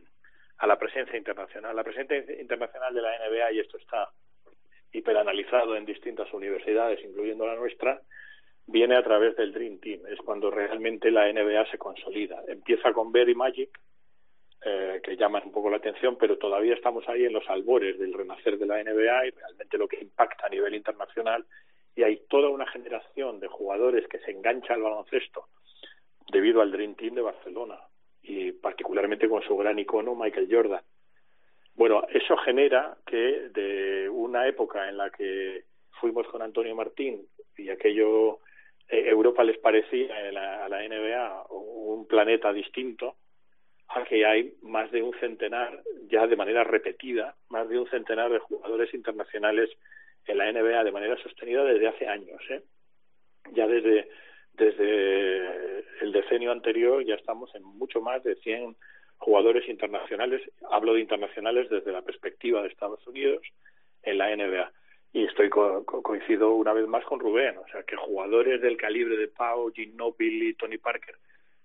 a 0.59 0.67
la 0.67 0.79
presencia 0.79 1.17
internacional. 1.17 1.75
La 1.75 1.85
presencia 1.85 2.17
internacional 2.41 2.95
de 2.95 3.03
la 3.03 3.13
NBA, 3.29 3.53
y 3.53 3.61
esto 3.61 3.79
está 3.79 4.11
hiperanalizado 4.93 5.77
en 5.77 5.87
distintas 5.87 6.33
universidades, 6.33 7.03
incluyendo 7.05 7.47
la 7.47 7.55
nuestra, 7.55 8.01
viene 8.71 8.97
a 8.97 9.03
través 9.03 9.37
del 9.37 9.53
Dream 9.53 9.79
Team, 9.79 10.01
es 10.09 10.19
cuando 10.21 10.51
realmente 10.51 11.11
la 11.11 11.31
NBA 11.33 11.71
se 11.71 11.79
consolida. 11.79 12.43
Empieza 12.47 12.93
con 12.93 13.13
Berry 13.13 13.35
Magic, 13.35 13.71
eh, 14.65 15.01
que 15.03 15.17
llaman 15.17 15.43
un 15.47 15.53
poco 15.53 15.71
la 15.71 15.79
atención, 15.79 16.17
pero 16.19 16.39
todavía 16.39 16.75
estamos 16.75 17.09
ahí 17.09 17.25
en 17.25 17.33
los 17.33 17.49
albores 17.49 17.99
del 17.99 18.13
renacer 18.13 18.59
de 18.59 18.67
la 18.67 18.83
NBA 18.83 19.27
y 19.27 19.31
realmente 19.31 19.79
lo 19.79 19.89
que 19.89 20.01
impacta 20.01 20.47
a 20.47 20.51
nivel 20.51 20.75
internacional. 20.75 21.45
Y 21.97 22.03
hay 22.03 22.23
toda 22.29 22.49
una 22.49 22.67
generación 22.67 23.41
de 23.41 23.49
jugadores 23.49 24.07
que 24.09 24.21
se 24.21 24.31
engancha 24.31 24.75
al 24.75 24.83
baloncesto 24.83 25.47
debido 26.31 26.61
al 26.61 26.71
Dream 26.71 26.95
Team 26.95 27.15
de 27.15 27.23
Barcelona 27.23 27.79
y 28.23 28.53
particularmente 28.53 29.29
con 29.29 29.43
su 29.43 29.57
gran 29.57 29.79
icono 29.79 30.15
Michael 30.15 30.49
Jordan. 30.51 30.83
Bueno, 31.75 32.03
eso 32.13 32.37
genera 32.37 32.97
que 33.07 33.49
de 33.53 34.09
una 34.09 34.47
época 34.47 34.89
en 34.89 34.99
la 34.99 35.11
que 35.11 35.65
fuimos 36.01 36.27
con 36.29 36.43
Antonio 36.43 36.77
Martín 36.77 37.27
y 37.57 37.71
aquello 37.71 38.41
Europa 38.91 39.45
les 39.45 39.59
parecía 39.59 40.15
a 40.17 40.69
la, 40.69 40.89
NBA 40.89 41.47
un 41.51 42.07
planeta 42.07 42.53
distinto, 42.53 43.17
a 43.89 44.05
que 44.05 44.25
hay 44.25 44.55
más 44.63 44.91
de 44.91 45.03
un 45.03 45.13
centenar, 45.19 45.83
ya 46.09 46.27
de 46.27 46.37
manera 46.37 46.65
repetida, 46.65 47.37
más 47.49 47.69
de 47.69 47.79
un 47.79 47.89
centenar 47.89 48.31
de 48.31 48.39
jugadores 48.39 48.93
internacionales 48.95 49.71
en 50.27 50.39
la 50.39 50.53
NBA 50.53 50.85
de 50.85 50.93
manera 50.93 51.17
sostenida 51.23 51.65
desde 51.65 51.89
hace 51.89 52.07
años. 52.07 52.41
¿eh? 52.51 52.63
Ya 53.53 53.67
desde, 53.67 54.09
desde 54.55 55.85
el 56.01 56.13
decenio 56.13 56.53
anterior 56.53 57.05
ya 57.05 57.15
estamos 57.15 57.55
en 57.55 57.63
mucho 57.63 58.01
más 58.01 58.23
de 58.23 58.37
100 58.37 58.77
jugadores 59.19 59.69
internacionales. 59.69 60.43
Hablo 60.71 60.95
de 60.95 61.01
internacionales 61.01 61.69
desde 61.69 61.93
la 61.93 62.03
perspectiva 62.03 62.63
de 62.63 62.69
Estados 62.69 63.05
Unidos 63.07 63.43
en 64.03 64.19
la 64.19 64.35
NBA 64.35 64.73
y 65.13 65.25
estoy 65.25 65.51
coincido 65.51 66.55
una 66.55 66.73
vez 66.73 66.87
más 66.87 67.05
con 67.05 67.19
Rubén, 67.19 67.59
o 67.59 67.67
sea, 67.69 67.83
que 67.83 67.97
jugadores 67.97 68.61
del 68.61 68.77
calibre 68.77 69.17
de 69.17 69.29
Pau, 69.29 69.73
Ginobili, 69.73 70.55
Tony 70.55 70.79
Parker 70.79 71.17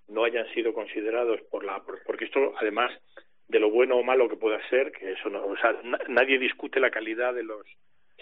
no 0.07 0.23
hayan 0.23 0.47
sido 0.53 0.73
considerados 0.73 1.41
por 1.49 1.63
la 1.63 1.81
porque 2.05 2.25
esto 2.25 2.53
además 2.57 2.91
de 3.47 3.59
lo 3.59 3.69
bueno 3.69 3.97
o 3.97 4.03
malo 4.03 4.27
que 4.27 4.37
pueda 4.37 4.59
ser, 4.69 4.91
que 4.91 5.11
eso 5.11 5.29
no, 5.29 5.45
o 5.45 5.57
sea, 5.57 5.79
nadie 6.07 6.39
discute 6.39 6.79
la 6.79 6.89
calidad 6.89 7.33
de 7.33 7.43
los 7.43 7.65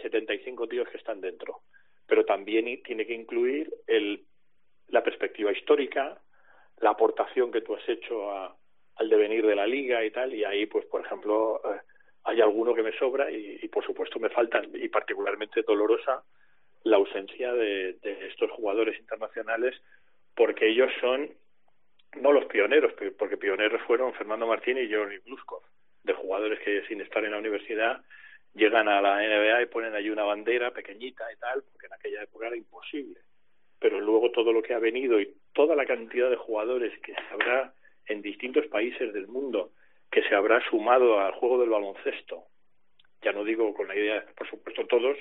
75 0.01 0.67
tíos 0.67 0.87
que 0.89 0.97
están 0.97 1.21
dentro, 1.21 1.61
pero 2.05 2.25
también 2.25 2.81
tiene 2.83 3.05
que 3.05 3.13
incluir 3.13 3.73
el 3.87 4.25
la 4.89 5.01
perspectiva 5.01 5.51
histórica, 5.51 6.21
la 6.79 6.91
aportación 6.91 7.51
que 7.51 7.61
tú 7.61 7.75
has 7.75 7.87
hecho 7.87 8.29
a, 8.31 8.55
al 8.97 9.09
devenir 9.09 9.45
de 9.45 9.55
la 9.55 9.65
liga 9.65 10.03
y 10.03 10.11
tal, 10.11 10.33
y 10.33 10.43
ahí 10.43 10.65
pues 10.65 10.85
por 10.85 11.05
ejemplo 11.05 11.61
eh, 11.63 11.79
hay 12.33 12.41
alguno 12.41 12.73
que 12.73 12.83
me 12.83 12.97
sobra 12.97 13.29
y, 13.31 13.67
por 13.67 13.85
supuesto 13.85 14.19
me 14.19 14.29
faltan 14.29 14.69
y 14.73 14.89
particularmente 14.89 15.61
dolorosa 15.61 16.23
la 16.83 16.97
ausencia 16.97 17.53
de, 17.53 17.97
estos 18.27 18.49
jugadores 18.51 18.99
internacionales 18.99 19.79
porque 20.35 20.67
ellos 20.67 20.91
son 20.99 21.29
no 22.15 22.31
los 22.31 22.45
pioneros 22.45 22.93
porque 23.17 23.37
pioneros 23.37 23.81
fueron 23.83 24.13
Fernando 24.13 24.47
Martín 24.47 24.77
y 24.77 24.91
Jordi 24.91 25.19
Bluskov 25.19 25.61
de 26.03 26.13
jugadores 26.13 26.59
que 26.59 26.85
sin 26.87 27.01
estar 27.01 27.23
en 27.23 27.31
la 27.31 27.37
universidad 27.37 28.01
llegan 28.55 28.87
a 28.87 29.01
la 29.01 29.17
NBA 29.17 29.61
y 29.61 29.65
ponen 29.67 29.93
allí 29.93 30.09
una 30.09 30.23
bandera 30.23 30.71
pequeñita 30.71 31.31
y 31.31 31.37
tal 31.37 31.63
porque 31.71 31.85
en 31.85 31.93
aquella 31.93 32.23
época 32.23 32.47
era 32.47 32.57
imposible. 32.57 33.19
Pero 33.79 33.99
luego 33.99 34.31
todo 34.31 34.53
lo 34.53 34.61
que 34.61 34.73
ha 34.73 34.79
venido 34.79 35.19
y 35.19 35.33
toda 35.53 35.75
la 35.75 35.85
cantidad 35.85 36.29
de 36.29 36.35
jugadores 36.35 36.97
que 37.01 37.13
habrá 37.31 37.73
en 38.07 38.21
distintos 38.21 38.65
países 38.67 39.13
del 39.13 39.27
mundo 39.27 39.71
que 40.13 40.21
se 40.29 40.35
habrá 40.35 40.61
sumado 40.69 41.19
al 41.19 41.33
juego 41.33 41.59
del 41.59 41.71
baloncesto. 41.71 42.43
Ya 43.23 43.31
no 43.31 43.43
digo 43.43 43.73
con 43.73 43.87
la 43.87 43.95
idea, 43.95 44.23
por 44.37 44.47
supuesto 44.47 44.85
todos, 44.85 45.17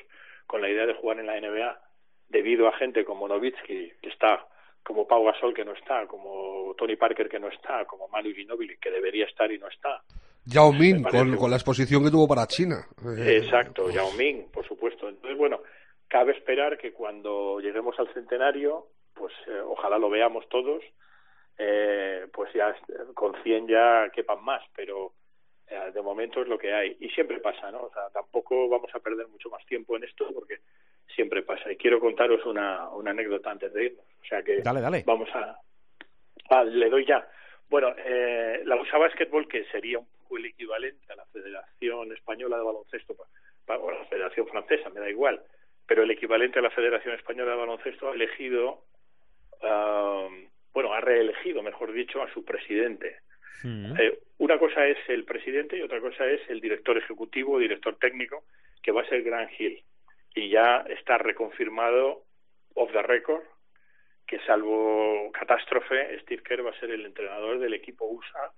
con 0.47 0.61
la 0.61 0.68
idea 0.68 0.84
de 0.84 0.95
jugar 0.95 1.18
en 1.18 1.26
la 1.26 1.40
NBA, 1.40 1.80
debido 2.28 2.68
a 2.68 2.76
gente 2.76 3.05
como 3.05 3.26
Novitsky, 3.26 3.93
que 4.03 4.09
está, 4.09 4.47
como 4.82 5.07
Pau 5.07 5.24
Gasol, 5.24 5.55
que 5.55 5.64
no 5.64 5.72
está, 5.72 6.07
como 6.07 6.74
Tony 6.76 6.97
Parker, 6.97 7.30
que 7.30 7.40
no 7.40 7.49
está, 7.49 7.86
como 7.86 8.09
Manu 8.09 8.34
Ginobili, 8.34 8.76
que 8.76 8.90
debería 8.90 9.24
estar 9.24 9.51
y 9.51 9.59
no 9.59 9.68
está. 9.68 10.03
Yao 10.45 10.72
Ming, 10.72 11.05
con, 11.05 11.51
la 11.51 11.57
exposición 11.57 12.05
que 12.05 12.11
tuvo 12.11 12.28
para 12.28 12.47
China. 12.47 12.84
Exacto, 13.24 13.90
Yao 13.90 14.12
Ming, 14.12 14.51
por 14.53 14.66
supuesto. 14.66 15.09
Entonces, 15.09 15.38
bueno, 15.38 15.61
cabe 16.09 16.32
esperar 16.32 16.76
que 16.76 16.93
cuando 16.93 17.61
lleguemos 17.61 17.99
al 17.99 18.12
centenario, 18.12 18.88
pues 19.14 19.32
eh, 19.47 19.61
ojalá 19.64 19.99
lo 19.99 20.11
veamos 20.11 20.47
todos, 20.51 20.82
eh, 21.59 22.26
pues 22.32 22.53
ya 22.53 22.74
con 23.14 23.34
100 23.42 23.68
ya 23.68 24.11
quepan 24.14 24.42
más, 24.44 24.62
pero 24.74 25.12
eh, 25.68 25.90
de 25.92 26.03
momento 26.03 26.42
es 26.42 26.48
lo 26.48 26.59
que 26.59 26.72
hay. 26.72 26.96
Y 27.00 27.09
siempre 27.11 27.40
pasa, 27.40 27.70
¿no? 27.70 27.84
O 27.84 27.92
sea, 27.92 28.11
tampoco 28.11 28.68
vamos 28.68 28.90
a 28.94 29.00
perder 29.00 29.28
mucho 29.28 29.48
más 29.50 29.64
tiempo 29.66 29.96
en 29.96 30.05
esto 30.05 30.28
porque 30.34 30.59
siempre 31.14 31.42
pasa. 31.42 31.70
Y 31.70 31.76
quiero 31.76 32.00
contaros 32.00 32.44
una, 32.46 32.88
una 32.90 33.11
anécdota 33.11 33.50
antes 33.50 33.72
de 33.72 33.86
irnos. 33.86 34.05
O 34.22 34.24
sea 34.24 34.42
que 34.42 34.62
dale, 34.62 34.80
dale. 34.80 35.03
vamos 35.07 35.28
a... 35.34 35.59
Ah, 36.50 36.64
le 36.64 36.90
doy 36.90 37.07
ya. 37.07 37.26
Bueno, 37.68 37.94
eh, 37.96 38.61
la 38.66 38.76
USA 38.76 38.98
Basketball, 38.98 39.48
que 39.48 39.64
sería 39.66 39.98
un 39.98 40.07
poco 40.07 40.36
el 40.36 40.44
equivalente 40.44 41.11
a 41.11 41.16
la 41.16 41.24
Federación 41.26 42.12
Española 42.12 42.59
de 42.59 42.64
Baloncesto, 42.64 43.16
o 43.66 43.90
la 43.90 44.05
Federación 44.05 44.46
Francesa, 44.46 44.90
me 44.90 45.00
da 45.00 45.09
igual, 45.09 45.42
pero 45.86 46.03
el 46.03 46.11
equivalente 46.11 46.59
a 46.59 46.62
la 46.62 46.70
Federación 46.70 47.14
Española 47.14 47.53
de 47.53 47.57
Baloncesto 47.57 48.11
ha 48.11 48.14
elegido 48.14 48.84
um, 49.62 50.46
bueno, 50.72 50.92
ha 50.92 51.00
reelegido, 51.00 51.62
mejor 51.62 51.92
dicho, 51.92 52.22
a 52.22 52.32
su 52.32 52.44
presidente. 52.44 53.18
Eh, 53.64 54.18
Una 54.38 54.58
cosa 54.58 54.86
es 54.86 54.98
el 55.08 55.24
presidente 55.24 55.76
y 55.76 55.82
otra 55.82 56.00
cosa 56.00 56.26
es 56.26 56.40
el 56.48 56.60
director 56.60 56.96
ejecutivo, 56.98 57.58
director 57.58 57.96
técnico, 57.96 58.44
que 58.82 58.90
va 58.90 59.02
a 59.02 59.08
ser 59.08 59.22
Grant 59.22 59.50
Hill. 59.58 59.82
Y 60.34 60.48
ya 60.48 60.84
está 60.88 61.18
reconfirmado 61.18 62.24
off 62.74 62.90
the 62.92 63.02
record 63.02 63.42
que 64.26 64.38
salvo 64.46 65.30
catástrofe, 65.32 66.18
Steve 66.20 66.42
Kerr 66.42 66.64
va 66.64 66.70
a 66.70 66.80
ser 66.80 66.90
el 66.90 67.04
entrenador 67.04 67.58
del 67.58 67.74
equipo 67.74 68.06
USA 68.06 68.50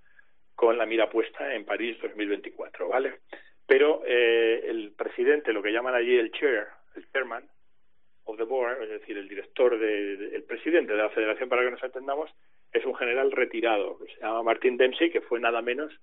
con 0.55 0.77
la 0.77 0.85
mira 0.85 1.09
puesta 1.09 1.53
en 1.53 1.65
París 1.65 1.97
2024, 2.01 2.87
¿vale? 2.87 3.19
Pero 3.67 4.01
eh, 4.05 4.63
el 4.67 4.93
presidente, 4.93 5.51
lo 5.51 5.61
que 5.61 5.73
llaman 5.73 5.95
allí 5.95 6.15
el 6.15 6.31
chair, 6.31 6.67
el 6.95 7.11
chairman 7.11 7.43
of 8.25 8.37
the 8.37 8.43
board, 8.43 8.81
es 8.83 8.89
decir, 8.89 9.17
el 9.17 9.27
director, 9.27 9.77
de, 9.77 10.35
el 10.35 10.43
presidente 10.43 10.93
de 10.93 10.99
la 10.99 11.09
federación, 11.09 11.47
para 11.49 11.63
que 11.63 11.71
nos 11.71 11.83
entendamos, 11.83 12.29
es 12.71 12.83
un 12.85 12.95
general 12.95 13.31
retirado, 13.31 13.97
se 14.05 14.19
llama 14.19 14.43
Martin 14.43 14.77
Dempsey, 14.77 15.09
que 15.11 15.21
fue 15.21 15.39
nada 15.39 15.61
menos 15.61 15.93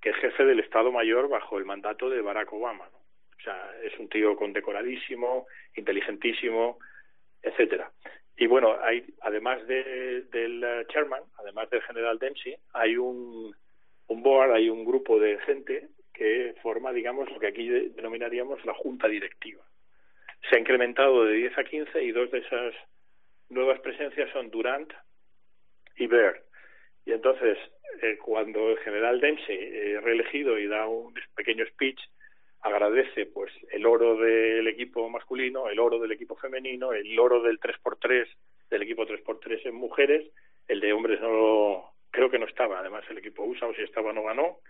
que 0.00 0.12
jefe 0.14 0.44
del 0.44 0.60
Estado 0.60 0.92
Mayor 0.92 1.28
bajo 1.28 1.58
el 1.58 1.64
mandato 1.64 2.08
de 2.08 2.20
Barack 2.20 2.52
Obama. 2.52 2.86
O 2.86 3.42
sea, 3.42 3.72
es 3.82 3.98
un 3.98 4.08
tío 4.08 4.36
condecoradísimo, 4.36 5.46
inteligentísimo, 5.76 6.78
etcétera. 7.42 7.90
Y 8.36 8.46
bueno, 8.46 8.76
hay 8.82 9.04
además 9.20 9.66
de, 9.66 10.22
del 10.30 10.62
eh, 10.64 10.86
chairman, 10.88 11.22
además 11.38 11.68
del 11.70 11.82
general 11.82 12.18
Dempsey, 12.18 12.56
hay 12.72 12.96
un, 12.96 13.54
un 14.08 14.22
board, 14.22 14.52
hay 14.52 14.68
un 14.68 14.84
grupo 14.84 15.18
de 15.20 15.38
gente 15.40 15.88
que 16.12 16.54
forma, 16.62 16.92
digamos, 16.92 17.30
lo 17.30 17.38
que 17.38 17.48
aquí 17.48 17.68
de- 17.68 17.90
denominaríamos 17.90 18.64
la 18.64 18.74
junta 18.74 19.08
directiva. 19.08 19.62
Se 20.48 20.56
ha 20.56 20.58
incrementado 20.58 21.24
de 21.24 21.34
10 21.34 21.58
a 21.58 21.64
15 21.64 22.02
y 22.02 22.12
dos 22.12 22.30
de 22.30 22.38
esas 22.38 22.74
nuevas 23.48 23.80
presencias 23.80 24.30
son 24.32 24.50
Durant 24.50 24.92
y 25.96 26.06
Baird. 26.06 26.42
Y 27.06 27.12
entonces, 27.12 27.58
eh, 28.02 28.18
cuando 28.18 28.70
el 28.70 28.78
general 28.78 29.20
Dempsey 29.20 29.56
es 29.56 30.02
reelegido 30.02 30.58
y 30.58 30.66
da 30.66 30.86
un 30.86 31.14
pequeño 31.34 31.64
speech, 31.66 32.00
agradece 32.64 33.26
pues 33.26 33.52
el 33.72 33.84
oro 33.84 34.16
del 34.16 34.66
equipo 34.68 35.08
masculino, 35.10 35.68
el 35.68 35.78
oro 35.78 35.98
del 35.98 36.12
equipo 36.12 36.34
femenino, 36.36 36.92
el 36.92 37.18
oro 37.18 37.42
del 37.42 37.60
3x3 37.60 38.26
del 38.70 38.82
equipo 38.82 39.06
3x3 39.06 39.66
en 39.66 39.74
mujeres, 39.74 40.32
el 40.66 40.80
de 40.80 40.92
hombres 40.94 41.20
no 41.20 41.30
lo, 41.30 41.90
creo 42.10 42.30
que 42.30 42.38
no 42.38 42.46
estaba, 42.46 42.80
además 42.80 43.04
el 43.10 43.18
equipo 43.18 43.44
USA 43.44 43.66
o 43.66 43.74
si 43.74 43.82
estaba 43.82 44.14
no 44.14 44.22
ganó, 44.22 44.60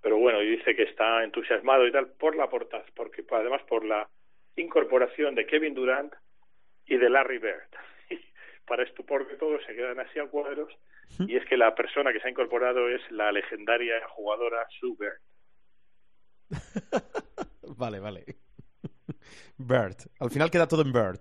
pero 0.00 0.16
bueno, 0.16 0.42
y 0.42 0.56
dice 0.56 0.74
que 0.74 0.84
está 0.84 1.22
entusiasmado 1.24 1.86
y 1.86 1.92
tal 1.92 2.12
por 2.12 2.36
la 2.36 2.48
portaz, 2.48 2.86
porque 2.94 3.22
además 3.30 3.62
por 3.64 3.84
la 3.84 4.08
incorporación 4.56 5.34
de 5.34 5.46
Kevin 5.46 5.74
Durant 5.74 6.12
y 6.86 6.96
de 6.96 7.10
Larry 7.10 7.38
Bird. 7.38 7.68
Para 8.66 8.82
estupor 8.82 9.28
de 9.28 9.36
todos 9.36 9.62
se 9.66 9.74
quedan 9.74 10.00
así 10.00 10.18
a 10.18 10.26
cuadros 10.26 10.72
y 11.20 11.36
es 11.36 11.44
que 11.46 11.56
la 11.56 11.74
persona 11.74 12.12
que 12.12 12.20
se 12.20 12.26
ha 12.26 12.30
incorporado 12.30 12.88
es 12.88 13.00
la 13.10 13.30
legendaria 13.32 13.94
jugadora 14.08 14.66
Sue 14.80 14.96
Bird. 14.98 15.20
Vale, 17.76 17.98
vale. 18.00 18.24
Bird. 19.58 19.96
Al 20.20 20.30
final 20.30 20.50
queda 20.50 20.68
todo 20.68 20.82
en 20.82 20.92
Bird. 20.92 21.20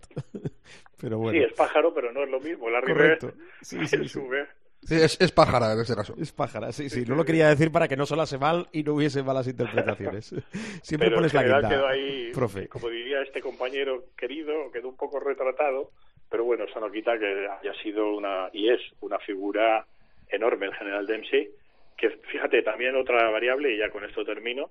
Pero 1.02 1.18
bueno. 1.18 1.38
Sí, 1.38 1.44
es 1.44 1.54
pájaro, 1.54 1.94
pero 1.94 2.12
no 2.12 2.24
es 2.24 2.30
lo 2.30 2.40
mismo. 2.40 2.70
Larry 2.70 2.94
Correcto. 2.94 3.28
Bird 3.28 3.40
Sí, 3.62 3.86
sí. 3.88 4.08
Sue 4.08 4.30
Bird. 4.30 4.48
Sí, 4.86 4.96
es, 4.96 5.20
es 5.20 5.32
pájara 5.32 5.74
en 5.74 5.80
este 5.80 5.96
caso. 5.96 6.16
Es 6.20 6.32
pájara, 6.32 6.72
sí, 6.72 6.90
sí. 6.90 7.06
No 7.08 7.16
lo 7.16 7.26
quería 7.26 7.50
decir 7.50 7.72
para 7.72 7.88
que 7.88 7.98
no 7.98 8.06
sonase 8.06 8.38
mal 8.38 8.68
y 8.72 8.84
no 8.84 8.94
hubiese 8.94 9.24
malas 9.24 9.48
interpretaciones. 9.48 10.28
Siempre 10.84 11.10
pero 11.10 11.18
pones 11.18 11.34
en 11.34 11.38
la 11.38 11.42
general 11.42 11.62
guinda, 11.62 11.76
quedó 11.76 11.88
ahí, 11.88 12.32
profe. 12.34 12.68
como 12.68 12.90
diría 12.90 13.22
este 13.22 13.42
compañero 13.42 14.06
querido, 14.16 14.72
quedó 14.72 14.90
un 14.90 14.98
poco 14.98 15.20
retratado, 15.20 15.92
pero 16.30 16.44
bueno, 16.44 16.66
eso 16.66 16.80
no 16.80 16.92
quita 16.92 17.18
que 17.18 17.48
haya 17.48 17.74
sido 17.82 18.16
una, 18.16 18.50
y 18.54 18.70
es 18.70 18.82
una 19.02 19.18
figura 19.20 19.86
enorme 20.30 20.68
el 20.68 20.76
general 20.76 21.08
Dempsey, 21.08 21.50
que 21.98 22.10
fíjate, 22.32 22.62
también 22.62 22.96
otra 22.96 23.30
variable, 23.30 23.74
y 23.74 23.78
ya 23.78 23.90
con 23.90 24.04
esto 24.04 24.24
termino, 24.24 24.70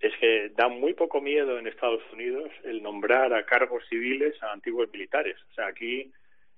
es 0.00 0.12
que 0.18 0.50
da 0.56 0.68
muy 0.68 0.94
poco 0.94 1.20
miedo 1.20 1.58
en 1.58 1.68
Estados 1.68 2.02
Unidos 2.12 2.50
el 2.64 2.82
nombrar 2.82 3.32
a 3.32 3.44
cargos 3.44 3.84
civiles 3.88 4.34
a 4.42 4.52
antiguos 4.52 4.90
militares. 4.92 5.36
O 5.50 5.54
sea, 5.54 5.68
aquí 5.68 6.10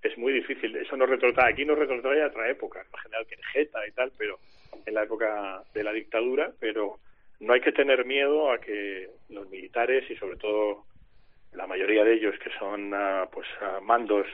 es 0.04 0.18
muy 0.18 0.32
difícil. 0.32 0.76
Eso 0.76 0.96
nos 0.96 1.08
retrotrae, 1.08 1.52
aquí 1.52 1.64
nos 1.64 1.78
retrotrae 1.78 2.22
a 2.22 2.28
otra 2.28 2.48
época, 2.48 2.80
el 2.80 3.00
general 3.00 3.26
Querejeta 3.26 3.86
y 3.88 3.92
tal, 3.92 4.12
pero 4.16 4.38
en 4.84 4.94
la 4.94 5.02
época 5.02 5.62
de 5.72 5.82
la 5.82 5.92
dictadura, 5.92 6.52
pero 6.60 6.98
no 7.40 7.54
hay 7.54 7.60
que 7.60 7.72
tener 7.72 8.04
miedo 8.04 8.52
a 8.52 8.60
que 8.60 9.10
los 9.30 9.48
militares 9.48 10.08
y 10.10 10.16
sobre 10.16 10.36
todo 10.36 10.84
la 11.52 11.66
mayoría 11.66 12.04
de 12.04 12.14
ellos 12.14 12.34
que 12.42 12.50
son 12.58 12.92
ah, 12.94 13.28
pues 13.32 13.46
ah, 13.60 13.80
mandos 13.82 14.26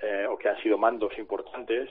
eh, 0.00 0.26
o 0.28 0.36
que 0.36 0.48
han 0.48 0.60
sido 0.62 0.78
mandos 0.78 1.16
importantes 1.18 1.90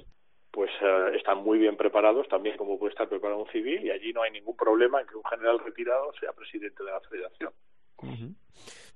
pues 0.52 0.72
ah, 0.82 1.10
están 1.16 1.40
muy 1.40 1.60
bien 1.60 1.78
preparados 1.78 2.28
también 2.30 2.58
como 2.58 2.80
puede 2.80 2.92
estar 2.92 3.08
preparado 3.08 3.44
un 3.44 3.52
civil 3.52 3.86
y 3.86 3.92
allí 3.92 4.14
no 4.14 4.24
hay 4.24 4.32
ningún 4.32 4.56
problema 4.56 5.02
en 5.02 5.08
que 5.08 5.16
un 5.16 5.26
general 5.26 5.60
retirado 5.60 6.14
sea 6.20 6.34
presidente 6.34 6.84
de 6.84 6.92
la 6.92 7.02
federación 7.02 7.52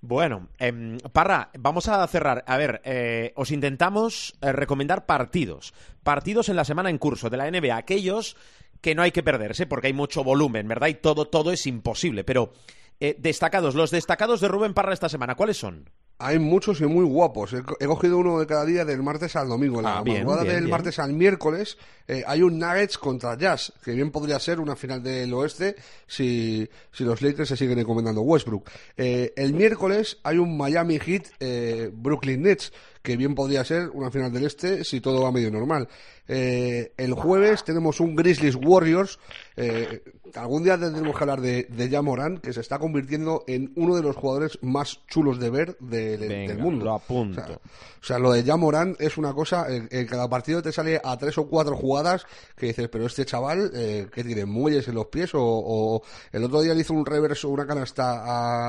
Bueno, 0.02 0.48
em, 0.60 0.98
Parra, 1.12 1.50
vamos 1.60 1.88
a 1.90 2.08
cerrar. 2.08 2.44
A 2.48 2.58
ver, 2.58 2.82
eh, 2.86 3.34
os 3.36 3.52
intentamos 3.52 4.34
eh, 4.42 4.52
recomendar 4.54 5.06
partidos. 5.06 5.74
Partidos 6.04 6.48
en 6.48 6.56
la 6.56 6.64
semana 6.64 6.90
en 6.90 6.98
curso 6.98 7.30
de 7.30 7.38
la 7.38 7.52
NBA. 7.52 7.76
Aquellos 7.76 8.38
que 8.82 8.96
no 8.96 9.02
hay 9.02 9.12
que 9.12 9.24
perderse 9.24 9.66
porque 9.66 9.88
hay 9.88 9.94
mucho 9.94 10.24
volumen, 10.24 10.68
¿verdad? 10.68 10.88
Y 10.88 10.96
todo, 10.96 11.28
todo 11.28 11.52
es 11.52 11.68
imposible. 11.68 12.24
Pero 12.24 12.54
eh, 13.02 13.16
destacados, 13.20 13.76
los 13.76 13.92
destacados 13.92 14.40
de 14.40 14.48
Rubén 14.48 14.74
Parra 14.74 14.94
esta 14.94 15.10
semana, 15.10 15.36
¿cuáles 15.36 15.58
son? 15.58 15.90
Hay 16.22 16.38
muchos 16.38 16.82
y 16.82 16.86
muy 16.86 17.06
guapos. 17.06 17.54
He, 17.54 17.64
co- 17.64 17.78
he 17.80 17.86
cogido 17.88 18.18
uno 18.18 18.40
de 18.40 18.46
cada 18.46 18.66
día 18.66 18.84
del 18.84 19.02
martes 19.02 19.36
al 19.38 19.48
domingo. 19.48 19.78
En 19.80 19.86
la 19.86 20.00
Ah, 20.00 20.04
bien, 20.04 20.18
madrugada 20.18 20.44
bien, 20.44 20.56
del 20.56 20.64
bien. 20.66 20.72
martes 20.72 21.00
al 21.00 21.14
miércoles 21.14 21.78
eh, 22.10 22.24
hay 22.28 22.42
un 22.42 22.60
Nuggets 22.60 22.98
contra 22.98 23.38
Jazz, 23.38 23.72
que 23.84 23.92
bien 23.94 24.12
podría 24.12 24.38
ser 24.40 24.60
una 24.60 24.76
final 24.76 25.02
del 25.02 25.34
oeste 25.34 25.76
si, 26.08 26.68
si 26.92 27.04
los 27.06 27.22
Lakers 27.22 27.48
se 27.50 27.56
siguen 27.58 27.80
encomendando 27.80 28.22
Westbrook. 28.22 28.70
Eh, 28.98 29.32
el 29.38 29.54
miércoles 29.54 30.18
hay 30.24 30.38
un 30.40 30.58
Miami 30.58 31.00
Heat 31.00 31.24
eh, 31.40 31.90
Brooklyn 31.94 32.42
Nets, 32.42 32.74
que 33.02 33.16
bien 33.16 33.34
podría 33.34 33.64
ser 33.64 33.90
una 33.92 34.12
final 34.12 34.32
del 34.34 34.46
este 34.46 34.84
si 34.84 35.00
todo 35.00 35.22
va 35.24 35.32
medio 35.32 35.50
normal. 35.52 35.88
Eh, 36.32 36.94
el 36.98 37.14
jueves 37.14 37.64
tenemos 37.64 38.00
un 38.00 38.16
Grizzlies 38.16 38.56
Warriors. 38.56 39.20
Eh, 39.58 40.04
algún 40.36 40.64
día 40.64 40.78
tendremos 40.78 41.18
que 41.18 41.24
hablar 41.24 41.42
de, 41.42 41.64
de 41.64 41.90
Ja 41.90 42.02
Morant, 42.04 42.40
que 42.40 42.54
se 42.54 42.62
está 42.62 42.78
convirtiendo 42.78 43.44
en 43.48 43.74
uno 43.76 43.96
de 43.96 44.04
los 44.04 44.16
jugadores 44.16 44.60
más 44.62 45.00
chulos 45.08 45.40
de 45.40 45.50
ver 45.50 45.76
de- 45.80 46.18
de- 46.20 46.28
Venga, 46.28 46.54
del 46.54 46.62
mundo. 46.64 46.86
lo 46.86 46.94
apunto. 46.94 47.42
O 47.42 47.46
sea, 47.46 47.56
o 47.56 48.04
sea, 48.06 48.20
lo 48.20 48.32
de 48.32 48.44
Ja 48.44 48.56
Morant 48.58 49.02
es 49.02 49.18
una 49.18 49.34
cosa, 49.34 49.66
en, 49.74 49.90
en 49.92 50.06
cada 50.06 50.30
partido 50.30 50.62
te 50.62 50.72
sale 50.72 51.02
a 51.04 51.18
tres 51.18 51.38
o 51.40 51.48
cuatro 51.48 51.76
jugadas 51.76 52.26
que 52.56 52.68
dices, 52.68 52.88
pero 52.90 53.08
este 53.08 53.26
chaval, 53.26 53.72
eh, 53.74 54.08
¿qué 54.14 54.24
tiene? 54.24 54.46
¿Muelles 54.46 54.88
en 54.88 54.96
los 54.96 55.08
pies? 55.08 55.34
O, 55.34 55.42
o 55.42 56.04
el 56.32 56.44
otro 56.44 56.62
día 56.62 56.76
le 56.76 56.82
hizo 56.82 56.94
un 56.94 57.06
reverso, 57.08 57.50
una 57.50 57.66
canasta 57.66 58.22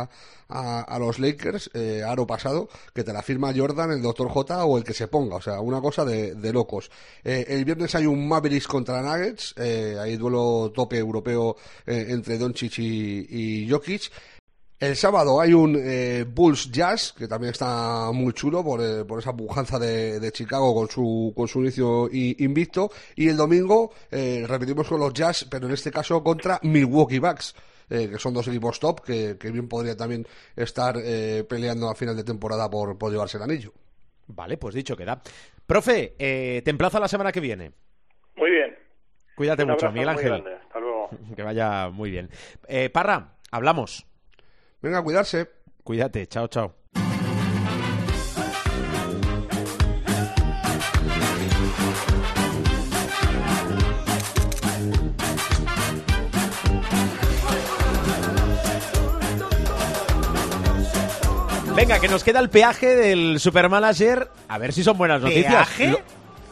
a, 0.03 0.09
a, 0.49 0.81
a 0.81 0.99
los 0.99 1.19
Lakers, 1.19 1.71
eh, 1.75 2.03
aro 2.05 2.27
pasado, 2.27 2.69
que 2.95 3.05
te 3.05 3.13
la 3.13 3.23
firma 3.23 3.53
Jordan, 3.55 3.93
el 3.93 4.03
Dr. 4.03 4.29
J 4.31 4.65
o 4.65 4.79
el 4.79 4.85
que 4.85 4.95
se 4.95 5.07
ponga. 5.09 5.37
O 5.37 5.41
sea, 5.43 5.61
una 5.61 5.81
cosa 5.81 6.05
de, 6.07 6.35
de 6.35 6.53
locos. 6.53 6.91
Eh, 7.23 7.45
el 7.51 7.65
viernes 7.65 7.95
hay 7.97 8.07
un 8.07 8.29
Mavericks 8.29 8.69
contra 8.69 9.03
Nuggets, 9.03 9.55
eh, 9.57 9.97
hay 9.99 10.17
duelo 10.17 10.71
tope 10.73 10.97
europeo 10.97 11.57
eh, 11.85 12.07
entre 12.09 12.39
Doncic 12.39 12.79
y, 12.79 13.69
Jokic. 13.69 14.11
El 14.79 14.97
sábado 14.97 15.41
hay 15.41 15.53
un 15.53 15.77
eh, 15.77 16.25
Bulls 16.27 16.71
Jazz, 16.71 17.13
que 17.13 17.29
también 17.29 17.51
está 17.51 18.13
muy 18.13 18.33
chulo 18.33 18.65
por, 18.65 18.81
eh, 18.81 19.05
esa 19.19 19.37
pujanza 19.37 19.79
de, 19.79 20.31
Chicago 20.33 20.75
con 20.75 20.89
su, 20.89 21.33
con 21.37 21.49
su 21.49 21.61
inicio 21.61 22.09
invicto. 22.11 22.91
Y 23.17 23.29
el 23.29 23.37
domingo 23.37 23.91
repetimos 24.11 24.87
con 24.89 25.01
los 25.01 25.13
Jazz, 25.13 25.47
pero 25.51 25.67
en 25.67 25.75
este 25.75 25.91
caso 25.91 26.23
contra 26.23 26.61
Milwaukee 26.63 27.19
Bucks, 27.19 27.55
que 27.89 28.19
son 28.19 28.33
dos 28.33 28.47
equipos 28.47 28.79
top 28.79 29.03
que, 29.03 29.35
bien 29.35 29.69
podría 29.69 29.97
también 29.97 30.27
estar 30.57 30.95
peleando 31.47 31.91
a 31.91 31.95
final 31.95 32.17
de 32.17 32.25
temporada 32.25 32.71
por, 32.71 32.97
por 32.97 33.11
llevarse 33.11 33.37
el 33.37 33.43
anillo. 33.43 33.75
Vale, 34.35 34.57
pues 34.57 34.75
dicho 34.75 34.97
queda. 34.97 35.21
Profe, 35.67 36.15
eh, 36.19 36.63
te 36.65 36.71
emplazo 36.71 36.99
la 37.01 37.09
semana 37.09 37.33
que 37.33 37.41
viene. 37.41 37.73
muy 38.37 38.51
bien 38.51 38.77
Cuídate 39.35 39.65
Un 39.65 39.71
mucho, 39.71 39.91
Miguel 39.91 40.09
muy 40.09 40.17
Ángel. 40.17 40.43
grande. 40.43 40.55
hasta 40.55 40.81
luego 40.81 41.11
Que 41.37 41.43
vaya 41.43 41.89
muy 41.89 42.11
bien. 42.11 42.29
Eh, 42.69 42.91
Parra, 42.91 43.37
hablamos. 43.51 44.07
Venga, 44.83 45.03
cuidarse. 45.03 45.49
Cuídate, 45.83 46.27
chao, 46.27 46.49
chao. 46.49 46.80
Venga, 61.81 61.99
que 61.99 62.09
nos 62.09 62.23
queda 62.23 62.41
el 62.41 62.51
peaje 62.51 62.95
del 62.95 63.41
Supermanager. 63.41 64.29
A 64.49 64.59
ver 64.59 64.73
si 64.73 64.85
son 64.85 64.99
buenas 64.99 65.21
noticias. 65.23 65.53
¿Peaje? 65.53 65.89
Lo- 65.89 66.01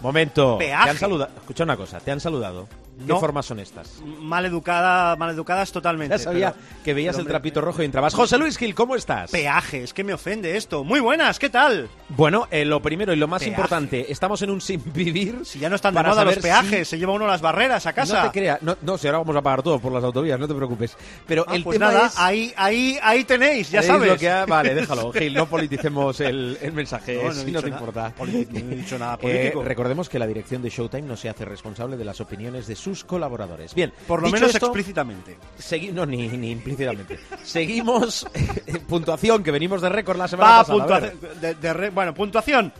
Momento. 0.00 0.56
¿Peaje? 0.58 0.84
Te 0.84 0.90
han 0.90 0.96
saludado. 0.98 1.30
Escucha 1.36 1.64
una 1.64 1.76
cosa, 1.76 2.00
te 2.00 2.10
han 2.10 2.20
saludado. 2.20 2.66
¿Qué 2.98 3.04
No. 3.06 3.20
formas 3.20 3.46
son 3.46 3.60
estas? 3.60 4.00
Mal 4.20 4.44
educada, 4.44 5.14
mal 5.16 5.30
educadas 5.30 5.70
totalmente. 5.70 6.16
Ya 6.16 6.22
sabía 6.22 6.52
pero- 6.52 6.82
que 6.84 6.94
veías 6.94 7.16
el 7.16 7.24
me- 7.24 7.30
trapito 7.30 7.60
rojo 7.60 7.82
y 7.82 7.84
entrabas. 7.84 8.12
José 8.14 8.38
Luis 8.38 8.56
Gil, 8.58 8.74
¿cómo 8.74 8.96
estás? 8.96 9.30
Peaje, 9.30 9.84
es 9.84 9.94
que 9.94 10.02
me 10.04 10.12
ofende 10.14 10.56
esto. 10.56 10.82
Muy 10.84 10.98
buenas, 11.00 11.38
¿qué 11.38 11.48
tal? 11.48 11.88
Bueno, 12.08 12.48
eh, 12.50 12.64
lo 12.64 12.82
primero 12.82 13.12
y 13.12 13.16
lo 13.16 13.28
más 13.28 13.40
Peaje. 13.40 13.50
importante, 13.50 14.10
estamos 14.10 14.42
en 14.42 14.50
un 14.50 14.60
sin 14.60 14.82
vivir. 14.92 15.40
Si 15.44 15.58
ya 15.60 15.68
no 15.70 15.76
están 15.76 15.94
de 15.94 16.02
moda 16.02 16.24
los 16.24 16.38
peajes, 16.38 16.88
si- 16.88 16.96
se 16.96 16.98
lleva 16.98 17.12
uno 17.12 17.26
las 17.26 17.40
barreras 17.40 17.86
a 17.86 17.92
casa. 17.92 18.24
No 18.24 18.30
te 18.32 18.38
creas, 18.40 18.60
no, 18.62 18.76
no, 18.82 18.98
si 18.98 19.06
ahora 19.06 19.18
vamos 19.18 19.36
a 19.36 19.42
pagar 19.42 19.62
todo 19.62 19.78
por 19.78 19.92
las 19.92 20.02
autovías, 20.02 20.38
no 20.40 20.48
te 20.48 20.54
preocupes. 20.54 20.96
Pero 21.26 21.44
Ah, 21.46 21.54
el 21.54 21.62
pues 21.62 21.78
tema 21.78 21.92
nada, 21.92 22.06
es... 22.08 22.18
ahí, 22.18 22.52
ahí, 22.56 22.98
ahí 23.02 23.24
tenéis, 23.24 23.70
ya 23.70 23.80
¿Veis 23.80 23.92
sabes. 23.92 24.10
lo 24.10 24.16
que 24.16 24.28
ha- 24.28 24.44
Vale, 24.46 24.74
déjalo, 24.74 25.12
Gil, 25.12 25.34
no 25.34 25.46
politicemos 25.48 26.20
el, 26.20 26.58
el 26.60 26.72
mensaje, 26.72 27.14
No, 27.22 27.30
eh, 27.30 27.34
si 27.34 27.52
no 27.52 27.62
te 27.62 27.70
nada. 27.70 27.80
importa. 27.80 28.12
Politi- 28.18 28.48
no 28.64 28.72
he 28.72 28.76
dicho 28.76 28.98
nada 28.98 29.14
Eh, 29.18 29.18
político. 29.22 29.62
recordemos 29.62 30.08
que 30.08 30.18
la 30.18 30.26
dirección 30.26 30.62
de 30.62 30.70
Showtime 30.70 31.02
no 31.02 31.16
se 31.16 31.28
hace 31.28 31.44
responsable 31.44 31.96
de 31.96 32.04
las 32.04 32.20
opiniones 32.20 32.66
de 32.66 32.74
sus 32.88 33.04
colaboradores. 33.04 33.74
Bien, 33.74 33.92
Por 34.06 34.20
lo 34.22 34.26
dicho 34.28 34.36
menos 34.40 34.54
esto, 34.54 34.66
explícitamente. 34.66 35.36
no, 35.92 36.06
ni, 36.06 36.28
ni 36.28 36.50
implícitamente. 36.50 37.18
Seguimos, 37.44 38.26
eh, 38.34 38.78
puntuación, 38.88 39.42
que 39.42 39.50
venimos 39.50 39.80
de 39.82 39.88
récord 39.88 40.16
la 40.18 40.28
semana 40.28 40.50
Va, 40.50 40.64
pasada. 40.64 41.12
de- 41.40 41.54
de 41.54 41.72
re- 41.72 41.90
bueno, 41.90 42.14
puntuación. 42.14 42.72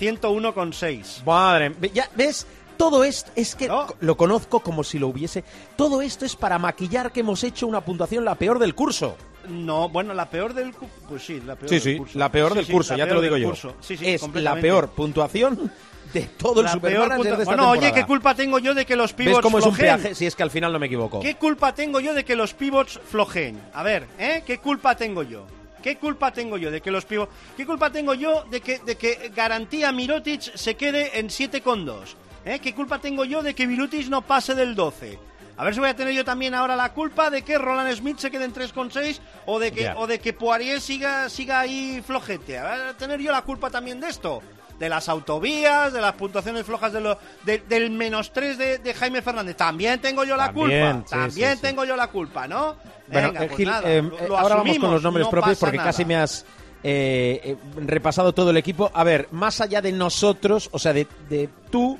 101,6. 0.00 1.22
Madre, 1.24 1.74
ya 1.92 2.08
ves, 2.16 2.46
todo 2.76 3.04
esto 3.04 3.30
es 3.36 3.54
que 3.54 3.68
No. 3.68 3.86
lo 4.00 4.16
conozco 4.16 4.60
como 4.60 4.82
si 4.84 4.98
lo 4.98 5.08
hubiese. 5.08 5.44
Todo 5.76 6.02
esto 6.02 6.24
es 6.24 6.36
para 6.36 6.58
maquillar 6.58 7.12
que 7.12 7.20
hemos 7.20 7.44
hecho 7.44 7.66
una 7.66 7.80
puntuación 7.82 8.24
la 8.24 8.34
peor 8.34 8.58
del 8.58 8.74
curso. 8.74 9.16
No, 9.48 9.88
bueno, 9.88 10.14
la 10.14 10.28
peor 10.28 10.54
del 10.54 10.72
cu- 10.72 10.88
Pues 11.08 11.24
sí, 11.24 11.40
la 11.44 11.56
peor 11.56 11.68
Sí, 11.68 11.74
del 11.76 11.82
sí, 11.82 11.96
curso. 11.98 12.18
la 12.18 12.30
peor 12.30 12.52
Sí, 12.52 12.56
del 12.58 12.66
curso, 12.68 12.96
ya 12.96 13.06
te 13.06 13.14
lo 13.14 13.20
digo 13.20 13.34
del 13.34 13.42
yo. 13.44 13.48
curso. 13.50 13.74
Es 13.88 14.22
la 14.34 14.56
peor 14.56 14.90
puntuación 14.90 15.70
de 16.12 16.22
todo 16.22 16.60
el 16.60 16.66
puntua- 16.68 17.18
de 17.18 17.30
esta 17.32 17.44
Bueno, 17.44 17.70
oye. 17.70 17.92
¿qué 17.92 18.04
culpa 18.04 18.34
tengo 18.34 18.58
yo 18.58 18.74
de 18.74 18.86
que 18.86 18.94
los 18.96 19.12
pivots 19.12 19.36
¿Ves 19.36 19.42
cómo 19.42 19.58
es 19.58 19.66
un 19.66 19.76
peaje? 19.76 20.14
Si 20.14 20.26
es 20.26 20.34
que 20.36 20.42
al 20.42 20.50
final 20.50 20.72
no 20.72 20.78
me 20.78 20.86
equivoco. 20.86 21.20
¿Qué 21.20 21.34
culpa 21.36 21.74
tengo 21.74 22.00
yo 22.00 22.14
de 22.14 22.24
que 22.24 22.36
los 22.36 22.54
pivots 22.54 23.00
flojeen? 23.10 23.60
A 23.74 23.82
ver, 23.82 24.06
¿eh? 24.18 24.42
¿Qué 24.46 24.58
culpa 24.58 24.96
tengo 24.96 25.22
yo? 25.22 25.44
¿Qué 25.82 25.96
culpa 25.96 26.30
tengo 26.32 26.56
yo 26.56 26.70
de 26.70 26.80
que 26.80 26.90
los 26.90 27.04
pivots... 27.04 27.30
¿Qué 27.56 27.66
culpa 27.66 27.90
tengo 27.90 28.14
yo 28.14 28.44
de 28.50 28.60
que, 28.62 28.78
de 28.78 28.96
que 28.96 29.30
garantía 29.36 29.92
Mirotic 29.92 30.40
se 30.40 30.76
quede 30.76 31.18
en 31.18 31.28
7,2? 31.28 32.14
¿Eh? 32.46 32.58
¿Qué 32.62 32.72
culpa 32.74 32.98
tengo 32.98 33.24
yo 33.24 33.42
de 33.42 33.54
que 33.54 33.66
Mirotic 33.66 34.08
no 34.08 34.22
pase 34.22 34.54
del 34.54 34.74
12? 34.74 35.18
A 35.56 35.64
ver 35.64 35.72
si 35.74 35.80
voy 35.80 35.88
a 35.88 35.94
tener 35.96 36.12
yo 36.14 36.24
también 36.24 36.54
ahora 36.54 36.74
la 36.76 36.92
culpa 36.92 37.30
de 37.30 37.42
que 37.42 37.58
Roland 37.58 37.92
Smith 37.94 38.18
se 38.18 38.30
quede 38.30 38.44
en 38.44 38.52
3,6 38.52 39.20
o 39.46 39.58
de 39.58 39.70
que 39.72 39.92
o 39.96 40.06
de 40.06 40.18
que 40.18 40.32
Poirier 40.32 40.80
siga 40.80 41.28
siga 41.28 41.60
ahí 41.60 42.02
flojete. 42.04 42.58
A 42.58 42.64
ver, 42.64 42.94
tener 42.94 43.20
yo 43.20 43.30
la 43.30 43.42
culpa 43.42 43.70
también 43.70 44.00
de 44.00 44.08
esto. 44.08 44.42
De 44.78 44.88
las 44.88 45.08
autovías, 45.08 45.92
de 45.92 46.00
las 46.00 46.14
puntuaciones 46.14 46.66
flojas 46.66 46.92
de 46.92 47.00
lo- 47.00 47.16
de- 47.44 47.60
del 47.60 47.90
menos 47.92 48.32
3 48.32 48.58
de, 48.58 48.78
de 48.78 48.92
Jaime 48.94 49.22
Fernández. 49.22 49.56
También 49.56 50.00
tengo 50.00 50.24
yo 50.24 50.36
la 50.36 50.46
También, 50.46 50.92
culpa. 50.94 51.06
sí, 51.08 51.14
También 51.14 51.50
sí, 51.52 51.56
sí. 51.56 51.62
tengo 51.62 51.84
yo 51.84 51.94
la 51.94 52.08
culpa, 52.08 52.48
¿no? 52.48 52.74
Bueno, 53.06 53.28
Venga, 53.28 53.44
eh, 53.44 53.46
pues 53.46 53.56
Gil, 53.56 53.68
nada, 53.68 53.88
eh, 53.92 54.02
lo- 54.02 54.18
eh, 54.18 54.28
lo 54.28 54.36
ahora 54.38 54.56
vamos 54.56 54.78
con 54.80 54.90
los 54.90 55.02
nombres 55.04 55.26
no 55.26 55.30
propios 55.30 55.58
porque 55.60 55.76
nada. 55.76 55.90
casi 55.90 56.04
me 56.04 56.16
has 56.16 56.44
eh, 56.82 57.40
eh, 57.44 57.56
repasado 57.76 58.32
todo 58.34 58.50
el 58.50 58.56
equipo. 58.56 58.90
A 58.92 59.04
ver, 59.04 59.28
más 59.30 59.60
allá 59.60 59.80
de 59.80 59.92
nosotros, 59.92 60.68
o 60.72 60.78
sea, 60.80 60.92
de, 60.92 61.06
de 61.30 61.48
tú, 61.70 61.96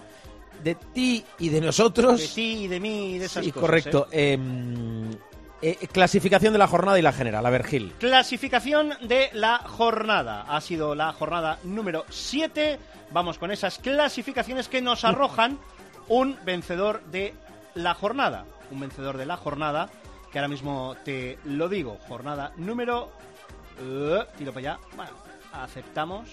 de 0.65 0.75
ti 0.75 1.25
y 1.39 1.49
de 1.51 1.61
nosotros. 1.61 2.19
De 2.21 2.27
ti 2.29 2.65
y 2.65 2.67
de 2.69 2.81
mí 2.81 3.15
y 3.15 3.19
de 3.19 3.27
esas 3.27 3.45
Sí, 3.45 3.53
cosas, 3.53 3.61
correcto. 3.69 4.09
¿eh? 4.11 4.33
Em, 4.33 5.11
eh, 5.62 5.77
clasificación 5.93 6.53
de 6.53 6.59
la 6.59 6.67
jornada 6.67 6.99
y 6.99 7.03
la 7.03 7.12
general. 7.12 7.45
A 7.47 7.51
ver, 7.51 7.65
Gil. 7.65 7.93
Clasificación 7.99 8.95
de 9.03 9.31
la 9.33 9.59
jornada. 9.59 10.43
Ha 10.49 10.61
sido 10.61 10.95
la 10.95 11.12
jornada 11.12 11.59
número 11.65 12.05
7. 12.11 12.79
Vamos 13.12 13.39
con 13.39 13.51
esas 13.51 13.79
clasificaciones 13.79 14.69
que 14.69 14.83
nos 14.83 15.05
arrojan 15.05 15.59
un 16.09 16.37
vencedor 16.45 17.03
de 17.05 17.35
la 17.75 17.95
jornada. 17.95 18.45
Un 18.71 18.81
vencedor 18.81 19.17
de 19.19 19.27
la 19.27 19.37
jornada 19.37 19.89
que 20.33 20.39
ahora 20.39 20.49
mismo 20.49 20.97
te 21.05 21.39
lo 21.45 21.69
digo. 21.69 21.99
Jornada 22.09 22.53
número... 22.57 23.12
eh, 23.81 24.25
tiro 24.37 24.53
para 24.53 24.73
allá. 24.73 24.81
Bueno, 24.97 25.12
aceptamos. 25.53 26.29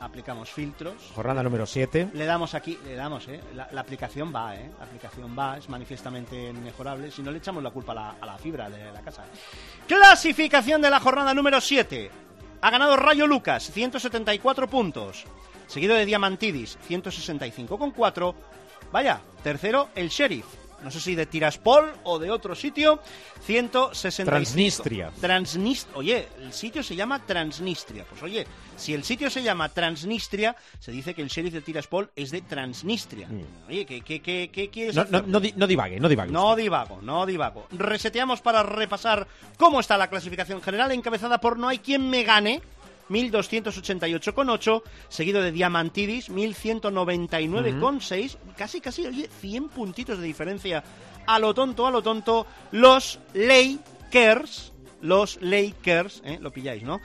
Aplicamos 0.00 0.50
filtros. 0.50 0.94
Jornada 1.14 1.42
número 1.42 1.66
7. 1.66 2.08
Le 2.14 2.24
damos 2.24 2.54
aquí, 2.54 2.78
le 2.86 2.94
damos, 2.94 3.28
¿eh? 3.28 3.38
La, 3.54 3.68
la 3.70 3.82
aplicación 3.82 4.32
va, 4.34 4.56
¿eh? 4.56 4.70
La 4.78 4.86
aplicación 4.86 5.36
va, 5.38 5.58
es 5.58 5.68
manifiestamente 5.68 6.52
mejorable. 6.54 7.10
Si 7.10 7.22
no, 7.22 7.30
le 7.30 7.36
echamos 7.36 7.62
la 7.62 7.70
culpa 7.70 7.92
a 7.92 7.94
la, 7.94 8.10
a 8.18 8.26
la 8.26 8.38
fibra 8.38 8.70
de 8.70 8.90
la 8.90 9.02
casa. 9.02 9.24
Clasificación 9.86 10.80
de 10.80 10.88
la 10.88 11.00
jornada 11.00 11.34
número 11.34 11.60
7. 11.60 12.10
Ha 12.62 12.70
ganado 12.70 12.96
Rayo 12.96 13.26
Lucas, 13.26 13.70
174 13.70 14.68
puntos. 14.68 15.24
Seguido 15.66 15.94
de 15.94 16.06
Diamantidis, 16.06 16.78
165 16.86 17.78
con 17.78 17.90
4. 17.90 18.34
Vaya, 18.92 19.20
tercero, 19.42 19.90
el 19.94 20.08
Sheriff. 20.08 20.46
No 20.82 20.90
sé 20.90 20.98
si 20.98 21.14
de 21.14 21.26
Tiraspol 21.26 21.92
o 22.04 22.18
de 22.18 22.30
otro 22.30 22.54
sitio. 22.54 23.00
165. 23.42 24.30
Transnistria. 24.30 25.12
Transnist 25.20 25.88
Oye, 25.94 26.26
el 26.38 26.52
sitio 26.52 26.82
se 26.82 26.96
llama 26.96 27.18
Transnistria. 27.24 28.04
Pues 28.08 28.22
oye, 28.22 28.46
si 28.80 28.94
el 28.94 29.04
sitio 29.04 29.30
se 29.30 29.42
llama 29.42 29.68
Transnistria, 29.68 30.56
se 30.78 30.92
dice 30.92 31.14
que 31.14 31.22
el 31.22 31.28
sheriff 31.28 31.52
de 31.52 31.60
Tiraspol 31.60 32.10
es 32.16 32.30
de 32.30 32.42
Transnistria. 32.42 33.28
Oye, 33.68 33.86
¿qué, 33.86 34.00
qué, 34.00 34.20
qué, 34.20 34.50
qué 34.52 34.70
quieres 34.70 34.96
Mm. 34.96 35.12
No, 35.12 35.22
no, 35.22 35.40
no, 35.40 35.48
no 35.56 35.66
divague, 35.66 36.00
no 36.00 36.08
divague. 36.08 36.32
No 36.32 36.56
divago, 36.56 37.00
no 37.02 37.26
divago. 37.26 37.66
Reseteamos 37.70 38.40
para 38.40 38.62
repasar 38.62 39.26
cómo 39.56 39.80
está 39.80 39.96
la 39.96 40.08
clasificación 40.08 40.62
general, 40.62 40.92
encabezada 40.92 41.40
por 41.40 41.58
No 41.58 41.68
hay 41.68 41.78
quien 41.78 42.08
me 42.08 42.24
gane, 42.24 42.60
1288,8, 43.08 44.82
seguido 45.08 45.42
de 45.42 45.52
Diamantidis, 45.52 46.30
1199,6, 46.30 48.36
casi, 48.56 48.80
casi, 48.80 49.06
oye, 49.06 49.28
100 49.40 49.68
puntitos 49.68 50.18
de 50.18 50.24
diferencia 50.24 50.82
a 51.26 51.38
lo 51.38 51.54
tonto, 51.54 51.86
a 51.86 51.90
lo 51.90 52.02
tonto, 52.02 52.46
los 52.72 53.18
Lakers, 53.34 54.72
los 55.02 55.38
Lakers, 55.40 56.22
¿eh? 56.24 56.38
lo 56.40 56.52
pilláis, 56.52 56.82
¿no? 56.82 57.00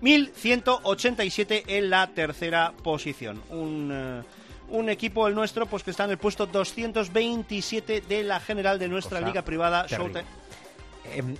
1187 0.00 1.64
en 1.66 1.90
la 1.90 2.06
tercera 2.08 2.72
posición. 2.82 3.42
Un... 3.50 3.90
eh, 3.92 4.22
un 4.70 4.88
equipo 4.88 5.26
el 5.26 5.34
nuestro 5.34 5.66
pues 5.66 5.82
que 5.82 5.90
está 5.90 6.04
en 6.04 6.10
el 6.12 6.18
puesto 6.18 6.46
227 6.46 8.02
de 8.02 8.22
la 8.22 8.38
general 8.38 8.78
de 8.78 8.86
nuestra 8.86 9.20
liga 9.20 9.42
privada 9.42 9.84
terrible. 9.84 10.22
Showtime. 10.22 11.18
Em, 11.18 11.36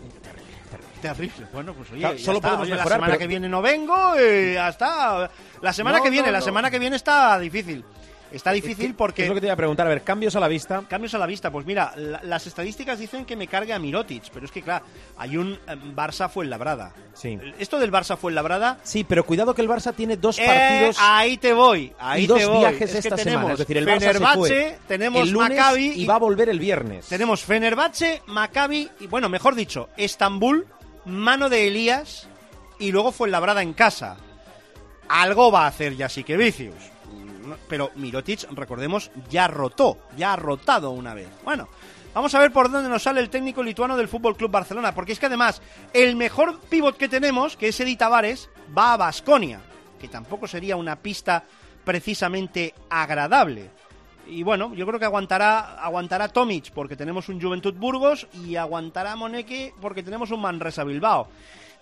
Terrible. 1.01 1.47
Bueno, 1.53 1.73
pues 1.73 1.91
oye, 1.93 2.01
Claro, 2.01 2.19
solo 2.19 2.39
está. 2.39 2.49
podemos 2.49 2.67
Oye, 2.67 2.75
mejorar, 2.75 2.91
La 2.91 2.97
semana 2.97 3.13
pero- 3.13 3.19
que 3.21 3.27
viene 3.29 3.49
no 3.49 3.63
vengo 3.63 4.15
y 4.21 4.55
ya 4.55 4.69
está. 4.69 5.31
La 5.63 5.73
semana 5.73 5.99
No, 5.99 6.03
que 6.05 6.11
viene, 6.11 6.27
no, 6.27 6.33
la 6.33 6.39
no. 6.41 6.45
semana 6.45 6.71
que 6.73 6.79
viene 6.81 6.97
está 6.97 7.39
difícil. 7.39 7.85
Está 8.33 8.53
difícil 8.53 8.95
porque 8.95 9.22
Es 9.22 9.28
lo 9.28 9.35
que 9.35 9.41
te 9.41 9.47
iba 9.49 9.55
a 9.55 9.57
preguntar. 9.57 9.87
A 9.87 9.91
ver, 9.91 10.03
cambios 10.03 10.37
a 10.37 10.41
la 10.41 10.47
vista. 10.49 10.83
Cambios 10.89 11.14
a 11.14 11.18
la 11.18 11.26
vista, 11.26 11.51
pues 11.51 11.66
mira, 11.66 11.93
la- 11.97 12.20
las 12.22 12.47
estadísticas 12.47 12.99
dicen 12.99 13.24
que 13.24 13.35
me 13.37 13.49
cargue 13.49 13.72
a 13.72 13.78
Mirotic, 13.78 14.31
pero 14.33 14.47
es 14.47 14.53
que 14.53 14.62
claro, 14.62 14.85
hay 15.16 15.37
un 15.37 15.53
eh, 15.55 15.76
Barça 15.97 16.28
Fuenlabrada. 16.31 16.93
Sí. 17.14 17.39
Esto 17.59 17.78
del 17.78 17.91
Barça 17.91 18.16
Fuenlabrada, 18.16 18.78
Sí, 18.85 19.03
pero 19.05 19.24
cuidado 19.26 19.55
que 19.55 19.62
el 19.62 19.68
Barça 19.68 19.93
tiene 19.95 20.16
dos 20.16 20.39
eh, 20.39 20.45
partidos 20.47 20.97
ahí 21.01 21.37
te 21.39 21.53
voy, 21.53 21.93
ahí 21.99 22.24
y 22.24 22.26
dos 22.26 22.39
te 22.39 22.47
voy. 22.47 22.59
viajes 22.61 22.83
es 22.83 22.93
que 22.93 22.99
esta 22.99 23.16
tenemos 23.16 23.41
semana. 23.41 23.53
Es 23.55 23.59
decir, 23.59 23.76
el 23.78 23.87
Barça 23.87 23.93
se 24.01 24.07
Fenerbahce, 24.07 24.39
fue 24.39 24.78
tenemos 24.87 25.22
el 25.22 25.31
lunes 25.31 25.51
Maccabi 25.59 25.87
y 25.97 26.05
va 26.07 26.14
a 26.14 26.18
volver 26.18 26.49
el 26.49 26.59
viernes. 26.61 27.07
Tenemos 27.07 27.43
Fenerbahce, 27.45 28.22
Maccabi 28.26 28.89
y, 29.01 29.07
bueno, 29.09 29.28
mejor 29.28 29.55
dicho, 29.57 29.89
Estambul, 29.97 30.66
mano 31.05 31.49
de 31.49 31.66
Elías 31.66 32.28
y 32.78 32.93
luego 32.93 33.11
Fuenlabrada 33.12 33.62
en 33.62 33.72
casa. 33.72 34.16
Algo 35.09 35.51
va 35.51 35.64
a 35.64 35.66
hacer 35.66 35.97
ya 35.97 36.09
Pero 37.69 37.91
Mirotic, 37.97 38.51
recordemos, 38.53 39.11
ya 39.29 39.49
rotó, 39.49 39.99
ya 40.17 40.33
ha 40.33 40.37
rotado 40.37 40.91
una 40.91 41.15
vez. 41.15 41.29
Bueno, 41.45 41.69
vamos 42.15 42.35
a 42.35 42.39
ver 42.39 42.53
por 42.53 42.71
dónde 42.71 42.89
nos 42.89 43.03
sale 43.03 43.21
el 43.21 43.31
técnico 43.31 43.63
lituano 43.63 43.97
del 43.97 44.09
Fútbol 44.09 44.37
Club 44.37 44.51
Barcelona, 44.51 44.95
porque 44.95 45.13
es 45.13 45.19
que 45.19 45.27
además 45.27 45.63
el 45.93 46.17
mejor 46.17 46.61
pívot 46.61 46.97
que 46.97 47.09
tenemos, 47.09 47.57
que 47.57 47.69
es 47.69 47.81
Edi 47.81 47.97
Tavares, 47.97 48.51
va 48.77 48.93
a 48.93 48.97
Basconia, 48.97 49.61
que 50.01 50.09
tampoco 50.09 50.47
sería 50.47 50.77
una 50.77 50.97
pista 50.97 51.45
precisamente 51.85 52.75
agradable. 52.89 53.71
Y 54.27 54.45
bueno, 54.45 54.73
yo 54.75 54.87
creo 54.87 54.99
que 54.99 55.05
aguantará, 55.05 55.75
aguantará 55.83 56.29
Tomic 56.29 56.71
porque 56.73 56.97
tenemos 56.97 57.29
un 57.29 57.41
Juventud 57.41 57.75
Burgos 57.75 58.29
y 58.45 58.55
aguantará 58.55 59.17
Moneke 59.17 59.75
porque 59.81 60.05
tenemos 60.05 60.31
un 60.31 60.41
Manresa 60.41 60.85
Bilbao. 60.85 61.29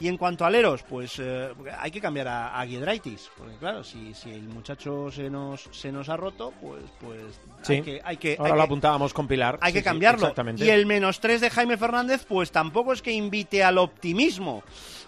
Y 0.01 0.07
en 0.07 0.17
cuanto 0.17 0.45
a 0.45 0.47
aleros, 0.47 0.85
pues 0.85 1.19
eh, 1.19 1.49
hay 1.77 1.91
que 1.91 2.01
cambiar 2.01 2.29
a, 2.29 2.61
a 2.61 2.65
Giedraitis, 2.65 3.29
porque 3.37 3.57
claro, 3.57 3.83
si, 3.83 4.15
si 4.15 4.31
el 4.31 4.43
muchacho 4.49 5.11
se 5.11 5.29
nos, 5.29 5.63
se 5.73 5.91
nos 5.91 6.09
ha 6.09 6.17
roto, 6.17 6.53
pues, 6.61 6.85
pues 7.01 7.21
Sí. 7.63 7.73
hay 7.75 7.83
que... 7.83 8.01
Hay 8.05 8.17
que 8.17 8.37
Ahora 8.39 8.53
hay 8.53 8.59
lo 8.59 8.63
que- 8.63 8.67
apuntábamos 8.67 9.13
con 9.13 9.27
Pilar. 9.27 9.59
hay 9.61 9.73
Sí, 9.73 9.79
que 9.79 9.83
cambiarlo. 9.85 10.33
y 10.57 10.69
el 10.71 10.87
menos 10.87 11.19
3 11.19 11.41
de 11.41 11.51
Jaime 11.51 11.77
Fernández, 11.77 12.25
pues 12.29 12.53
tampoco 12.53 12.93
es 12.93 13.03
que 13.03 13.11
invite 13.11 13.65
al 13.65 13.79
optimismo. 13.79 14.63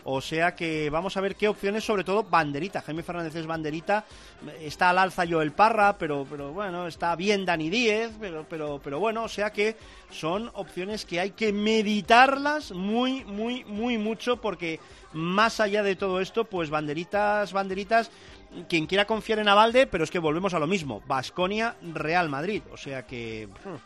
O 0.04 0.20
sea 0.20 0.54
que 0.54 0.88
vamos 0.90 1.16
a 1.16 1.20
ver 1.20 1.36
qué 1.36 1.48
opciones, 1.48 1.84
sobre 1.84 2.04
todo 2.04 2.22
banderita. 2.22 2.80
Jaime 2.82 3.02
Fernández 3.02 3.34
es 3.34 3.46
banderita. 3.46 4.04
Está 4.60 4.90
al 4.90 4.98
alza 4.98 5.24
Joel 5.28 5.52
Parra, 5.52 5.96
pero, 5.98 6.26
pero 6.28 6.52
bueno, 6.52 6.86
está 6.86 7.14
bien 7.16 7.44
Dani 7.44 7.68
Díez, 7.68 8.12
pero, 8.20 8.46
pero, 8.48 8.80
pero 8.82 8.98
bueno, 8.98 9.24
o 9.24 9.28
sea 9.28 9.52
que 9.52 9.76
son 10.10 10.50
opciones 10.54 11.04
que 11.04 11.20
hay 11.20 11.30
que 11.32 11.52
meditarlas 11.52 12.72
muy, 12.72 13.24
muy, 13.24 13.64
muy 13.64 13.98
mucho 13.98 14.38
porque 14.38 14.80
más 15.12 15.60
allá 15.60 15.82
de 15.82 15.96
todo 15.96 16.20
esto, 16.20 16.44
pues 16.44 16.70
banderitas, 16.70 17.52
banderitas, 17.52 18.10
quien 18.68 18.86
quiera 18.86 19.06
confiar 19.06 19.38
en 19.38 19.48
Avalde, 19.48 19.86
pero 19.86 20.04
es 20.04 20.10
que 20.10 20.18
volvemos 20.18 20.54
a 20.54 20.58
lo 20.58 20.66
mismo. 20.66 21.02
Basconia, 21.06 21.76
Real 21.82 22.28
Madrid. 22.28 22.62
O 22.72 22.76
sea 22.76 23.06
que... 23.06 23.48
pff, 23.52 23.80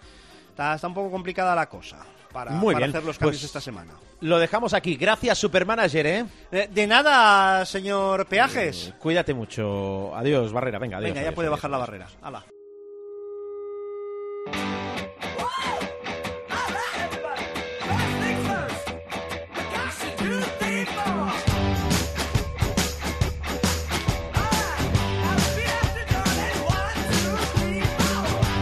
Está, 0.55 0.77
está 0.77 0.87
un 0.87 0.95
poco 0.95 1.11
complicada 1.11 1.53
la 1.57 1.69
cosa 1.69 2.07
para, 2.35 2.51
Muy 2.51 2.75
para 2.75 2.87
bien, 2.87 2.97
hacer 2.97 3.07
los 3.07 3.17
cambios 3.17 3.37
pues- 3.41 3.45
esta 3.45 3.61
semana. 3.61 3.95
Lo 4.21 4.39
dejamos 4.39 4.75
aquí. 4.75 4.97
Gracias, 4.97 5.39
Supermanager, 5.39 6.07
¿eh? 6.07 6.25
Eh, 6.51 6.69
de 6.71 6.87
nada, 6.87 7.65
señor 7.65 8.27
Peajes. 8.27 8.89
Eh, 8.89 8.93
Cuídate 8.99 9.33
mucho. 9.33 10.15
Adiós, 10.15 10.53
Barrera. 10.53 10.79
Venga, 10.79 10.97
adiós. 10.99 11.11
Venga, 11.11 11.21
ya 11.23 11.29
adiós, 11.29 11.35
puede 11.37 11.47
adiós, 11.49 11.59
bajar 11.59 11.71
la 11.71 11.79
barrera. 11.79 12.09
Hala. 12.21 12.45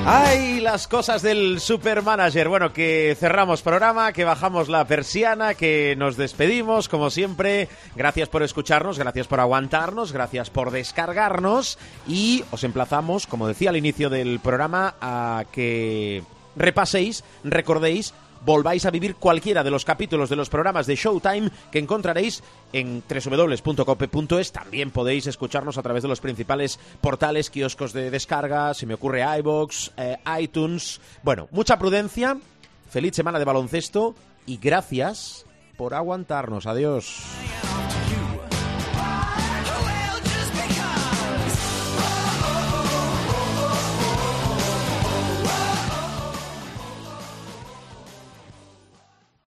¡Ay, 0.05 0.52
las 0.63 0.87
cosas 0.87 1.23
del 1.23 1.61
Supermanager! 1.61 2.49
Bueno, 2.49 2.73
que 2.73 3.17
cerramos 3.19 3.63
programa, 3.63 4.13
que 4.13 4.25
bajamos 4.25 4.69
la 4.69 4.85
persiana, 4.85 5.55
que 5.55 5.95
nos 5.97 6.17
despedimos, 6.17 6.89
como 6.89 7.11
siempre. 7.11 7.69
Gracias 7.97 8.29
por 8.29 8.43
escucharnos, 8.43 8.99
gracias 8.99 9.27
por 9.27 9.41
aguantarnos, 9.41 10.13
gracias 10.13 10.51
por 10.51 10.71
descargarnos 10.71 11.79
y 12.07 12.45
os 12.51 12.63
emplazamos, 12.65 13.27
como 13.27 13.49
decía 13.49 13.71
al 13.71 13.77
inicio 13.77 14.09
del 14.09 14.39
programa, 14.41 14.95
a 15.01 15.45
que 15.51 16.23
repaséis, 16.55 17.25
recordéis 17.45 18.15
volváis 18.45 18.87
a 18.87 18.91
vivir 18.91 19.17
cualquiera 19.17 19.63
de 19.63 19.71
los 19.71 19.85
capítulos 19.85 20.29
de 20.29 20.37
los 20.37 20.49
programas 20.49 20.87
de 20.87 20.97
Showtime 20.97 21.51
que 21.71 21.79
encontraréis 21.79 22.43
en 22.73 23.03
www.cope.es. 23.09 24.53
También 24.53 24.91
podéis 24.91 25.27
escucharnos 25.27 25.79
a 25.79 25.83
través 25.83 26.03
de 26.03 26.09
los 26.09 26.21
principales 26.21 26.79
portales, 27.01 27.51
kioscos 27.51 27.93
de 27.93 28.11
descarga, 28.11 28.75
se 28.75 28.87
me 28.87 28.95
ocurre 28.95 29.25
iBox, 29.39 29.93
eh, 29.97 30.19
iTunes. 30.41 31.01
Bueno, 31.23 31.49
mucha 31.51 31.79
prudencia, 31.79 32.37
feliz 32.89 33.15
semana 33.15 33.39
de 33.39 33.45
baloncesto 33.45 34.15
y 34.47 34.59
gracias 34.59 35.47
por 35.77 35.95
aguantarnos. 35.95 36.67
Adiós. 36.67 37.23